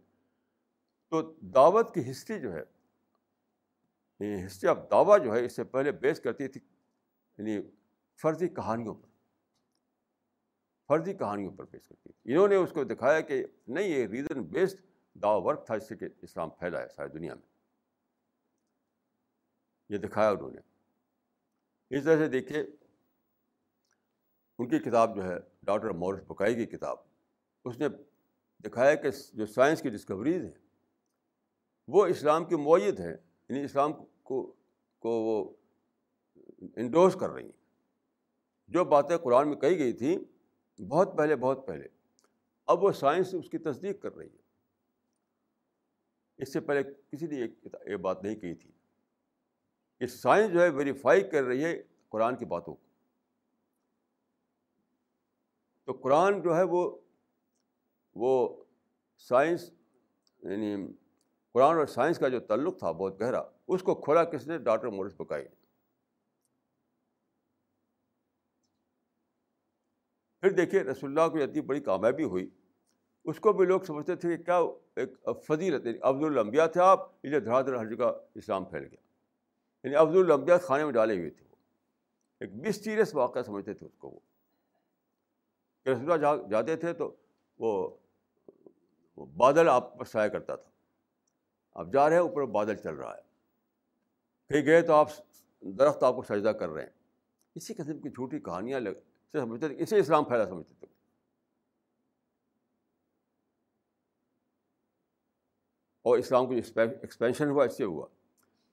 تو 1.08 1.22
دعوت 1.40 1.94
کی 1.94 2.10
ہسٹری 2.10 2.40
جو 2.40 2.52
ہے 2.52 2.79
یعنی 4.20 4.46
ہسٹری 4.46 4.68
آف 4.68 4.78
دعویٰ 4.90 5.24
جو 5.24 5.34
ہے، 5.34 5.44
اس 5.44 5.56
سے 5.56 5.64
پہلے 5.64 5.92
بیس 5.92 6.20
کرتی 6.20 6.48
تھی 6.48 6.60
یعنی 7.38 7.60
فرضی 8.22 8.48
کہانیوں 8.48 8.94
پر۔ 8.94 9.08
فرضی 10.88 11.14
کہانیوں 11.14 11.52
پر 11.56 11.64
پیش 11.64 11.88
کرتی 11.88 12.12
تھی۔ 12.12 12.32
انہوں 12.32 12.48
نے 12.48 12.56
اس 12.56 12.72
کو 12.72 12.84
دکھایا 12.84 13.20
کہ 13.20 13.44
نہیں، 13.68 13.88
یہ 13.88 14.06
ریزن 14.06 14.42
بیسڈ 14.42 14.80
دعوی 15.14 15.40
ورک 15.44 15.66
تھا، 15.66 15.74
اس 15.74 15.88
سے 15.88 15.96
کہ 15.96 16.08
اسلام 16.22 16.50
پھیلا 16.50 16.82
ہے 16.82 16.88
ساری 16.88 17.08
دنیا 17.08 17.34
میں۔ 17.34 17.48
یہ 19.88 19.98
دکھایا 19.98 20.30
انہوں 20.30 20.50
نے۔ 20.50 20.60
اس 21.96 22.04
طرح 22.04 22.16
سے 22.16 22.28
دیکھیے، 22.28 22.60
ان 24.58 24.68
کی 24.68 24.78
کتاب 24.78 25.16
جو 25.16 25.24
ہے، 25.24 25.36
ڈاکٹر 25.62 25.90
مورس 25.90 26.22
بکائی 26.26 26.54
کی 26.54 26.66
کتاب، 26.66 26.96
اس 27.64 27.78
نے 27.78 27.88
دکھایا 28.64 28.94
کہ 28.94 29.08
جو 29.32 29.46
سائنس 29.46 29.82
کی 29.82 29.90
ڈسکوریز 29.90 30.44
ہیں، 30.44 30.58
وہ 31.88 32.06
اسلام 32.06 32.44
کی 32.44 32.56
معیت 32.56 33.00
ہیں۔ 33.00 33.29
یعنی 33.50 33.64
اسلام 33.64 33.92
کو 34.22 34.54
کو 34.98 35.10
وہ 35.10 35.54
انڈوز 36.76 37.16
کر 37.20 37.30
رہی 37.30 37.44
ہیں۔ 37.44 37.52
جو 38.68 38.84
باتیں 38.84 39.16
قرآن 39.18 39.48
میں 39.48 39.56
کہی 39.56 39.78
گئی 39.78 39.92
تھیں، 39.92 40.18
بہت 40.82 41.08
پہلے 41.16 41.36
بہت 41.36 41.66
پہلے۔ 41.66 41.88
اب 42.66 42.84
وہ 42.84 42.92
سائنس 42.92 43.34
اس 43.34 43.50
کی 43.50 43.58
تصدیق 43.58 44.02
کر 44.02 44.16
رہی 44.16 44.26
ہے 44.26 44.36
اس 46.36 46.52
سے 46.52 46.60
پہلے 46.60 46.82
کسی 47.12 47.26
نے 47.26 47.46
یہ 47.90 47.96
بات 47.96 48.22
نہیں 48.22 48.36
کہی 48.36 48.54
تھی۔ 48.54 48.70
کہ 49.98 50.06
سائنس 50.06 50.52
جو 50.52 50.62
ہے 50.62 50.68
ویریفائی 50.68 51.20
کر 51.20 51.42
رہی 51.42 51.64
ہے 51.64 51.82
قرآن 52.08 52.36
کی 52.36 52.44
باتوں 52.44 52.74
کو۔ 52.74 52.86
تو 55.84 55.92
قرآن 55.92 56.42
جو 56.42 56.56
ہے، 56.56 56.62
وہ 56.62 56.98
وہ 58.14 58.64
سائنس 59.16 59.70
یعنی 60.42 60.92
قرآن 61.52 61.76
اور 61.76 61.86
سائنس 61.86 62.18
کا 62.18 62.28
جو 62.28 62.40
تعلق 62.40 62.78
تھا 62.78 62.90
بہت 62.90 63.20
گہرا، 63.20 63.42
اس 63.68 63.82
کو 63.82 63.94
کھولا 63.94 64.24
کس 64.24 64.46
نے؟ 64.46 64.58
ڈاکٹر 64.58 64.88
مورس 64.88 65.14
بکائی۔ 65.18 65.44
پھر 70.40 70.50
دیکھیے، 70.50 70.80
رسول 70.80 71.18
اللہ 71.18 71.32
کو 71.32 71.38
اتنی 71.38 71.60
بڑی 71.60 71.80
کامیابی 71.80 72.24
ہوئی۔ 72.24 72.50
اس 73.24 73.40
کو 73.40 73.52
بھی 73.52 73.66
لوگ 73.66 73.80
سمجھتے 73.80 74.16
تھے 74.16 74.36
کہ 74.36 74.42
کیا 74.42 74.58
ایک 74.96 75.28
فضیلت 75.46 75.86
یعنی 75.86 75.98
عبد 76.02 76.24
الانبیاء 76.24 76.66
تھے 76.66 76.80
آپ 76.80 77.24
یہ 77.24 77.38
دھڑا 77.38 77.62
دھڑ 77.62 77.78
ہر 77.78 77.94
جگہ 77.94 78.12
اسلام 78.34 78.64
پھیل 78.64 78.82
گیا۔ 78.82 79.00
یعنی 79.84 79.94
عبد 79.94 80.16
الانبیاء 80.16 80.56
خانے 80.56 80.84
میں 80.84 80.92
ڈالے 80.92 81.18
ہوئے 81.18 81.30
تھے 81.30 81.46
وہ۔ 81.50 81.56
ایک 82.40 82.50
مسٹیریس 82.52 83.14
واقعہ 83.14 83.42
سمجھتے 83.42 83.74
تھے 83.74 83.86
اس 83.86 83.96
کو 83.98 84.10
وہ۔ 84.10 84.20
کہ 85.84 85.88
رسول 85.88 86.12
اللہ 86.12 86.48
جاتے 86.48 86.76
تھے 86.76 86.92
تو 86.92 87.16
وہ 87.58 87.96
بادل 89.16 89.68
آپ 89.68 89.98
پر 89.98 90.04
سایہ 90.04 90.28
کرتا 90.28 90.56
تھا۔ 90.56 90.69
آپ 91.72 91.86
جا 91.92 92.08
رہے 92.08 92.16
ہیں، 92.16 92.22
اوپر 92.22 92.44
بادل 92.44 92.76
چل 92.76 92.94
رہا 92.94 93.16
ہے۔ 93.16 93.22
کہیں 94.48 94.66
گئے 94.66 94.82
تو 94.82 94.92
آپ 94.92 95.08
درخت 95.60 96.02
آپ 96.02 96.14
کو 96.14 96.22
سجدہ 96.22 96.48
کر 96.48 96.68
رہے 96.68 96.82
ہیں۔ 96.82 96.90
اسی 97.54 97.74
قسم 97.74 97.98
کی 97.98 98.10
چھوٹی 98.10 98.40
کہانیاں 98.40 98.80
لگ 98.80 98.90
سے 99.32 99.40
سمجھتے 99.40 99.68
تھے 99.68 99.82
اسے 99.82 99.98
اسلام 99.98 100.24
پھیلا 100.24 100.46
سمجھتے 100.46 100.74
تھے۔ 100.74 100.86
اور 106.02 106.18
اسلام 106.18 106.46
کو 106.46 106.54
جو 106.54 106.80
ایکسپینشن 106.80 107.48
ہوا، 107.48 107.64
اس 107.64 107.76
سے 107.76 107.84
ہوا۔ 107.84 108.06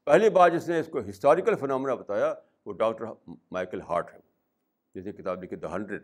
پہلی 0.03 0.29
بار 0.29 0.49
جس 0.49 0.69
نے 0.69 0.79
اس 0.79 0.89
کو 0.91 0.99
ہسٹوریکل 1.09 1.55
فنامنا 1.55 1.95
بتایا، 1.95 2.33
وہ 2.65 2.73
ڈاکٹر 2.73 3.05
مائیکل 3.51 3.81
ہارٹ 3.81 4.13
ہے 4.13 4.19
جس 4.95 5.05
نے 5.05 5.11
کتاب 5.11 5.43
لکھی 5.43 5.57
دا 5.57 5.75
ہنڈریڈ۔ 5.75 6.03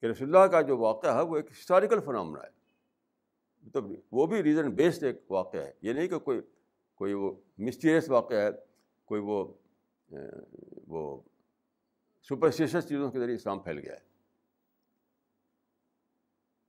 کہ 0.00 0.06
رسول 0.06 0.36
اللہ 0.36 0.50
کا 0.50 0.60
جو 0.60 0.78
واقعہ 0.78 1.16
ہے، 1.16 1.22
وہ 1.22 1.36
ایک 1.36 1.52
ہسٹوریکل 1.52 2.00
فنامنا 2.00 2.42
ہے۔ 2.42 2.61
مطلب 3.62 3.84
وہ 4.12 4.26
بھی 4.26 4.42
ریزن 4.42 4.70
بیسڈ 4.70 5.04
ایک 5.04 5.30
واقعہ 5.30 5.60
ہے۔ 5.60 5.72
یہ 5.82 5.92
نہیں 5.92 6.08
کہ 6.08 6.18
کوئی 6.18 6.40
کوئی 6.94 7.12
وہ 7.12 7.32
مسٹیریس 7.58 8.10
واقعہ 8.10 8.36
ہے، 8.36 8.48
کوئی 9.04 9.20
وہ 9.20 9.44
وہ 10.88 11.20
سپرسٹیشس 12.28 12.88
چیزوں 12.88 13.10
کے 13.10 13.18
ذریعے 13.18 13.34
اسلام 13.34 13.60
پھیل 13.60 13.78
گیا 13.78 13.92
ہے۔ 13.92 14.10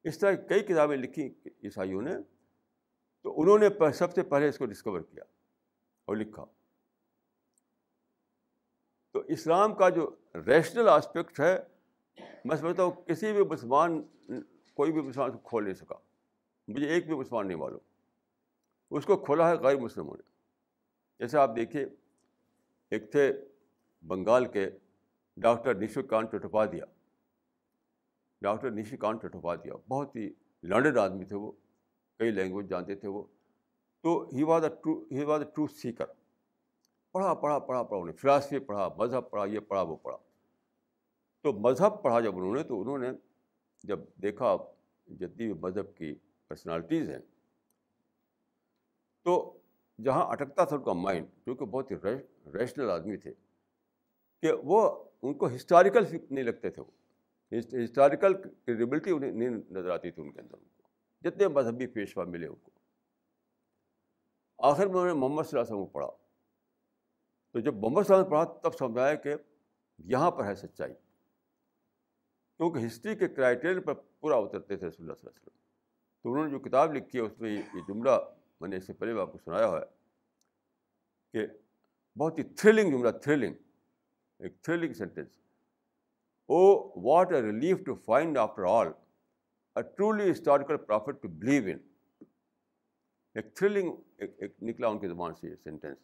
اس 0.04 0.18
طرح 0.20 0.32
کئی 0.50 0.60
کتابیں 0.60 0.98
لکھی 0.98 1.34
عیسائیوں 1.64 2.02
نے، 2.02 2.14
تو 3.22 3.42
انہوں 3.42 3.58
نے 3.60 3.92
سب 3.94 4.14
سے 4.14 4.24
پہلے 4.24 4.48
اس 4.48 4.58
کو 4.58 4.66
ڈسکور 4.66 5.02
کیا 5.02 5.24
اور 6.06 6.16
لکھا۔ 6.16 6.46
تو 9.12 9.20
اسلام 9.20 9.76
کا 9.76 9.90
جو 9.90 10.10
ریشنل 10.48 10.90
آسپیکٹ 10.90 11.40
ہے، 11.40 11.58
میں 12.46 12.56
سمجھتا 12.56 12.84
ہوں 12.84 12.92
کسی 12.92 13.32
بھی 13.34 13.44
مسلمان، 13.46 14.02
کوئی 14.74 14.92
بھی 14.92 15.02
مسلمان 15.02 15.32
کو 15.32 15.38
کھول 15.38 15.64
نہیں 15.64 15.74
سکا۔ 15.74 15.96
مجھے 16.68 16.88
ایک 16.88 17.08
بھی 17.08 17.16
مسلمان 17.16 17.48
نہیں 17.48 17.58
معلوم۔ 17.58 17.80
اس 18.90 19.06
کو 19.06 19.18
کھولا 19.18 19.50
ہے 19.50 19.56
غیر 19.56 19.78
مسلموں 19.78 20.16
نے۔ 20.18 20.32
جیسے 21.20 21.38
آپ 21.38 21.56
دیکھیے، 21.56 21.86
ایک 22.90 23.12
تھے 23.12 23.34
بنگال 24.08 24.46
کے 24.46 24.70
ڈاکٹر 25.38 25.76
نیشو 25.76 26.04
کانت 26.04 26.36
ڈاکٹر 28.42 28.72
نیشو 28.72 28.98
کانت 28.98 29.26
بہت 29.88 30.16
ہی 30.16 30.30
لرنڈ 30.64 30.98
آدمی 30.98 31.26
تھے 31.26 31.36
وہ، 31.36 31.52
کئی 32.18 32.32
لینگویج 32.32 32.70
جانتے 32.70 32.96
تھے 32.96 33.08
وہ۔ 33.08 33.24
تو 34.02 34.30
he 34.34 34.44
was 34.44 34.64
a 34.64 34.70
true, 34.70 35.04
he 35.12 35.24
was 35.24 35.42
a 35.42 35.52
true 35.56 35.68
seeker. 35.68 36.06
پڑھا 37.12 37.34
پڑھا 37.34 37.60
پڑھا 37.60 37.84
پڑھا 37.84 38.02
انہیں 38.02 38.16
فلاسفی 38.16 38.60
پڑھا، 38.60 38.90
مذہب 38.98 39.30
پڑھا، 39.30 39.46
یہ 39.46 39.60
پڑھا، 39.60 39.82
وہ 39.82 39.96
پڑھا۔ 39.96 40.18
تو 41.42 41.54
مذہب 41.54 42.04
پڑھا 42.04 42.20
جب 42.20 42.36
انہوں 42.36 42.56
نے، 42.56 42.64
تو 42.64 42.82
انہوں 42.82 42.98
نے 42.98 43.08
جب 43.84 44.00
دیکھا 44.22 44.58
جتنی 45.08 45.54
بھی 45.54 45.54
مذہب 45.54 45.96
کی 45.96 46.16
پرسنالٹیز 46.54 47.10
ہیں۔ 47.10 47.20
تو 49.24 49.60
جہاں 50.04 50.26
اٹکتا 50.26 50.66
تھا 50.66 50.76
ان 50.76 50.84
کا 50.84 50.94
مائنڈ 50.94 51.28
کیونکہ 51.44 51.66
بہت 51.66 51.92
ہی 51.92 51.96
ریشنل 52.54 52.90
آدمی 52.90 53.18
تھے، 53.18 53.34
کہ 54.42 54.52
وہ 54.54 55.04
ان 55.22 55.34
کو 55.34 55.56
ہسٹوریکل 55.56 56.04
نہیں 56.30 56.44
لگتے 56.44 56.70
تھے۔ 56.70 56.82
وہ 56.82 56.92
ہسٹوریکل 57.84 58.42
کریڈیبلٹی 58.42 59.12
انہیں 59.12 59.32
نہیں 59.32 59.50
نظر 59.50 59.90
آتی 59.90 60.12
تھی 60.12 60.24
ان 60.24 60.32
کے 60.32 60.40
اندر 60.42 60.58
ان 60.58 60.66
کو۔ 60.78 60.84
جتنے 61.22 61.48
مذہبی 61.48 61.88
پیشوا 61.88 62.24
ملے 62.24 62.48
ان 62.48 62.56
کو۔ 62.56 62.72
آخر 64.58 64.86
میں 64.86 64.94
انہوں 64.94 65.08
نے 65.08 65.14
محمد 65.14 65.44
صلی 65.44 65.60
اللہ 65.60 65.62
علیہ 65.62 65.76
وسلم 65.76 65.86
کو 65.86 65.92
پڑھا۔ 65.92 66.08
تو 67.52 67.60
جب 67.60 67.76
محمد 67.76 68.04
صلی 68.04 68.16
اللہ 68.16 68.28
علیہ 68.28 68.38
وسلم 68.38 68.46
پڑھا، 68.46 68.60
تب 68.60 68.76
سمجھایا 68.76 69.16
کہ 69.16 69.36
یہاں 69.98 70.32
پر 70.32 70.46
ہے 70.46 70.56
سچائی۔ 70.56 70.94
کیونکہ 72.58 72.86
ہسٹری 72.86 73.16
کے 73.16 73.28
کرائٹیرین 73.28 73.82
پر 73.82 73.94
پورا 73.94 74.36
اترتے 74.36 74.78
تھے 74.78 74.88
رسول 74.88 75.06
اللہ 75.06 75.14
صلی 75.14 75.30
اللہ 75.30 75.30
علیہ 75.30 75.48
وسلم۔ 75.48 75.63
تو 76.26 76.32
انہوں 76.32 76.46
نے 76.46 76.52
جو 76.52 76.60
کتاب 76.60 76.94
لکھی 76.94 77.20
ہے 77.20 77.24
اس 77.24 77.40
میں 77.40 77.52
یہ 77.52 77.80
جملہ 77.88 78.18
میں 78.62 78.70
نے 78.70 78.78
اس 78.78 78.88
سے 78.88 78.94
پہلے 78.94 79.14
بھی 79.14 79.22
آپ 79.22 79.32
کو 79.32 79.38
سنایا 79.38 79.70
ہے 79.70 79.84
کہ 81.34 81.46
بہت 82.18 82.40
ہی 82.40 82.44
تھرلنگ 82.56 82.92
جملہ 82.92 83.10
تھرلنگ 83.24 83.54
ایک 84.40 84.62
thrilling 84.64 84.94
sentence 84.94 85.32
O 86.50 86.62
what 87.04 87.32
a 87.34 87.42
relief 87.42 87.84
to 87.86 87.96
find 88.06 88.38
after 88.38 88.64
all 88.70 88.88
a 89.76 89.84
truly 89.90 90.30
historical 90.32 90.78
prophet 90.78 91.22
to 91.22 91.28
believe 91.36 91.64
in 91.66 91.78
ایک 93.36 93.54
تھرلنگ 93.56 93.92
ایک 94.18 94.56
نکلا 94.64 94.88
ان 94.88 95.00
کی 95.00 95.08
زبان 95.08 95.36
سے 95.36 95.48
یہ 95.48 95.56
sentence 95.64 95.98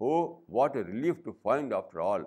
O 0.00 0.12
what 0.50 0.76
a 0.76 0.82
relief 0.84 1.22
to 1.24 1.32
find 1.42 1.72
after 1.74 1.98
all 2.04 2.24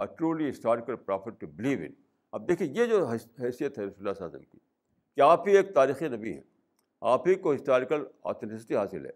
a 0.00 0.06
truly 0.16 0.50
historical 0.50 0.96
prophet 0.96 1.40
to 1.40 1.46
believe 1.52 1.78
in 1.80 1.92
اب 2.32 2.48
دیکھیے 2.48 2.68
یہ 2.72 2.86
جو 2.86 3.04
حیثیت 3.06 3.78
ہے 3.78 3.84
رسول 3.84 4.06
اللہ 4.06 4.12
صلی 4.12 4.24
اللہ 4.24 4.26
علیہ 4.26 4.26
وسلم 4.26 4.44
کی 4.50 4.58
کہ 5.18 5.22
آپ 5.22 5.48
ہی 5.48 5.56
ایک 5.56 5.74
تاریخی 5.74 6.08
نبی 6.08 6.32
ہیں، 6.32 6.40
آپ 7.00 7.28
ہی 7.28 7.34
کو 7.34 7.54
ہسٹوریکل 7.54 8.04
آتھینٹسٹی 8.24 8.76
حاصل 8.76 9.06
ہے، 9.06 9.10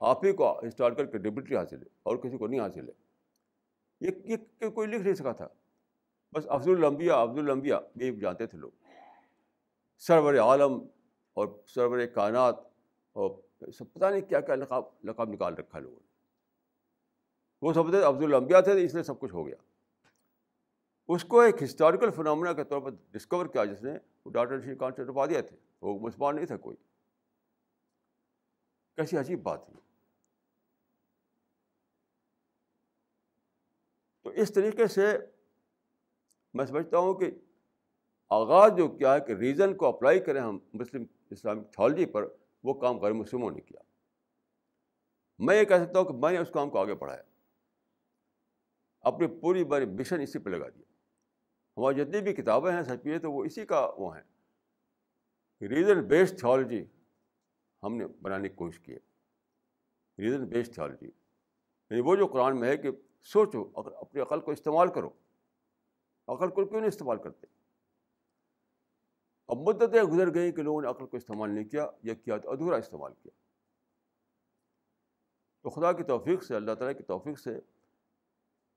آپ 0.00 0.24
ہی 0.24 0.32
کو 0.32 0.60
ہسٹوریکل 0.68 1.06
کریڈیبلٹی 1.06 1.56
حاصل 1.56 1.78
ہے 1.78 1.86
اور 2.02 2.16
کسی 2.16 2.38
کو 2.38 2.46
نہیں 2.46 2.60
حاصل 2.60 2.88
ہے۔ 2.88 2.92
یہ 4.00 4.10
یہ 4.24 4.68
کوئی 4.68 4.88
لکھ 4.88 5.02
نہیں 5.02 5.14
سکا 5.14 5.32
تھا۔ 5.32 5.48
بس 6.32 6.44
افضل 6.48 6.70
الانبیاء 6.70 7.14
عبد 7.14 7.38
الانبیاء، 7.38 7.78
یہ 7.94 8.10
جانتے 8.10 8.46
تھے 8.46 8.58
لوگ۔ 8.58 8.70
سرور 9.98 10.34
عالم 10.34 10.86
اور 11.34 11.48
سرور 11.66 12.06
کائنات 12.06 12.56
اور 13.12 13.30
سب، 13.72 13.92
پتہ 13.92 14.06
نہیں 14.06 14.20
کیا 14.20 14.40
کیا 14.40 14.54
لقاب 14.54 14.82
لقاب 15.04 15.28
نکال 15.28 15.54
رکھا 15.54 15.78
لوگوں 15.78 15.96
نے۔ 15.96 16.06
وہ 17.62 17.72
سمجھتے 17.72 18.04
افضل 18.04 18.24
الانبیاء 18.24 18.60
تھے، 18.60 18.84
اس 18.84 18.94
لیے 18.94 19.02
سب 19.02 19.20
کچھ 19.20 19.34
ہو 19.34 19.46
گیا۔ 19.46 19.71
اس 21.14 21.24
کو 21.24 21.40
ایک 21.40 21.62
ہسٹوریکل 21.62 22.10
فنامنا 22.10 22.52
کے 22.52 22.64
طور 22.64 22.80
پر 22.80 22.90
ڈسکور 23.10 23.46
کیا 23.46 23.64
جس 23.64 23.82
نے 23.82 23.98
وہ 24.24 24.30
ڈاکٹر 24.30 24.60
شری 24.60 24.76
کانٹ 24.76 24.96
سے 24.96 25.42
تھے۔ 25.42 25.56
وہ 25.80 25.98
مسلمان 26.00 26.36
نہیں 26.36 26.46
تھا 26.46 26.56
کوئی۔ 26.56 26.76
کیسی 28.96 29.16
عجیب 29.16 29.42
بات 29.42 29.68
ہے۔ 29.68 29.74
تو 34.22 34.30
اس 34.30 34.52
طریقے 34.52 34.86
سے 34.86 35.18
میں 36.54 36.64
سمجھتا 36.64 36.98
ہوں 36.98 37.14
کہ 37.14 37.26
آغاز 38.30 38.72
جو 38.76 38.88
کیا 38.88 39.14
ہے 39.14 39.20
کہ 39.20 39.32
ریزن 39.32 39.76
کو 39.76 39.86
اپلائی 39.86 40.20
کریں 40.20 40.40
ہم 40.40 40.58
مسلم 40.72 41.04
اسلامک 41.30 41.72
تھالوجی 41.72 42.06
پر، 42.06 42.24
وہ 42.62 42.74
کام 42.74 42.98
غیر 42.98 43.12
مسلموں 43.12 43.50
نے 43.50 43.60
کیا۔ 43.60 43.82
میں 45.38 45.60
یہ 45.60 45.64
کہہ 45.64 45.84
سکتا 45.86 45.98
ہوں 45.98 46.06
کہ 46.06 46.14
میں 46.14 46.32
نے 46.32 46.38
اس 46.38 46.50
کام 46.54 46.70
کو 46.70 46.78
آگے 46.78 46.94
بڑھایا۔ 46.94 47.22
اپنی 49.00 49.26
پوری 49.40 49.64
بڑی 49.64 49.86
مشن 49.86 50.20
اسی 50.20 50.38
پہ 50.38 50.50
لگا 50.50 50.68
دیا۔ 50.68 50.91
ہماری 51.76 51.96
جتنی 51.96 52.20
بھی 52.20 52.34
کتابیں 52.34 52.72
ہیں 52.72 52.82
سچ 52.82 53.06
ہے 53.06 53.18
تو 53.18 53.32
وہ 53.32 53.44
اسی 53.44 53.66
کا 53.66 53.90
وہ 53.96 54.16
ہیں۔ 54.16 54.22
ریزن 55.68 56.02
بیسڈ 56.02 56.38
تھیولوجی 56.38 56.84
ہم 57.82 57.96
نے 57.96 58.06
بنانے 58.06 58.48
کی 58.48 58.54
کوشش 58.54 58.80
کی 58.80 58.92
ہے۔ 58.92 58.98
ریزن 60.18 60.44
بیسڈ 60.44 60.74
تھیولوجی 60.74 61.06
یعنی 61.90 62.00
وہ 62.00 62.16
جو 62.16 62.26
قرآن 62.26 62.60
میں 62.60 62.68
ہے 62.68 62.76
کہ 62.76 62.90
سوچو 63.22 63.70
اپنی 63.74 64.20
عقل 64.20 64.40
کو 64.40 64.50
استعمال 64.50 64.92
کرو۔ 64.92 65.10
عقل 66.28 66.50
کو 66.50 66.64
کیوں 66.64 66.80
نہیں 66.80 66.88
استعمال 66.88 67.22
کرتے؟ 67.22 67.46
اب 69.48 69.56
مدتیں 69.56 70.02
گزر 70.02 70.34
گئیں 70.34 70.52
کہ 70.52 70.62
لوگوں 70.62 70.82
نے 70.82 70.88
عقل 70.88 71.06
کو 71.06 71.16
استعمال 71.16 71.50
نہیں 71.50 71.64
کیا 71.64 71.90
یا 72.02 72.14
کیا 72.14 72.38
تو 72.38 72.50
ادھورا 72.50 72.76
استعمال 72.76 73.12
کیا۔ 73.14 73.30
تو 75.62 75.70
خدا 75.70 75.92
کی 75.92 76.02
توفیق 76.02 76.42
سے، 76.42 76.56
اللہ 76.56 76.74
تعالیٰ 76.74 76.98
کی 76.98 77.04
توفیق 77.04 77.38
سے 77.38 77.60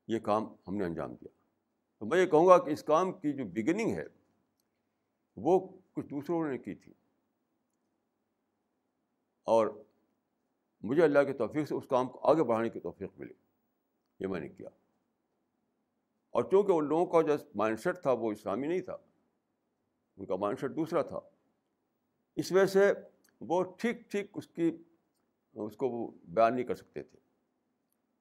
یہ 0.07 0.19
کام 0.19 0.55
ہم 0.67 0.75
نے 0.75 0.85
انجام 0.85 1.15
دیا۔ 1.15 1.44
تو 1.99 2.05
میں 2.05 2.21
یہ 2.21 2.25
کہوں 2.25 2.47
گا 2.47 2.65
کہ 2.65 2.69
اس 2.69 2.83
کام 2.83 3.11
کی 3.11 3.33
جو 3.33 3.45
بگننگ 3.45 3.91
ہے، 3.91 4.05
وہ 5.35 5.67
کچھ 5.93 6.05
دوسروں 6.05 6.47
نے 6.47 6.57
کی 6.57 6.75
تھی۔ 6.75 6.93
اور 9.43 9.83
مجھے 10.81 11.03
اللہ 11.03 11.19
کی 11.19 11.33
توفیق 11.33 11.67
سے 11.67 11.75
اس 11.75 11.87
کام 11.89 12.07
کو 12.07 12.19
آگے 12.23 12.43
بڑھانے 12.43 12.69
کی 12.69 12.79
توفیق 12.79 13.09
ملی۔ 13.17 13.33
یہ 14.19 14.27
میں 14.27 14.39
نے 14.39 14.49
کیا۔ 14.49 14.69
اور 16.29 16.43
چونکہ 16.43 16.71
ان 16.71 16.85
لوگوں 16.85 17.05
کا 17.05 17.21
جو 17.21 17.43
مائنڈ 17.55 17.79
سیٹ 17.79 18.01
تھا، 18.01 18.11
وہ 18.11 18.31
اسلامی 18.31 18.67
نہیں 18.67 18.81
تھا، 18.81 18.97
ان 20.17 20.25
کا 20.25 20.35
مائنڈ 20.35 20.59
سیٹ 20.59 20.71
دوسرا 20.71 21.01
تھا۔ 21.01 21.19
اس 22.35 22.51
وجہ 22.51 22.65
سے 22.65 22.93
وہ 23.39 23.63
ٹھیک 23.63 24.11
ٹھیک 24.11 24.31
اس 24.33 24.47
کی، 24.47 24.77
اس 25.53 25.77
کو 25.77 25.89
وہ 25.89 26.11
بیان 26.23 26.55
نہیں 26.55 26.65
کر 26.65 26.75
سکتے 26.75 27.03
تھے۔ 27.03 27.19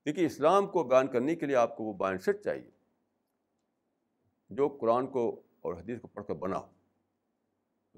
دیکھیے، 0.07 0.27
اسلام 0.27 0.67
کو 0.67 0.85
بیان 0.85 1.07
کرنے 1.07 1.35
کے 1.35 1.47
لیے 1.47 1.57
آپ 1.57 1.77
کو 1.77 1.85
وہ 1.85 1.93
مائنڈ 2.01 2.23
سیٹ 2.23 2.43
چاہیے۔ 2.45 2.71
جو 4.55 4.69
قرآن 4.69 5.07
کو 5.07 5.43
اور 5.61 5.75
حدیث 5.75 6.01
کو 6.01 6.09
پڑھ 6.09 6.25
کر 6.25 6.35
بنا 6.35 6.59
ہو۔ 6.59 6.71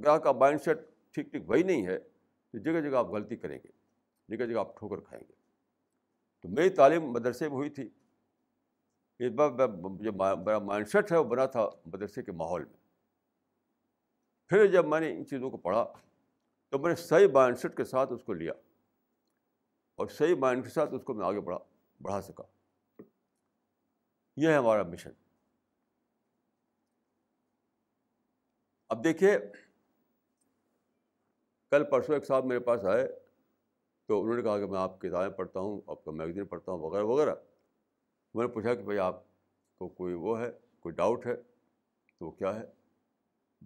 آپ 0.08 0.22
کا 0.22 0.32
مائنڈ 0.32 0.60
سیٹ 0.60 0.78
ٹھیک 1.10 1.26
ٹھیک 1.30 1.50
وہی 1.50 1.62
نہیں 1.62 1.86
ہے 1.86 1.98
تو 2.50 2.58
جگہ 2.58 2.90
جگہ 2.90 2.98
آپ 2.98 3.06
غلطی 3.06 3.36
کریں 3.36 3.58
گے، 3.64 3.68
جگہ 4.36 4.46
جگہ 4.46 4.60
آپ 4.60 4.76
ٹھوکر 4.78 5.00
کھائیں 5.00 5.24
گے۔ 5.28 5.32
تو 6.42 6.48
میری 6.48 6.68
تعلیم 6.68 7.10
مدرسے 7.10 7.48
میں 7.48 7.56
ہوئی 7.56 7.70
تھی۔ 7.70 7.90
اس 9.18 9.32
بار 9.32 9.50
جو 10.00 10.12
میرا 10.12 10.58
مائنڈ 10.58 10.88
سیٹ 10.88 11.12
ہے، 11.12 11.16
وہ 11.16 11.24
بنا 11.24 11.46
تھا 11.46 11.68
مدرسے 11.86 12.22
کے 12.22 12.32
ماحول 12.32 12.64
میں۔ 12.64 12.76
پھر 14.48 14.66
جب 14.66 14.86
میں 14.86 15.00
نے 15.00 15.16
ان 15.16 15.26
چیزوں 15.26 15.50
کو 15.50 15.56
پڑھا، 15.56 15.92
تو 16.68 16.78
میں 16.78 16.88
نے 16.88 16.96
صحیح 16.96 17.26
مائنڈ 17.32 17.58
سیٹ 17.58 17.76
کے 17.76 17.84
ساتھ 17.84 18.12
اس 18.12 18.24
کو 18.24 18.32
لیا۔ 18.32 18.52
اور 19.94 20.06
صحیح 20.06 20.34
مائنڈ 20.34 20.64
کے 20.64 20.70
ساتھ 20.70 20.94
اس 20.94 21.04
کو 21.04 21.14
میں 21.14 21.26
آگے 21.26 21.40
بڑھا 21.40 21.58
بڑھا 22.02 22.22
سکا۔ 22.22 22.42
یہ 24.36 24.48
ہے 24.48 24.56
ہمارا 24.56 24.82
مشن 24.82 25.10
اب 28.88 29.04
دیکھیے، 29.04 29.38
کل 31.70 31.84
پرسوں 31.84 32.14
ایک 32.14 32.26
صاحب 32.26 32.44
میرے 32.44 32.60
پاس 32.60 32.84
آئے 32.84 33.08
تو 34.06 34.22
انہوں 34.22 34.36
نے 34.36 34.42
کہا 34.42 34.58
کہ 34.58 34.66
میں 34.66 34.78
آپ 34.78 35.00
کتابیں 35.00 35.36
پڑھتا 35.36 35.60
ہوں، 35.60 35.80
آپ 35.86 36.04
کا 36.04 36.10
میگزین 36.10 36.46
پڑھتا 36.46 36.72
ہوں، 36.72 36.78
وغیرہ 36.78 37.04
وغیرہ۔ 37.04 37.34
میں 38.34 38.46
نے 38.46 38.52
پوچھا 38.52 38.74
کہ 38.74 38.82
بھائی، 38.82 38.98
آپ 38.98 39.24
کو 39.78 39.88
کوئی 39.88 40.14
وہ 40.14 40.40
ہے، 40.40 40.50
کوئی 40.80 40.94
ڈاؤٹ 40.94 41.26
ہے؟ 41.26 41.36
تو 42.18 42.26
وہ 42.26 42.30
کیا 42.30 42.60
ہے؟ 42.60 42.64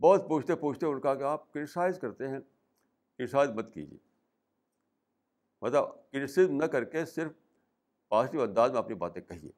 بہت 0.01 0.29
پوچھتے 0.29 0.57
پوچھتے 0.57 0.87
انہوں 0.87 0.97
نے 0.97 1.03
کہا 1.03 1.15
کہ 1.15 1.23
آپ 1.23 1.53
کرٹیسائز 1.53 1.99
کرتے 1.99 2.29
ہیں، 2.29 2.41
کرٹیسائز 3.17 3.51
مت 3.51 3.75
کیجیے۔ 3.75 3.99
مطلب 5.63 6.11
کرٹیسم 6.11 6.57
نہ 6.57 6.65
کر 6.65 6.85
کے 6.85 7.05
صرف 7.05 7.33
پازیٹیو 8.09 8.43
انداز 8.43 8.71
میں 8.71 8.79
اپنی 8.79 8.95
باتیں 8.95 9.23
کہیے۔ 9.23 9.51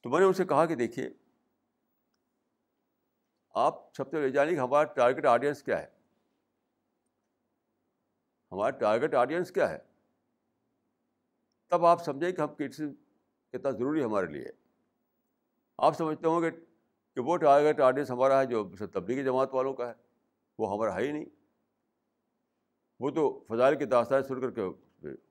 تو 0.00 0.10
میں 0.10 0.20
نے 0.20 0.26
ان 0.26 0.32
سے 0.32 0.44
کہا 0.44 0.66
کہ 0.66 0.74
دیکھیے 0.74 1.10
آپ 3.50 3.94
سب 3.94 4.10
سے 4.10 4.20
لے 4.20 4.30
جانیں 4.30 4.54
کہ 4.54 4.60
ہمارا 4.60 4.84
ٹارگیٹ 4.84 5.26
آڈینس 5.26 5.62
کیا 5.62 5.82
ہے۔ 5.82 5.86
ہمارا 8.52 8.70
ٹارگیٹ 8.70 9.14
آڈینس 9.14 9.52
کیا 9.52 9.70
ہے۔ 9.70 9.78
تب 11.68 11.86
آپ 11.86 12.04
سمجھیں 12.04 12.32
کہ 12.32 12.40
ہم 12.40 12.54
کٹس 12.54 12.80
کتنا 13.52 13.70
ضروری 13.70 14.04
ہمارے 14.04 14.26
لیے۔ 14.26 14.46
آپ 15.78 15.96
سمجھتے 15.96 16.26
ہوں 16.26 16.42
گے 16.42 16.50
کہ 17.14 17.20
وہ 17.20 17.36
ٹارگیٹ 17.36 17.80
آڈینس 17.80 18.10
ہمارا 18.10 18.40
ہے 18.40 18.46
جو 18.46 18.70
تبلیغی 18.92 19.24
جماعت 19.24 19.54
والوں 19.54 19.74
کا 19.74 19.88
ہے، 19.88 19.94
وہ 20.58 20.72
ہمارا 20.72 20.94
ہے 20.94 21.02
ہی 21.02 21.12
نہیں۔ 21.12 21.24
وہ 23.00 23.10
تو 23.10 23.44
فضائل 23.48 23.78
کی 23.78 23.84
داستان 23.84 24.22
سن 24.22 24.40
کر 24.40 24.50
کے 24.50 24.62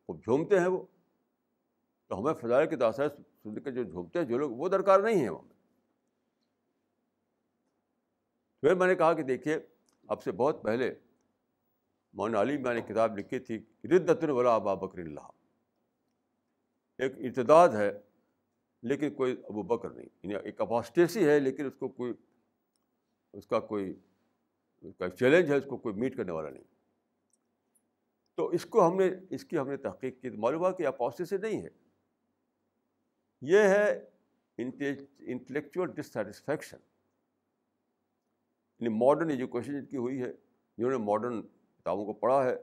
خوب 0.06 0.24
جھومتے 0.24 0.60
ہیں 0.60 0.68
وہ۔ 0.68 0.84
تو 2.08 2.20
ہمیں 2.20 2.34
فضائل 2.34 2.70
کی 2.70 2.76
داستان 2.76 3.10
سن 3.44 3.60
کے 3.60 3.72
جو 3.72 3.84
جھومتے 3.84 4.20
ہیں، 4.20 4.26
جو 4.26 4.38
لوگ، 4.38 4.52
وہ 4.52 4.70
درکار 4.70 5.00
نہیں 5.00 5.16
ہیں 5.16 5.28
ہمیں 5.28 5.59
پھر 8.62 8.76
میں 8.76 8.88
نے 8.88 8.96
کہا 8.96 9.14
کہ 9.14 9.24
دیکھیے، 9.24 9.58
اب 10.08 10.24
سے 10.24 10.32
بہت 10.32 10.64
پہلے 10.64 10.96
مولانا 12.14 12.42
علی 12.42 12.58
میں 12.58 12.74
نے 12.74 12.82
کتاب 12.82 13.18
لکھی 13.18 13.40
تھی 13.40 13.66
ردت 13.84 14.24
الولا 14.24 14.56
ابا 14.56 14.74
بکر 14.74 15.00
اللہ۔ 15.00 15.32
ایک 16.98 17.14
ارتداد 17.18 17.70
ہے، 17.70 17.92
لیکن 18.84 19.14
کوئی 19.14 19.36
ابو 19.50 19.64
بکر 19.64 19.90
نہیں۔ 19.90 20.06
یعنی 20.24 20.36
ایک 20.36 20.62
اپاسٹیسی 20.62 21.30
ہے، 21.30 21.40
لیکن 21.40 21.66
اس 21.66 21.76
کو 21.80 21.88
کوئی، 21.88 22.14
اس 23.34 23.48
کا 23.48 23.60
کوئی، 23.60 23.94
اس 24.82 24.96
کا 24.98 25.10
چیلنج 25.10 25.52
ہے، 25.52 25.56
اس 25.56 25.66
کو 25.70 25.78
کوئی 25.78 25.96
میٹ 25.96 26.18
کرنے 26.18 26.32
والا 26.32 26.50
نہیں۔ 26.50 26.64
تو 28.36 28.48
اس 28.48 28.66
کو 28.66 28.88
ہم 28.88 28.98
نے، 28.98 29.10
اس 29.30 29.46
کی 29.46 29.58
ہم 29.58 29.70
نے 29.70 29.78
تحقیق 29.78 30.22
کی۔ 30.22 30.30
معلوم 30.30 30.62
ہوا 30.62 30.72
کہ 30.72 30.88
اپاسٹیسی 30.88 31.38
نہیں 31.38 31.62
ہے۔ 31.62 31.70
یہ 33.42 33.60
ہے 33.60 34.10
انٹلیکچوئل 34.58 35.90
ڈسٹسفیکشن 35.90 36.78
یعنی 38.80 38.96
ماڈرن 38.96 39.30
ایجوکیشن 39.30 39.80
جن 39.80 39.86
کی 39.86 39.98
ہوئی 39.98 40.22
ہے، 40.22 40.32
جنہوں 40.78 40.92
نے 40.92 40.98
ماڈرن 40.98 41.42
کتابوں 41.78 42.06
کو 42.06 42.14
پڑھا 42.14 42.44
ہے 42.44 42.56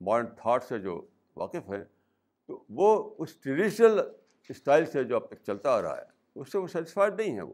ماڈرن 0.00 0.34
تھاٹ 0.36 0.64
سے 0.64 0.78
جو 0.78 1.06
واقف 1.36 1.70
ہیں، 1.70 1.84
تو 2.46 2.64
وہ 2.68 3.14
اس 3.18 3.36
ٹریڈیشنل 3.36 4.00
اسٹائل 4.48 4.86
سے 4.86 5.04
جو 5.04 5.16
اب 5.16 5.26
تک 5.26 5.42
چلتا 5.42 5.70
آ 5.70 5.82
رہا 5.82 5.96
ہے، 5.96 6.02
اس 6.34 6.52
سے 6.52 6.58
وہ 6.58 6.66
سیٹسفائڈ 6.66 7.20
نہیں 7.20 7.36
ہے 7.36 7.42
وہ۔ 7.42 7.52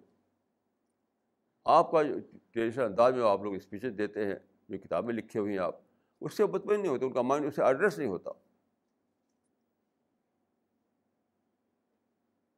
آپ 1.65 1.91
کا 1.91 2.03
جو 2.03 2.15
ٹریڈیشنل 2.51 2.85
انداز 2.85 3.15
میں 3.15 3.23
آپ 3.23 3.43
لوگ 3.43 3.55
اسپیچز 3.55 3.99
دیتے 3.99 4.27
ہیں، 4.27 4.35
جو 4.69 4.79
کتابیں 4.79 5.15
لکھی 5.15 5.41
ہوئی 5.41 5.53
ہیں 5.53 5.65
آپ، 5.65 5.77
اس 6.21 6.37
سے 6.37 6.47
مطمئن 6.47 6.81
نہیں 6.81 6.93
ہوتے، 6.93 7.05
ان 7.05 7.13
کا 7.13 7.23
مائنڈ 7.23 7.47
اس 7.47 7.57
سے 7.57 7.63
ایڈریس 7.63 7.99
نہیں 7.99 8.09
ہوتا۔ 8.09 8.31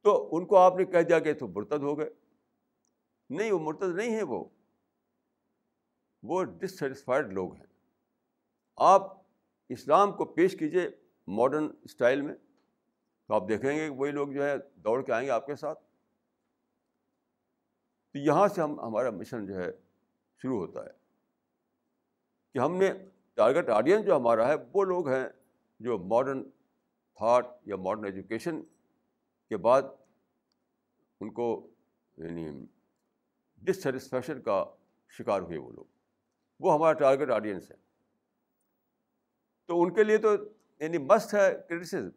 تو 0.01 0.29
ان 0.31 0.45
کو 0.45 0.57
آپ 0.57 0.77
نے 0.77 0.85
کہہ 0.85 1.01
دیا 1.01 1.19
کہ 1.19 1.33
تو 1.33 1.47
مرتد 1.47 1.81
ہو 1.81 1.99
گئے۔ 1.99 2.09
نہیں، 3.29 3.51
وہ 3.51 3.59
مرتد 3.59 3.95
نہیں 3.95 4.15
ہے 4.15 4.23
وہ۔ 4.23 4.43
وہ 6.23 6.43
ڈسٹسفائڈ 6.43 7.33
لوگ 7.33 7.53
ہیں۔ 7.55 7.65
آپ 8.75 9.01
اسلام 9.69 10.11
کو 10.11 10.25
پیش 10.25 10.59
کیجیے 10.59 10.89
ماڈرن 11.27 11.67
اسٹائل 11.83 12.21
میں 12.21 12.35
تو 13.27 13.33
آپ 13.33 13.43
دیکھیں 13.49 13.71
گے 13.71 13.89
کہ 13.89 13.95
وہی 13.95 14.11
لوگ 14.11 14.29
جو 14.29 14.43
ہے 14.43 14.55
دوڑ 14.75 15.03
کے 15.03 15.11
آئیں 15.11 15.25
گے 15.25 15.31
آپ 15.31 15.45
کے 15.45 15.55
ساتھ۔ 15.55 15.79
تو 18.11 18.19
یہاں 18.19 18.47
سے 18.47 18.61
ہم، 18.61 18.79
ہمارا 18.79 19.09
مشن 19.09 19.45
جو 19.45 19.55
ہے 19.55 19.71
شروع 20.37 20.57
ہوتا 20.57 20.85
ہے 20.85 20.91
کہ 22.53 22.59
ہم 22.59 22.75
نے 22.75 22.93
ٹارگیٹ 23.33 23.69
آڈینس 23.69 24.05
جو 24.05 24.15
ہمارا 24.15 24.47
ہے، 24.47 24.53
وہ 24.73 24.83
لوگ 24.83 25.07
ہیں 25.07 25.27
جو 25.79 25.97
ماڈرن 25.97 26.49
تھاٹ 27.13 27.45
یا 27.65 27.75
ماڈرن 27.75 28.05
ایجوکیشن 28.05 28.61
کے 29.49 29.57
بعد 29.57 29.81
ان 31.19 31.33
کو 31.33 31.69
یعنی 32.17 32.65
ڈسٹسفیکشن 33.57 34.41
کا 34.41 34.65
شکار 35.09 35.41
ہوئے 35.41 35.57
وہ 35.57 35.71
لوگ۔ 35.71 35.98
وہ 36.59 36.73
ہمارا 36.73 36.93
ٹارگیٹ 36.93 37.29
آڈینس 37.29 37.71
ہے۔ 37.71 37.75
تو 39.65 39.83
ان 39.83 39.93
کے 39.93 40.03
لیے 40.03 40.17
تو 40.17 40.29
یعنی 40.79 40.97
مسٹ 40.97 41.33
ہے 41.33 41.53
کرٹیسزم 41.69 42.09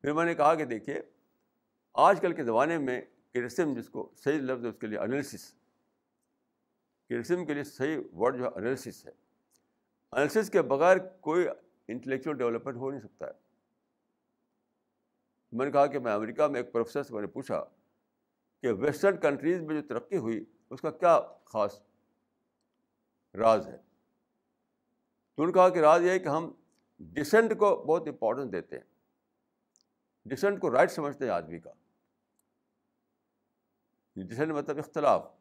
پھر 0.00 0.12
میں 0.12 0.24
نے 0.24 0.34
کہا 0.34 0.54
کہ 0.54 0.64
دیکھیے، 0.64 1.02
آج 1.94 2.20
کل 2.20 2.32
کے 2.32 2.44
زمانے 2.44 2.78
میں 2.78 3.00
کرٹیسم 3.32 3.74
جس 3.74 3.88
کو 3.88 4.12
صحیح 4.16 4.40
لفظ 4.40 4.64
ہے، 4.64 4.70
اس 4.70 4.76
کے 4.80 4.86
لیے 4.86 4.98
انالیسس 4.98 5.54
کرٹیسم 7.08 7.44
کے 7.44 7.54
لیے 7.54 7.64
صحیح 7.64 7.98
ورڈ 8.12 8.38
جو 8.38 8.44
ہے 8.44 8.48
انالیسس 8.48 9.06
ہے۔ 9.06 9.10
انالیسس 10.12 10.50
کے 10.50 10.62
بغیر 10.62 10.98
کوئی 10.98 11.46
انٹلیکچوئل 11.88 12.36
ڈیولپمنٹ 12.36 12.76
ہو 12.76 12.90
نہیں 12.90 13.00
سکتا 13.00 13.26
ہے۔ 13.26 13.32
میں 15.52 15.66
نے 15.66 15.72
کہا 15.72 15.86
کہ 15.86 15.98
میں 15.98 16.12
امریکہ 16.12 16.46
میں 16.46 16.60
ایک 16.60 16.72
پروفیسر 16.72 17.02
سے 17.02 17.14
میں 17.14 17.20
نے 17.20 17.26
پوچھا 17.26 17.64
کہ 18.62 18.72
ویسٹرن 18.72 19.20
کنٹریز 19.20 19.60
میں 19.60 19.80
جو 19.80 19.88
ترقی 19.88 20.16
ہوئی، 20.16 20.44
اس 20.70 20.80
کا 20.80 20.90
کیا 20.90 21.20
خاص 21.44 21.82
راز 23.34 23.66
ہے۔ 23.66 23.76
تو 25.34 25.46
نے 25.46 25.52
کہا 25.52 25.68
کہ 25.68 25.78
راز 25.78 26.02
یہ 26.02 26.10
ہے 26.10 26.18
کہ 26.18 26.28
ہم 26.28 26.52
ڈسینٹ 26.98 27.58
کو 27.58 27.84
بہت 27.84 28.08
امپورٹنس 28.08 28.52
دیتے 28.52 28.78
ہیں۔ 28.78 28.84
ڈسینٹ 30.24 30.60
کو 30.60 30.70
رائٹ 30.70 30.90
سمجھتے 30.90 31.24
ہیں 31.24 31.32
آدمی 31.32 31.58
کا۔ 31.58 31.72
ڈسینٹ 34.16 34.52
مطلب 34.52 34.78
اختلاف۔ 34.78 35.32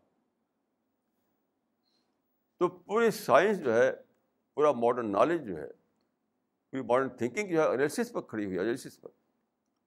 تو 2.57 2.67
پوری 2.67 3.11
سائنس 3.11 3.59
جو 3.59 3.73
ہے، 3.73 3.91
پورا 4.53 4.71
ماڈرن 4.71 5.11
نالج 5.11 5.47
جو 5.47 5.57
ہے، 5.57 5.67
پوری 6.71 6.81
ماڈرن 6.81 7.09
تھنکنگ 7.09 7.49
جو 7.49 7.61
ہے 7.61 7.67
انالیسس 7.67 8.11
پر 8.13 8.21
کھڑی 8.21 8.45
ہوئی 8.45 8.55
ہے 8.55 8.61
انالیسس 8.61 9.01
پر۔ 9.01 9.09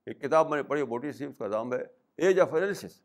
ایک 0.07 0.21
کتاب 0.21 0.49
میں 0.49 0.57
نے 0.57 0.63
پڑھی، 0.63 0.83
موٹی 0.83 1.13
سی، 1.13 1.25
اس 1.25 1.39
کا 1.39 1.49
نام 1.49 1.73
ہے 1.73 1.79
age 2.17 2.41
of 2.41 2.49
analysis 2.53 3.03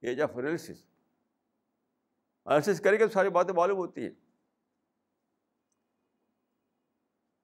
age 0.00 0.20
of 0.20 0.30
analysis 0.34 0.93
analysis 2.46 2.80
کریں 2.80 2.98
گے 2.98 3.06
تو 3.06 3.12
ساری 3.12 3.30
باتیں 3.30 3.54
معلوم 3.54 3.78
ہوتی 3.78 4.02
ہیں۔ 4.02 4.14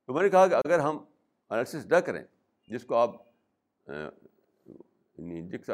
تو 0.06 0.14
میں 0.14 0.22
نے 0.22 0.28
کہا 0.28 0.46
کہ 0.46 0.54
اگر 0.54 0.78
ہم 0.78 1.04
انالیسس 1.50 1.86
نہ 1.86 1.96
کریں، 1.96 2.24
جس 2.66 2.84
کو 2.84 2.94
آپ 2.94 3.10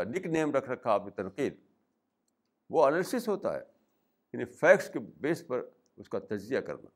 نک 0.04 0.26
نیم 0.26 0.54
یعنی 0.54 0.54
رکھ 0.54 0.70
رکھا 0.70 0.90
آپ 0.90 1.04
کی 1.04 1.10
تنقید، 1.10 1.54
وہ 2.70 2.86
انالیسس 2.86 3.28
ہوتا 3.28 3.54
ہے 3.54 3.62
یعنی 4.32 4.44
فیکٹس 4.44 4.90
کے 4.92 4.98
بیس 4.98 5.46
پر 5.46 5.68
اس 5.96 6.08
کا 6.08 6.18
تجزیہ 6.18 6.60
کرنا۔ 6.60 6.88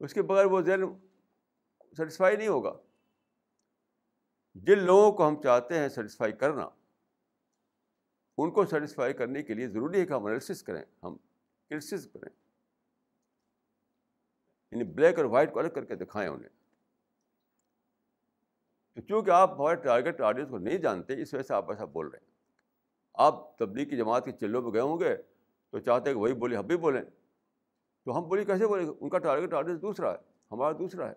اس 0.00 0.14
کے 0.14 0.22
بغیر 0.22 0.44
وہ 0.44 0.60
ذہن 0.60 1.08
سیٹسفائی 1.96 2.36
نہیں 2.36 2.48
ہوگا۔ 2.48 2.72
جن 4.54 4.78
لوگوں 4.84 5.12
کو 5.12 5.28
ہم 5.28 5.42
چاہتے 5.42 5.78
ہیں 5.78 5.88
سیٹسفائی 5.88 6.32
کرنا 6.32 6.68
ان 8.38 8.50
کو 8.50 8.66
سیٹسفائی 8.66 9.12
کرنے 9.12 9.42
کے 9.42 9.54
لیے 9.54 9.68
ضروری 9.68 10.00
ہے 10.00 10.06
کہ 10.06 10.12
ہم 10.12 10.24
انالیسس 10.24 10.62
کریں، 10.62 10.82
ہم 11.02 11.16
کرٹسز 11.70 12.08
کریں۔ 12.12 12.30
یعنی 14.70 14.84
بلیک 14.84 15.16
اور 15.16 15.24
وائٹ 15.24 15.52
کو 15.52 15.58
الگ 15.58 15.68
کر 15.68 15.84
کے 15.84 15.94
دکھائیں 15.94 16.30
انہیں۔ 16.30 16.48
تو 18.94 19.00
چونکہ 19.00 19.30
آپ 19.30 19.50
ہمارے 19.50 19.76
ٹارگیٹ 19.76 20.20
آڈینس 20.20 20.48
کو 20.48 20.58
نہیں 20.58 20.78
جانتے، 20.78 21.22
اس 21.22 21.34
وجہ 21.34 21.42
سے 21.42 21.54
آپ 21.54 21.70
ایسا 21.70 21.84
بول 21.84 22.08
رہے 22.08 22.18
ہیں۔ 22.18 22.30
آپ 23.14 23.58
تبلیغ 23.58 23.88
کی 23.88 23.96
جماعت 23.96 24.24
کے 24.24 24.32
چلوں 24.32 24.62
میں 24.62 24.72
گئے 24.72 24.80
ہوں 24.80 25.00
گے 25.00 25.16
تو 25.70 25.78
چاہتے 25.78 26.10
ہیں 26.10 26.14
کہ 26.14 26.20
وہی 26.20 26.32
بولے 26.32 26.56
ہم 26.56 26.66
بھی 26.66 26.76
بولیں۔ 26.76 27.02
تو 28.04 28.18
ہم 28.18 28.28
بولی 28.28 28.44
کیسے 28.44 28.66
بولیں؟ 28.66 28.86
ان 29.00 29.08
کا 29.08 29.18
ٹارگیٹ 29.18 29.52
آڈینس 29.52 29.82
دوسرا 29.82 30.12
ہے، 30.12 30.18
ہمارا 30.50 30.72
دوسرا 30.78 31.08
ہے۔ 31.08 31.14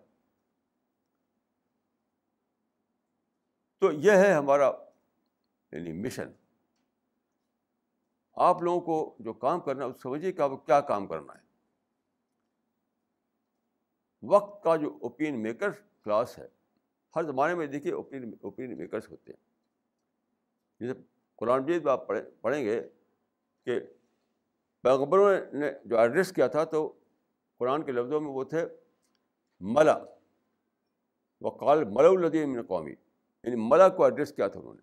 تو 3.78 3.92
یہ 3.92 4.12
ہے 4.12 4.32
ہمارا 4.32 4.72
یعنی 5.72 5.92
مشن 5.92 6.32
آپ 8.38 8.62
لوگوں 8.62 8.80
کو 8.80 9.16
جو 9.18 9.32
کام 9.32 9.60
کرنا 9.60 9.84
ہے 9.84 9.90
سمجھیے 10.02 10.32
کہ 10.32 10.40
آپ 10.40 10.50
کو 10.50 10.56
کیا 10.56 10.80
کام 10.80 11.06
کرنا 11.06 11.32
ہے۔ 11.34 11.48
وقت 14.22 14.64
کا 14.64 14.76
جو 14.76 14.98
اوپین 15.02 15.42
میکر 15.42 15.70
کلاس 16.04 16.38
ہے، 16.38 16.48
ہر 17.16 17.22
زمانے 17.22 17.54
میں 17.54 17.66
دیکھیے 17.66 17.92
اوپین 17.92 18.34
اوپین 18.40 18.78
میکرس 18.78 19.10
ہوتے 19.10 19.32
ہیں۔ 19.32 19.50
جیسے 20.80 21.00
قرآن 21.36 21.62
مجید 21.62 21.84
میں 21.84 21.92
آپ 21.92 22.08
پڑھیں 22.08 22.22
پڑھیں 22.40 22.64
گے 22.64 22.88
کہ 23.64 23.80
پیغبروں 24.82 25.36
نے 25.52 25.72
جو 25.84 25.98
ایڈریس 25.98 26.32
کیا 26.32 26.46
تھا 26.46 26.64
تو 26.64 26.98
قرآن 27.58 27.82
کے 27.82 27.92
لفظوں 27.92 28.20
میں 28.20 28.30
وہ 28.30 28.44
تھے، 28.44 28.66
ملا۔ 29.60 29.98
وقال 31.40 31.84
ملا 31.84 32.08
الدین 32.08 32.62
قومی 32.62 32.94
یعنی 33.42 33.56
ملا 33.56 33.88
کو 33.88 34.04
ایڈریس 34.04 34.32
کیا 34.32 34.48
تھا 34.48 34.60
انہوں 34.60 34.74
نے۔ 34.74 34.80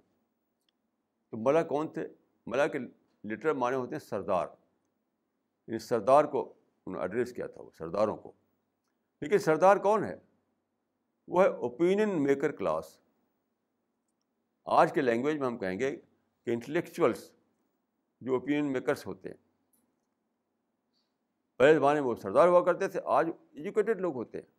تو 1.29 1.37
ملا 1.37 1.63
کون 1.63 1.87
تھے؟ 1.87 2.07
ملا 2.45 2.67
کے 2.67 2.79
لٹر 3.29 3.53
معنی 3.53 3.75
ہوتے 3.75 3.95
ہیں 3.95 3.99
سردار۔ 3.99 4.47
یعنی 5.67 5.79
سردار 5.79 6.25
کو 6.25 6.53
انہوں 6.85 6.93
نے 6.93 6.99
ایڈریس 6.99 7.33
کیا 7.33 7.47
تھا 7.47 7.61
وہ، 7.61 7.69
سرداروں 7.77 8.17
کو۔ 8.17 8.31
لیکن 9.21 9.37
سردار 9.37 9.77
کون 9.77 10.03
ہے؟ 10.03 10.19
وہ 11.27 11.43
ہے 11.43 11.47
اوپینین 11.47 12.23
میکر 12.23 12.51
کلاس 12.51 12.97
آج 14.65 14.93
کے 14.93 15.01
لینگویج 15.01 15.37
میں 15.37 15.47
ہم 15.47 15.57
کہیں 15.57 15.79
گے 15.79 15.95
کہ 16.43 16.49
انٹلیکچوئلس 16.49 17.31
جو 18.21 18.33
اوپینین 18.33 18.73
میکرس 18.73 19.07
ہوتے 19.07 19.29
ہیں، 19.29 19.37
پہلے 21.57 21.75
زمانے 21.75 22.01
میں 22.01 22.09
وہ 22.09 22.15
سردار 22.15 22.47
ہوا 22.47 22.65
کرتے 22.65 22.87
تھے، 22.87 22.99
آج 23.05 23.29
ایجوکیٹڈ 23.51 24.01
لوگ 24.01 24.15
ہوتے 24.15 24.37
ہیں۔ 24.37 24.55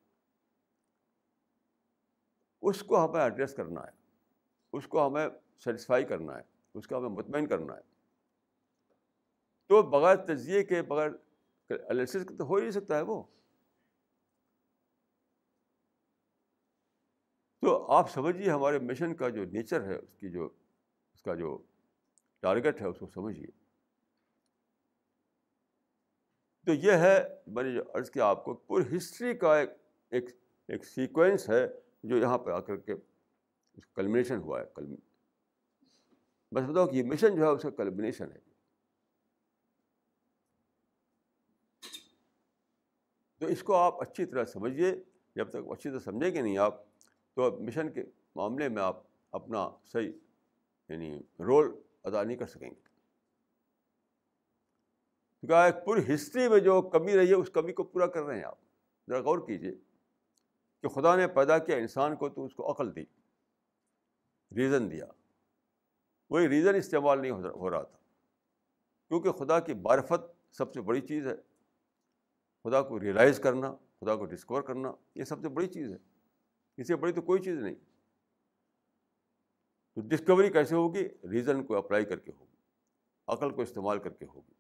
اس 2.62 2.83
کو 2.83 3.05
ہمیں 3.05 3.21
ایڈریس 3.21 3.55
کرنا 3.55 3.81
ہے، 3.81 3.91
اس 4.73 4.89
کو 4.89 5.07
ہمیں 5.07 5.29
سیٹسفائی 5.59 6.05
کرنا 6.05 6.37
ہے، 6.37 6.43
اس 6.75 6.87
کو 6.87 6.99
ہمیں 6.99 7.09
مطمئن 7.09 7.47
کرنا 7.47 7.77
ہے۔ 7.77 7.96
تو 9.67 9.83
بغیر 9.83 10.17
تجزیے 10.17 10.64
کے، 10.64 10.83
بغیر 10.83 11.11
کے 11.69 12.37
تو 12.39 12.45
ہو 12.45 12.55
ہی 12.55 12.61
نہیں 12.61 12.71
سکتا 12.71 12.97
ہے 12.97 13.03
وہ۔ 13.03 13.23
تو 17.61 17.93
آپ 17.93 18.11
سمجھیے 18.11 18.51
ہمارے 18.51 18.79
مشن 18.79 19.14
کا 19.14 19.29
جو 19.29 19.45
نیچر 19.45 19.85
ہے، 19.85 19.97
اس 19.97 20.14
کی 20.14 20.31
جو، 20.31 20.51
اس 21.14 21.23
کا 21.23 21.35
جو 21.35 21.62
ٹارگیٹ 22.41 22.81
ہے، 22.81 22.87
اس 22.87 22.99
کو 22.99 23.07
سمجھیے۔ 23.07 23.47
تو 26.64 26.73
یہ 26.73 26.93
ہے، 26.93 27.43
میں 27.47 27.62
نے 27.62 27.73
جو 27.73 27.83
عرض 27.95 28.11
کیا 28.11 28.27
آپ 28.27 28.45
کو 28.45 28.55
پوری 28.55 28.97
ہسٹری 28.97 29.39
کا 29.39 29.59
ایک 29.59 29.71
ایک 30.11 30.25
ایک 30.69 30.85
سیکوینس 30.85 31.51
ہے 31.51 31.69
جو 32.03 32.17
یہاں 32.17 32.39
پہ 32.39 32.51
آ 32.51 32.61
کر 32.61 32.77
کے 32.77 32.93
اس 32.93 33.87
کلمنیشن 33.87 34.37
ہوا 34.37 34.61
ہے۔ 34.61 34.67
کلم 34.75 34.95
بس 36.53 36.62
بتاؤ 36.71 36.87
کہ 36.87 36.97
یہ 36.97 37.03
مشن 37.03 37.37
جو 37.37 37.43
ہے، 37.43 37.49
اس 37.49 37.62
کا 37.62 37.71
کلمنیشن 37.71 38.33
ہے۔ 38.33 38.56
تو 43.47 43.53
اس 43.53 43.63
کو 43.63 43.75
آپ 43.75 44.03
اچھی 44.03 44.25
طرح 44.25 44.45
سمجھیے، 44.45 44.95
جب 45.35 45.51
تک 45.51 45.71
اچھی 45.71 45.91
طرح 45.91 45.99
سمجھیں 45.99 46.35
گے 46.35 46.41
نہیں 46.41 46.59
آپ، 46.59 46.75
تو 47.35 47.59
مشن 47.61 47.93
کے 47.93 48.05
معاملے 48.35 48.69
میں 48.69 48.83
آپ 48.83 49.03
اپنا 49.33 49.71
صحیح 49.85 50.13
یعنی 50.89 51.21
رول 51.41 51.81
ادا 52.05 52.23
نہیں 52.23 52.37
کر 52.37 52.47
سکیں 52.47 52.71
گے۔ 52.71 52.81
کیونکہ 55.41 55.55
ایک 55.55 55.85
پوری 55.85 56.15
ہسٹری 56.15 56.49
میں 56.49 56.59
جو 56.61 56.83
کمی 56.83 57.17
رہی 57.17 57.29
ہے، 57.29 57.35
اس 57.35 57.51
کمی 57.51 57.73
کو 57.73 57.85
پورا 57.85 58.07
کر 58.07 58.23
رہے 58.23 58.37
ہیں 58.37 58.45
آپ۔ 58.45 58.59
ذرا 59.09 59.21
غور 59.21 59.39
کیجیے 59.39 59.75
کہ 60.83 60.89
خدا 60.89 61.17
نے 61.17 61.29
پیدا 61.29 61.59
کیا 61.59 61.77
انسان 61.77 62.17
کو 62.17 62.29
تو 62.29 62.45
اس 62.45 62.55
کو 62.55 62.71
عقل 62.73 62.95
دی، 62.97 63.05
ریزن 64.57 64.91
دیا۔ 64.91 65.07
وہی 66.31 66.49
ریزن 66.49 66.75
استعمال 66.75 67.23
نہیں 67.23 67.33
ہو 67.33 67.71
رہا 67.71 67.83
تھا، 67.83 67.99
کیونکہ 69.09 69.33
خدا 69.33 69.61
کی 69.61 69.75
معرفت 69.75 70.55
سب 70.55 70.73
سے 70.73 70.81
بڑی 70.81 71.01
چیز 71.01 71.27
ہے۔ 71.27 71.37
خدا 72.67 72.83
کو 72.83 73.01
ریئلائز 73.01 73.39
کرنا، 73.39 73.77
خدا 74.01 74.17
کو 74.17 74.25
ڈسکور 74.25 74.62
کرنا، 74.62 74.93
یہ 75.14 75.25
سب 75.25 75.41
سے 75.41 75.49
بڑی 75.49 75.67
چیز 75.67 75.93
ہے۔ 75.93 75.97
اس 76.77 76.89
سے 76.89 76.97
بڑی 76.97 77.12
تو 77.12 77.23
کوئی 77.23 77.43
چیز 77.43 77.59
نہیں۔ 77.59 77.75
تو 79.95 80.01
ڈسکوری 80.01 80.53
کیسے 80.53 80.75
ہوگی؟ 80.75 81.09
ریزن 81.31 81.64
کو 81.64 81.77
اپلائی 81.77 82.05
کر 82.05 82.19
کے 82.19 82.33
ہوگی، 82.41 82.57
عقل 83.27 83.51
کو 83.51 83.62
استعمال 83.62 83.99
کر 83.99 84.11
کے 84.11 84.25
ہوگی۔ 84.25 84.53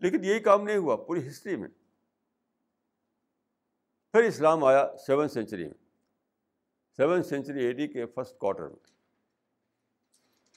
لیکن 0.00 0.24
یہی 0.24 0.40
کام 0.40 0.64
نہیں 0.64 0.76
ہوا، 0.76 0.96
پوری 0.96 1.28
ہسٹری 1.28 1.56
میں۔ 1.56 1.68
پھر 4.12 4.22
اسلام 4.22 4.64
آیا 4.64 4.96
سیون 5.06 5.28
سینچری 5.28 5.64
میں۔ 5.64 5.90
سیون 6.96 7.22
سینچری 7.22 7.64
اے 7.64 7.72
ڈی 7.72 7.88
کے 7.88 8.06
فرسٹ 8.06 8.38
کوارٹر 8.38 8.68
میں۔ 8.68 8.86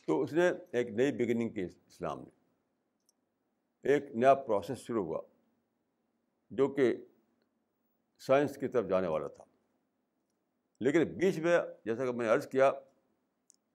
تو 0.07 0.21
اس 0.21 0.33
نے 0.33 0.51
ایک 0.71 0.89
نئی 0.89 1.11
بگننگ 1.11 1.49
کی 1.49 1.61
اسلام 1.61 2.19
نے۔ 2.19 2.29
ایک 3.83 4.03
نیا 4.15 4.35
پروسیس 4.35 4.77
شروع 4.77 5.05
ہوا۔ 5.05 5.21
جو 6.49 6.67
کہ 6.67 6.95
سائنس 8.19 8.57
کی 8.57 8.67
طرف 8.67 8.89
جانے 8.89 9.07
والا 9.07 9.27
تھا۔ 9.27 9.43
لیکن 10.79 11.03
بیچ 11.03 11.39
میں 11.39 11.59
جیسا 11.85 12.05
کہ 12.05 12.11
میں 12.11 12.25
نے 12.25 12.31
عرض 12.31 12.47
کیا 12.47 12.71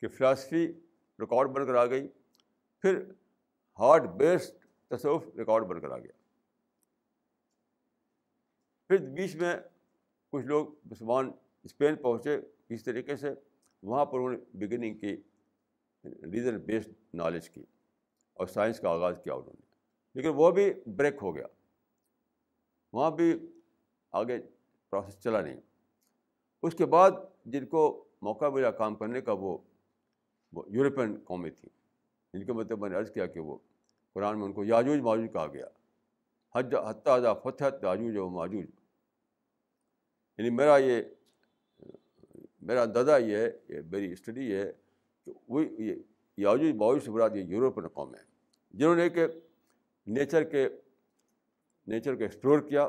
کہ 0.00 0.08
فلاسفی 0.08 0.66
ریکارڈ 1.18 1.48
بن 1.48 1.66
کر 1.66 1.74
آ 1.74 1.86
گئی، 1.86 2.08
پھر 2.78 3.04
ہارڈ 3.78 4.08
بیسڈ 4.08 4.66
تصوف 4.88 5.24
ریکارڈ 5.38 5.64
بن 5.64 5.80
کر 5.80 5.90
آ 5.90 5.98
گیا۔ 5.98 6.12
پھر 8.88 8.98
بیچ 8.98 9.36
میں 9.36 9.56
کچھ 10.30 10.46
لوگ 10.46 10.66
مسلمان 10.84 11.30
اسپین 11.64 11.96
پہنچے 11.96 12.38
اس 12.68 12.84
طریقے 12.84 13.16
سے، 13.16 13.28
وہاں 13.82 14.04
پر 14.04 14.18
انہوں 14.18 14.30
نے 14.30 14.66
بگننگ 14.66 14.98
کی 14.98 15.16
ریزن 16.04 16.58
بیسڈ 16.58 16.92
نالج 17.14 17.50
کی 17.50 17.64
اور 18.32 18.46
سائنس 18.46 18.80
کا 18.80 18.90
آغاز 18.90 19.20
کیا 19.24 19.34
انہوں 19.34 19.52
نے۔ 19.52 19.66
لیکن 20.14 20.28
وہ 20.34 20.50
بھی 20.50 20.74
بریک 20.86 21.14
ہو 21.22 21.36
گیا۔ 21.36 21.46
وہاں 22.92 23.10
بھی 23.10 23.38
آگے 24.12 24.38
پروسیس 24.90 25.20
چلا 25.20 25.40
نہیں۔ 25.40 25.60
اس 26.62 26.74
کے 26.74 26.86
بعد 26.86 27.10
جن 27.44 27.66
کو 27.66 28.04
موقع 28.22 28.48
ملا 28.48 28.70
کام 28.70 28.94
کرنے 28.94 29.20
کا، 29.20 29.32
وہ 29.32 29.58
وہ 30.52 30.62
یورپین 30.68 31.16
قومیں 31.24 31.50
تھیں۔ 31.50 31.82
جن 32.34 32.46
کے 32.46 32.52
مطلب 32.52 32.78
میں 32.78 32.90
نے 32.90 32.96
عرض 32.96 33.12
کیا 33.12 33.26
کہ 33.26 33.40
وہ 33.40 33.58
قرآن 34.12 34.38
میں 34.38 34.46
ان 34.46 34.52
کو 34.52 34.64
یاجوج 34.64 34.98
ماجوج 34.98 35.28
کہا 35.32 35.46
گیا۔ 35.46 35.66
حج، 36.54 36.74
حتیٰ 36.74 37.42
فتح 37.42 37.64
یاجوج 37.64 38.16
و 38.16 38.28
ماجوج۔ 38.28 38.66
یعنی 40.38 40.50
میرا 40.50 40.76
یہ، 40.76 41.02
میرا 42.60 42.82
اندازہ 42.82 43.10
یہ 43.20 43.36
ہے، 43.36 43.50
یہ 43.68 43.80
میری 43.90 44.12
اسٹڈی 44.12 44.50
یہ 44.50 44.56
ہے 44.56 44.72
کہ 45.24 45.32
وہی 45.48 45.66
یہ 45.78 45.94
یاجوج 46.36 46.74
ماجوج 46.74 47.04
سے 47.04 47.10
براد 47.10 47.30
یہ 47.34 47.44
یورپین 47.44 47.88
قوم 47.88 48.14
ہے 48.14 48.20
جنہوں 48.70 48.96
نے 48.96 49.08
کہ 49.08 49.26
نیچر 50.06 50.44
کے 50.44 50.68
نیچر 51.86 52.14
کو 52.14 52.22
ایکسپلور 52.22 52.60
کیا 52.60 52.82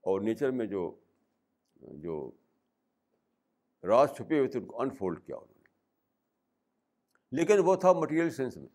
اور 0.00 0.20
نیچر 0.20 0.50
میں 0.50 0.66
جو 0.66 1.00
جو 1.76 2.30
راز 3.82 4.08
چھپے 4.16 4.38
ہوئے 4.38 4.48
تھے 4.48 4.60
ان 4.60 4.66
کو 4.66 4.80
انفولڈ 4.80 5.26
کیا 5.26 5.36
انہوں 5.36 5.54
نے۔ 5.56 5.64
لیکن 7.32 7.54
وہ 7.64 7.76
تھا 7.76 7.92
مٹیریل 7.92 8.30
سینس 8.30 8.56
میں۔ 8.56 8.68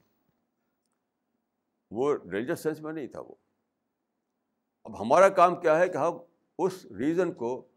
وہ 1.92 2.18
ریلیجس 2.32 2.60
سینس 2.60 2.82
میں 2.82 2.94
نہیں 2.94 3.08
تھا 3.08 3.20
وہ۔ 3.20 3.36
اب 4.84 5.02
ہمارا 5.02 5.30
کام 5.30 5.62
کیا 5.62 5.80
ہے 5.80 5.88
کہ 5.88 5.98
ہم 5.98 6.18
اس 6.58 6.86
ریزن 6.86 7.34
کو، 7.34 7.68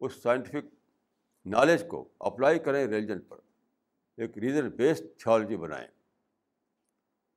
اس 0.00 0.22
سائنٹیفک 0.22 0.74
نالج 1.46 1.84
کو 1.88 2.08
اپلائی 2.18 2.58
کریں 2.58 2.86
ریلیجن 2.86 3.20
پر۔ 3.20 3.36
ایک 4.16 4.38
ریزن 4.38 4.70
بیسڈ 4.70 5.04
تھیولوجی 5.18 5.56
بنائیں۔ 5.56 5.88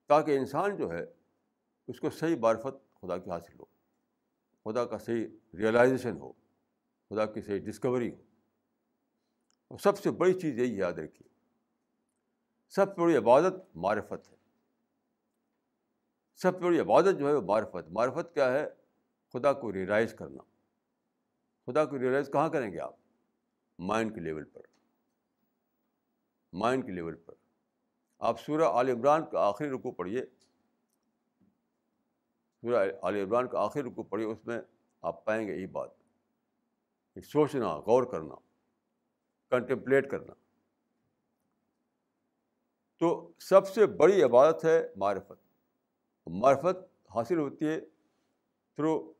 تاکہ 0.07 0.37
انسان 0.37 0.77
جو 0.77 0.91
ہے، 0.91 1.05
اس 1.87 1.99
کو 1.99 2.09
صحیح 2.09 2.35
معرفت 2.39 2.86
خدا 3.07 3.17
کی 3.17 3.29
حاصل 3.29 3.59
ہو، 3.59 3.65
خدا 4.63 4.85
کا 4.85 4.97
صحیح 4.97 5.27
ریئلائزیشن 5.57 6.17
ہو، 6.17 6.31
خدا 7.09 7.25
کی 7.25 7.41
صحیح 7.41 7.59
ڈسکوری 7.59 8.11
ہو۔ 8.11 8.21
اور 9.67 9.79
سب 9.79 9.97
سے 9.97 10.11
بڑی 10.11 10.33
چیز 10.33 10.59
یہی 10.59 10.77
یاد 10.77 10.93
رکھیے، 10.93 11.29
سب 12.69 12.95
سے 12.95 13.01
بڑی 13.01 13.17
عبادت 13.17 13.53
معرفت 13.75 14.31
ہے۔ 14.31 14.35
سب 16.35 16.51
سے 16.51 16.65
بڑی 16.65 16.79
عبادت 16.79 17.19
جو 17.19 17.27
ہے 17.27 17.33
وہ 17.33 17.41
معرفت 17.41 17.89
معرفت 17.89 18.33
کیا 18.33 18.53
ہے؟ 18.53 18.67
خدا 19.33 19.53
کو 19.53 19.73
ریئلائز 19.73 20.13
کرنا۔ 20.13 20.43
خدا 21.65 21.85
کو 21.85 21.99
ریئلائز 21.99 22.29
کہاں 22.33 22.49
کریں 22.49 22.71
گے 22.71 22.79
آپ؟ 22.79 22.95
مائنڈ 23.79 24.15
کے 24.15 24.21
لیول 24.21 24.43
پر۔ 24.43 24.61
مائنڈ 26.53 26.85
کے 26.85 26.91
لیول 26.91 27.15
پر۔ 27.15 27.33
آپ 28.19 28.39
سورہ 28.39 28.63
عال 28.63 28.89
عمران 28.89 29.29
کا 29.31 29.39
آخری 29.39 29.69
رکو 29.69 29.91
پڑھیے۔ 29.91 30.25
سورہ 32.67 32.87
عال 33.01 33.15
عمران 33.15 33.47
کا 33.47 33.59
آخری 33.59 33.83
رکو 33.83 34.03
پڑھیے 34.03 34.27
اس 34.27 34.45
میں 34.45 34.61
آپ 35.01 35.25
پائیں 35.25 35.47
گے 35.47 35.55
یہی 35.55 35.65
بات۔ 35.65 35.89
سوچنا، 37.23 37.77
غور 37.77 38.03
کرنا 38.03 38.35
کنٹمپلیٹ 39.49 40.11
کرنا۔ 40.11 40.33
تو 42.97 43.31
سب 43.39 43.67
سے 43.67 43.85
بڑی 43.85 44.23
عبادت 44.23 44.65
ہے 44.65 44.87
معرفت۔ 44.95 45.47
معرفت 46.27 47.07
حاصل 47.15 47.37
ہوتی 47.37 47.67
ہے 47.67 47.81
تھرو 48.75 49.13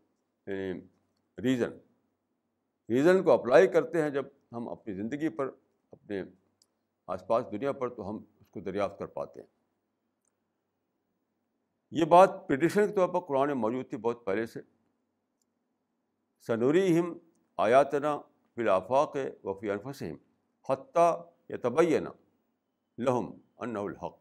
ریزن 1.43 1.72
ریزن 2.89 3.24
کو 3.24 3.32
اپلائی 3.32 3.68
کرتے 3.68 4.02
ہیں 4.02 4.10
جب 4.10 4.26
ہم 4.52 4.70
اپنی 4.70 4.93
زندگی 4.93 5.30
پر، 5.30 5.50
اپنے 5.91 6.24
آس 7.08 7.28
پاس 7.28 7.45
دنیا 7.52 7.72
پر، 7.72 7.89
تو 7.89 8.10
ہم 8.10 8.24
اس 8.39 8.50
کو 8.50 8.60
دریافت 8.60 9.00
کر 9.00 9.06
پاتے 9.06 9.39
ہیں۔ 9.39 9.57
یہ 11.92 12.06
بات 12.06 12.48
پریڈکشن 12.48 12.88
کے 12.88 12.94
طور 12.94 13.10
پر 13.10 13.20
قرآن 13.20 13.48
میں 13.48 13.56
موجود 13.56 13.90
تھی 13.90 13.98
بہت 13.98 14.26
پہلے 14.26 14.46
سے۔ 14.46 14.60
سنوری 16.48 17.00
ہم 17.00 17.18
آیاتنا 17.58 18.20
فی 18.56 18.62
الافاق 18.62 19.16
وفی 19.44 19.72
انفسم 19.72 20.16
حتیٰ 20.70 21.26
یا 21.50 21.58
تبینہ 21.62 22.10
لہم 22.98 23.40
ان 23.58 23.78
الحق۔ 23.78 24.20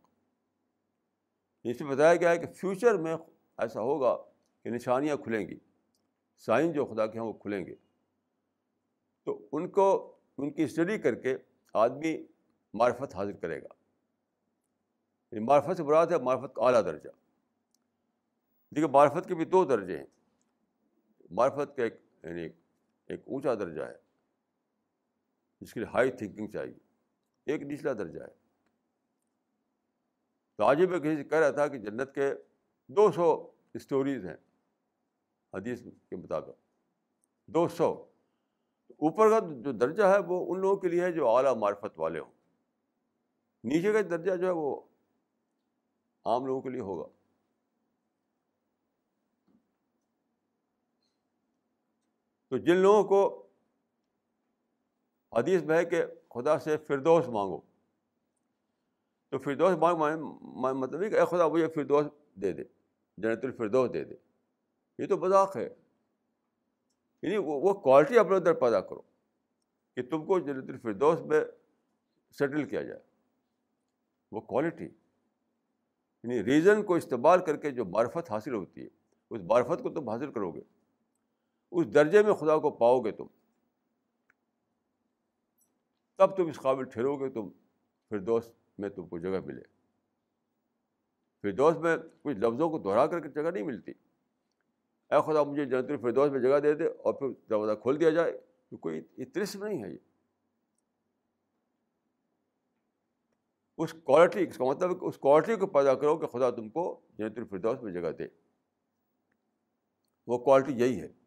اس 1.65 1.81
میں 1.81 1.91
بتایا 1.91 2.15
گیا 2.15 2.31
ہے 2.31 2.39
کہ 2.39 2.47
فیوچر 2.47 2.95
میں 2.95 3.17
ایسا 3.59 3.81
ہوگا 3.81 4.17
کہ 4.63 4.71
نشانیاں 4.71 5.17
کھلیں 5.17 5.49
گی، 5.49 5.59
سائن 6.39 6.73
جو 6.73 6.85
خدا 6.87 7.07
کے 7.07 7.19
ہیں 7.19 7.27
وہ 7.27 7.33
کھلیں 7.33 7.67
گے۔ 7.67 7.75
تو 9.25 9.49
ان 9.53 9.69
کو، 9.69 10.17
ان 10.39 10.51
کی 10.51 10.63
اسٹڈی 10.63 10.99
کر 10.99 11.15
کے 11.15 11.37
آدمی 11.75 12.27
معرفت 12.75 13.15
حاصل 13.15 13.33
کرے 13.33 13.63
گا۔ 13.63 13.69
معرفت 15.41 15.77
سے 15.77 15.83
براد 15.83 16.07
ہے، 16.07 16.19
معرفت 16.19 16.55
کا 16.55 16.63
اعلیٰ 16.63 16.85
درجہ۔ 16.85 17.09
دیکھیے، 18.71 18.87
معرفت 18.87 19.29
کے 19.29 19.35
بھی 19.35 19.45
دو 19.45 19.65
درجے 19.65 19.99
ہیں۔ 19.99 20.07
معرفت 21.31 21.77
کا 21.77 21.83
ایک 21.83 21.95
یعنی 22.23 22.49
ایک 23.07 23.21
اونچا 23.27 23.55
درجہ 23.55 23.83
ہے، 23.83 23.95
جس 25.61 25.75
کے 25.75 25.81
لیے 25.81 25.89
ہائی 25.95 26.11
تھنکنگ 26.11 26.47
چاہیے۔ 26.47 26.79
ایک 27.47 27.63
نچلا 27.63 27.93
درجہ 27.93 28.21
ہے۔ 28.21 28.47
تو 30.57 30.65
آج 30.65 30.85
میں 30.85 30.99
کسی 30.99 31.17
سے 31.17 31.25
کہہ 31.25 31.39
رہا 31.39 31.51
تھا 31.51 31.69
کہ 31.69 31.79
جنت 31.79 32.15
کے 32.15 32.35
دو 32.89 33.13
سو 33.13 33.51
اسٹوریز 33.75 34.27
ہیں 34.27 34.37
حدیث 35.55 35.83
کے 36.11 36.17
مطابق۔ 36.17 36.51
دو 37.47 37.69
سو۔ 37.69 37.93
اوپر 38.89 39.31
کا 39.31 39.39
جو 39.39 39.73
درجہ 39.73 40.03
ہے، 40.03 40.19
وہ 40.19 40.55
ان 40.55 40.61
لوگوں 40.61 40.77
کے 40.77 40.89
لیے 40.89 41.01
ہے 41.01 41.13
جو 41.13 41.29
اعلیٰ 41.29 41.57
معرفت 41.57 41.99
والے 41.99 42.19
ہوں۔ 42.19 42.33
نیچے 43.65 43.93
کا 43.93 44.01
درجہ 44.01 44.37
جو 44.37 44.47
ہے، 44.47 44.53
وہ 44.53 44.81
عام 46.25 46.47
لوگوں 46.47 46.63
کے 46.63 46.69
لیے 46.69 46.81
ہوگا۔ 46.81 47.16
تو 52.49 52.57
جن 52.57 52.77
لوگوں 52.77 53.05
کو 53.05 53.47
حدیث 55.33 55.63
میں 55.63 55.77
ہے 55.77 55.85
کہ 55.85 56.05
خدا 56.35 56.59
سے 56.59 56.77
فردوس 56.77 57.29
مانگو، 57.29 57.61
تو 59.29 59.39
فردوس 59.39 59.77
مانگ 59.77 60.79
مطلب 60.79 61.11
کہ 61.11 61.15
اے 61.15 61.25
خدا 61.31 61.49
مجھے 61.49 61.69
فردوس 61.69 62.07
دے 62.35 62.53
دے، 62.53 62.65
جنت 63.17 63.45
الفردوس 63.45 63.93
دے 63.93 64.05
دے۔ 64.05 64.15
یہ 64.99 65.07
تو 65.07 65.17
مذاق 65.19 65.57
ہے۔ 65.57 65.69
یعنی 67.23 67.37
وہ 67.37 67.75
کوالٹی 67.75 68.19
اپنے 68.19 68.37
اندر 68.37 68.55
پیدا 68.55 68.81
کرو 68.81 69.03
کہ 69.95 70.03
تم 70.03 70.27
کو 70.27 70.39
جنت 70.39 70.71
الفردوس 70.71 71.21
میں 71.21 71.41
سیٹل 72.31 72.69
کیا 72.69 72.83
جائے۔ 72.83 73.01
وہ 74.33 74.41
کوالٹی 74.41 74.85
یعنی 74.85 76.45
ریزن 76.45 76.83
کو 76.83 76.95
استعمال 76.95 77.45
کر 77.45 77.57
کے 77.57 77.71
جو 77.71 77.85
معرفت 77.85 78.31
حاصل 78.31 78.55
ہوتی 78.55 78.83
ہے، 78.83 78.89
اس 79.31 79.41
معرفت 79.43 79.83
کو 79.83 79.89
تم 79.89 80.09
حاصل 80.09 80.33
کرو 80.33 80.53
گے۔ 80.53 80.63
اس 81.71 81.95
درجے 81.95 82.23
میں 82.23 82.35
خدا 82.35 82.59
کو 82.59 82.71
پاؤ 82.71 83.01
گے 83.01 83.13
تم۔ 83.13 83.27
تب 86.17 86.37
تم 86.37 86.49
اس 86.49 86.57
قابل 86.57 86.85
ٹھہرو 86.85 87.17
گے، 87.17 87.31
تم 87.31 87.49
فردوس 88.09 88.53
میں 88.79 88.89
تم 88.89 89.09
کو 89.09 89.19
جگہ 89.19 89.41
ملے۔ 89.47 89.63
فردوس 91.43 91.77
میں 91.77 91.97
کچھ 92.23 92.37
لفظوں 92.37 92.71
کو 92.71 92.79
دہرا 92.79 93.07
کر 93.07 93.21
کے 93.21 93.29
جگہ 93.29 93.51
نہیں 93.51 93.65
ملتی۔ 93.65 93.93
اے 95.11 95.33
خدا، 95.33 95.43
مجھے 95.43 95.65
جنت 95.65 95.91
الفردوس 95.91 96.31
میں 96.31 96.41
جگہ 96.41 96.61
دے 96.61 96.75
دے 96.75 96.87
اور 96.87 97.15
پھر 97.15 97.29
دروازہ 97.51 97.73
کھول 97.75 98.01
دیا 98.01 98.11
جائے۔ 98.11 98.41
تو 98.69 98.77
کوئی 98.77 99.25
ترسم 99.25 99.67
نہیں 99.67 99.85
ہے۔ 99.85 99.93
یہ 99.93 99.99
اس 103.79 103.95
کوالٹی، 104.05 104.49
اس 104.49 104.59
کا 104.59 104.65
مطلب 104.65 104.91
اس 105.01 105.19
کوالٹی 105.19 105.57
کو 105.57 105.67
پیدا 105.67 105.95
کرو 105.95 106.19
کہ 106.19 106.27
خدا 106.27 106.51
تم 106.51 106.69
کو 106.69 107.01
جنت 107.19 107.39
الفردوس 107.39 107.83
میں 107.83 107.93
جگہ 107.93 108.13
دے۔ 108.13 108.25
وہ 110.27 110.39
کوالٹی 110.39 110.73
یہی 110.73 111.01
ہے۔ 111.01 111.26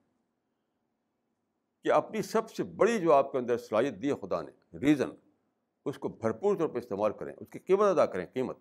کہ 1.83 1.91
اپنی 1.91 2.21
سب 2.21 2.51
سے 2.51 2.63
بڑی 2.63 2.99
جو 2.99 3.13
آپ 3.13 3.31
کے 3.31 3.37
اندر 3.37 3.57
صلاحیت 3.57 3.93
دی 4.01 4.11
ہے 4.11 4.27
خدا 4.27 4.41
نے 4.41 4.77
ریزن 4.77 5.09
اس 5.85 5.97
کو 5.97 6.07
بھرپور 6.07 6.57
طور 6.57 6.69
پہ 6.69 6.79
استعمال 6.79 7.13
کریں، 7.13 7.33
اس 7.37 7.47
کی 7.49 7.59
قیمت 7.59 7.81
ادا 7.81 8.05
کریں، 8.05 8.25
قیمت۔ 8.33 8.57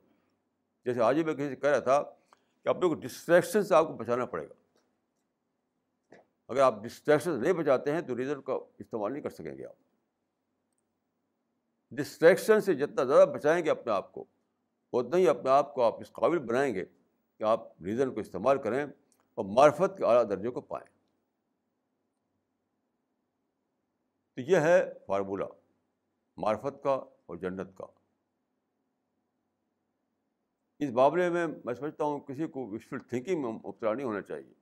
جیسے 0.85 1.01
آج 1.01 1.19
ہی 1.19 1.25
میں 1.25 1.35
کسی 1.35 1.49
سے 1.49 1.57
کہہ 1.57 1.71
رہا 1.71 1.79
تھا 1.79 2.03
کہ 2.65 2.69
اپنے 2.69 2.89
کو 2.89 2.95
ڈسٹریکشن 2.95 3.63
سے 3.63 3.75
آپ 3.75 3.87
کو 3.87 3.93
بچانا 3.93 4.27
پڑے 4.27 4.49
گا۔ 4.49 4.55
اگر 6.49 6.61
آپ 6.61 6.83
ڈسٹریکشن 6.83 7.43
نہیں 7.43 7.53
بچاتے 7.53 7.93
ہیں 7.93 8.01
تو 8.01 8.17
ریزن 8.17 8.43
کا 8.43 8.59
استعمال 8.79 9.13
نہیں 9.13 9.23
کر 9.23 9.31
سکیں 9.31 9.59
گے 9.59 9.67
آپ۔ 9.67 9.75
ڈسٹریکشن 11.91 12.61
سے 12.61 12.75
جتنا 12.75 13.05
زیادہ 13.05 13.29
بچائیں 13.29 13.65
گے 13.65 13.71
اپنے 13.71 13.93
آپ 13.93 14.13
کو، 14.13 14.25
اتنا 14.93 15.17
ہی 15.17 15.29
اپنے 15.29 15.51
آپ 15.51 15.75
کو 15.75 15.83
آپ 15.83 16.01
اس 16.01 16.13
قابل 16.13 16.39
بنائیں 16.39 16.75
گے 16.75 16.85
کہ 17.39 17.43
آپ 17.43 17.83
ریزن 17.83 18.15
کو 18.15 18.21
استعمال 18.21 18.59
کریں 18.59 18.87
اور 19.35 19.45
معرفت 19.45 19.99
کے 19.99 20.05
اعلیٰ 20.05 20.31
درجے 20.31 20.51
کو 20.51 20.61
پائیں۔ 20.61 20.98
تو 24.39 24.43
یہ 24.43 24.57
ہے 24.57 24.93
فارمولہ 25.07 25.45
معرفت 26.37 26.83
کا 26.83 26.91
اور 26.91 27.37
جنت 27.37 27.77
کا۔ 27.77 27.87
اس 30.79 30.91
معاملے 30.91 31.31
میں 31.31 31.47
میں 31.65 31.75
سمجھتا 31.75 32.05
ہوں 32.05 32.21
کسی 32.21 32.47
کو 32.47 32.67
وشفل 32.67 32.99
تھنکنگ 32.99 33.43
میں 33.43 33.53
مبتلا 33.53 33.95
نہیں 33.95 34.07
ہونا 34.07 34.23
چاہیے۔ 34.23 34.55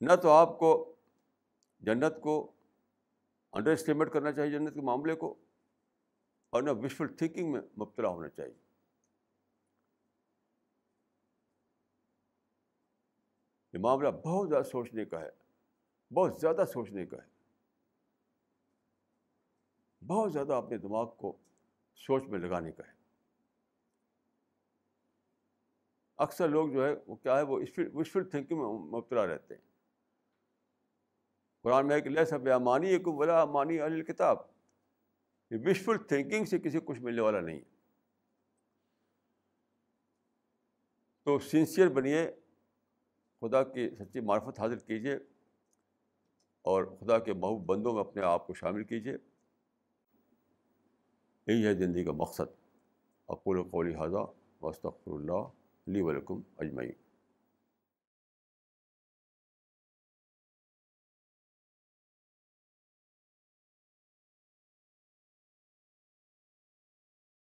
نہ 0.00 0.12
تو 0.22 0.30
آپ 0.30 0.58
کو 0.58 0.96
جنت 1.80 2.20
کو 2.22 2.52
انڈر 3.52 3.72
اسٹیمیٹ 3.72 4.12
کرنا 4.12 4.32
چاہیے، 4.32 4.52
جنت 4.52 4.74
کے 4.74 4.80
معاملے 4.80 5.14
کو، 5.14 5.34
اور 6.50 6.62
نہ 6.62 6.70
وشفل 6.70 7.08
تھنکنگ 7.08 7.52
میں 7.52 7.60
مبتلا 7.60 8.08
ہونا 8.08 8.28
چاہیے۔ 8.28 8.58
یہ 13.72 13.78
معاملہ 13.78 14.08
بہت 14.08 14.48
زیادہ 14.48 14.64
سوچنے 14.64 15.04
کا 15.04 15.20
ہے، 15.20 15.30
بہت 16.14 16.40
زیادہ 16.40 16.64
سوچنے 16.72 17.06
کا 17.06 17.16
ہے۔ 17.16 17.37
بہت 20.08 20.32
زیادہ 20.32 20.54
اپنے 20.54 20.78
دماغ 20.78 21.14
کو 21.16 21.36
سوچ 21.94 22.22
میں 22.28 22.38
لگانے 22.38 22.72
کا 22.72 22.82
ہے۔ 22.86 22.92
اکثر 26.16 26.48
لوگ 26.48 26.70
جو 26.70 26.86
ہے، 26.86 26.94
وہ 27.06 27.16
کیا 27.16 27.36
ہے، 27.38 27.42
وہ 27.42 27.60
وشفل 27.94 28.28
تھنکنگ 28.30 28.58
میں 28.58 28.66
مبتلا 28.66 29.26
رہتے 29.26 29.54
ہیں۔ 29.54 29.62
قرآن 31.62 31.86
میں 31.86 32.00
کہ 32.00 32.10
لہ 32.10 32.24
سب 32.24 32.48
امانی 32.54 32.88
ایک 32.88 33.08
بلا 33.08 33.42
امانی 33.42 33.80
علی 33.80 34.02
کتاب 34.02 34.36
یہ 35.50 35.56
وشفل 35.64 35.98
تھنکنگ 36.08 36.44
سے 36.44 36.58
کسی 36.58 36.78
کچھ 36.84 37.00
ملنے 37.00 37.20
والا 37.20 37.40
نہیں 37.40 37.56
ہے۔ 37.56 37.78
تو 41.22 41.38
سنسیئر 41.38 41.88
بنیے، 41.88 42.32
خدا 43.40 43.62
کی 43.62 43.90
سچی 43.90 44.20
معرفت 44.20 44.60
حاصل 44.60 44.78
کیجیے 44.78 45.14
اور 46.62 46.84
خدا 47.00 47.18
کے 47.18 47.32
محبوب 47.32 47.66
بندوں 47.66 47.92
میں 47.92 48.00
اپنے 48.00 48.22
آپ 48.22 48.46
کو 48.46 48.54
شامل 48.54 48.84
کیجیے۔ 48.84 49.16
یہی 51.48 51.66
ہے 51.66 51.74
زندگی 51.74 52.04
کا 52.04 52.12
مقصد۔ 52.12 52.44
اقول 53.28 53.62
قولی 53.62 53.94
حاضہ 53.94 54.26
وسط 54.62 54.86
اللہ 55.06 55.32
علی 55.32 56.00
ولکم 56.00 56.40
اجمعین۔ 56.58 57.07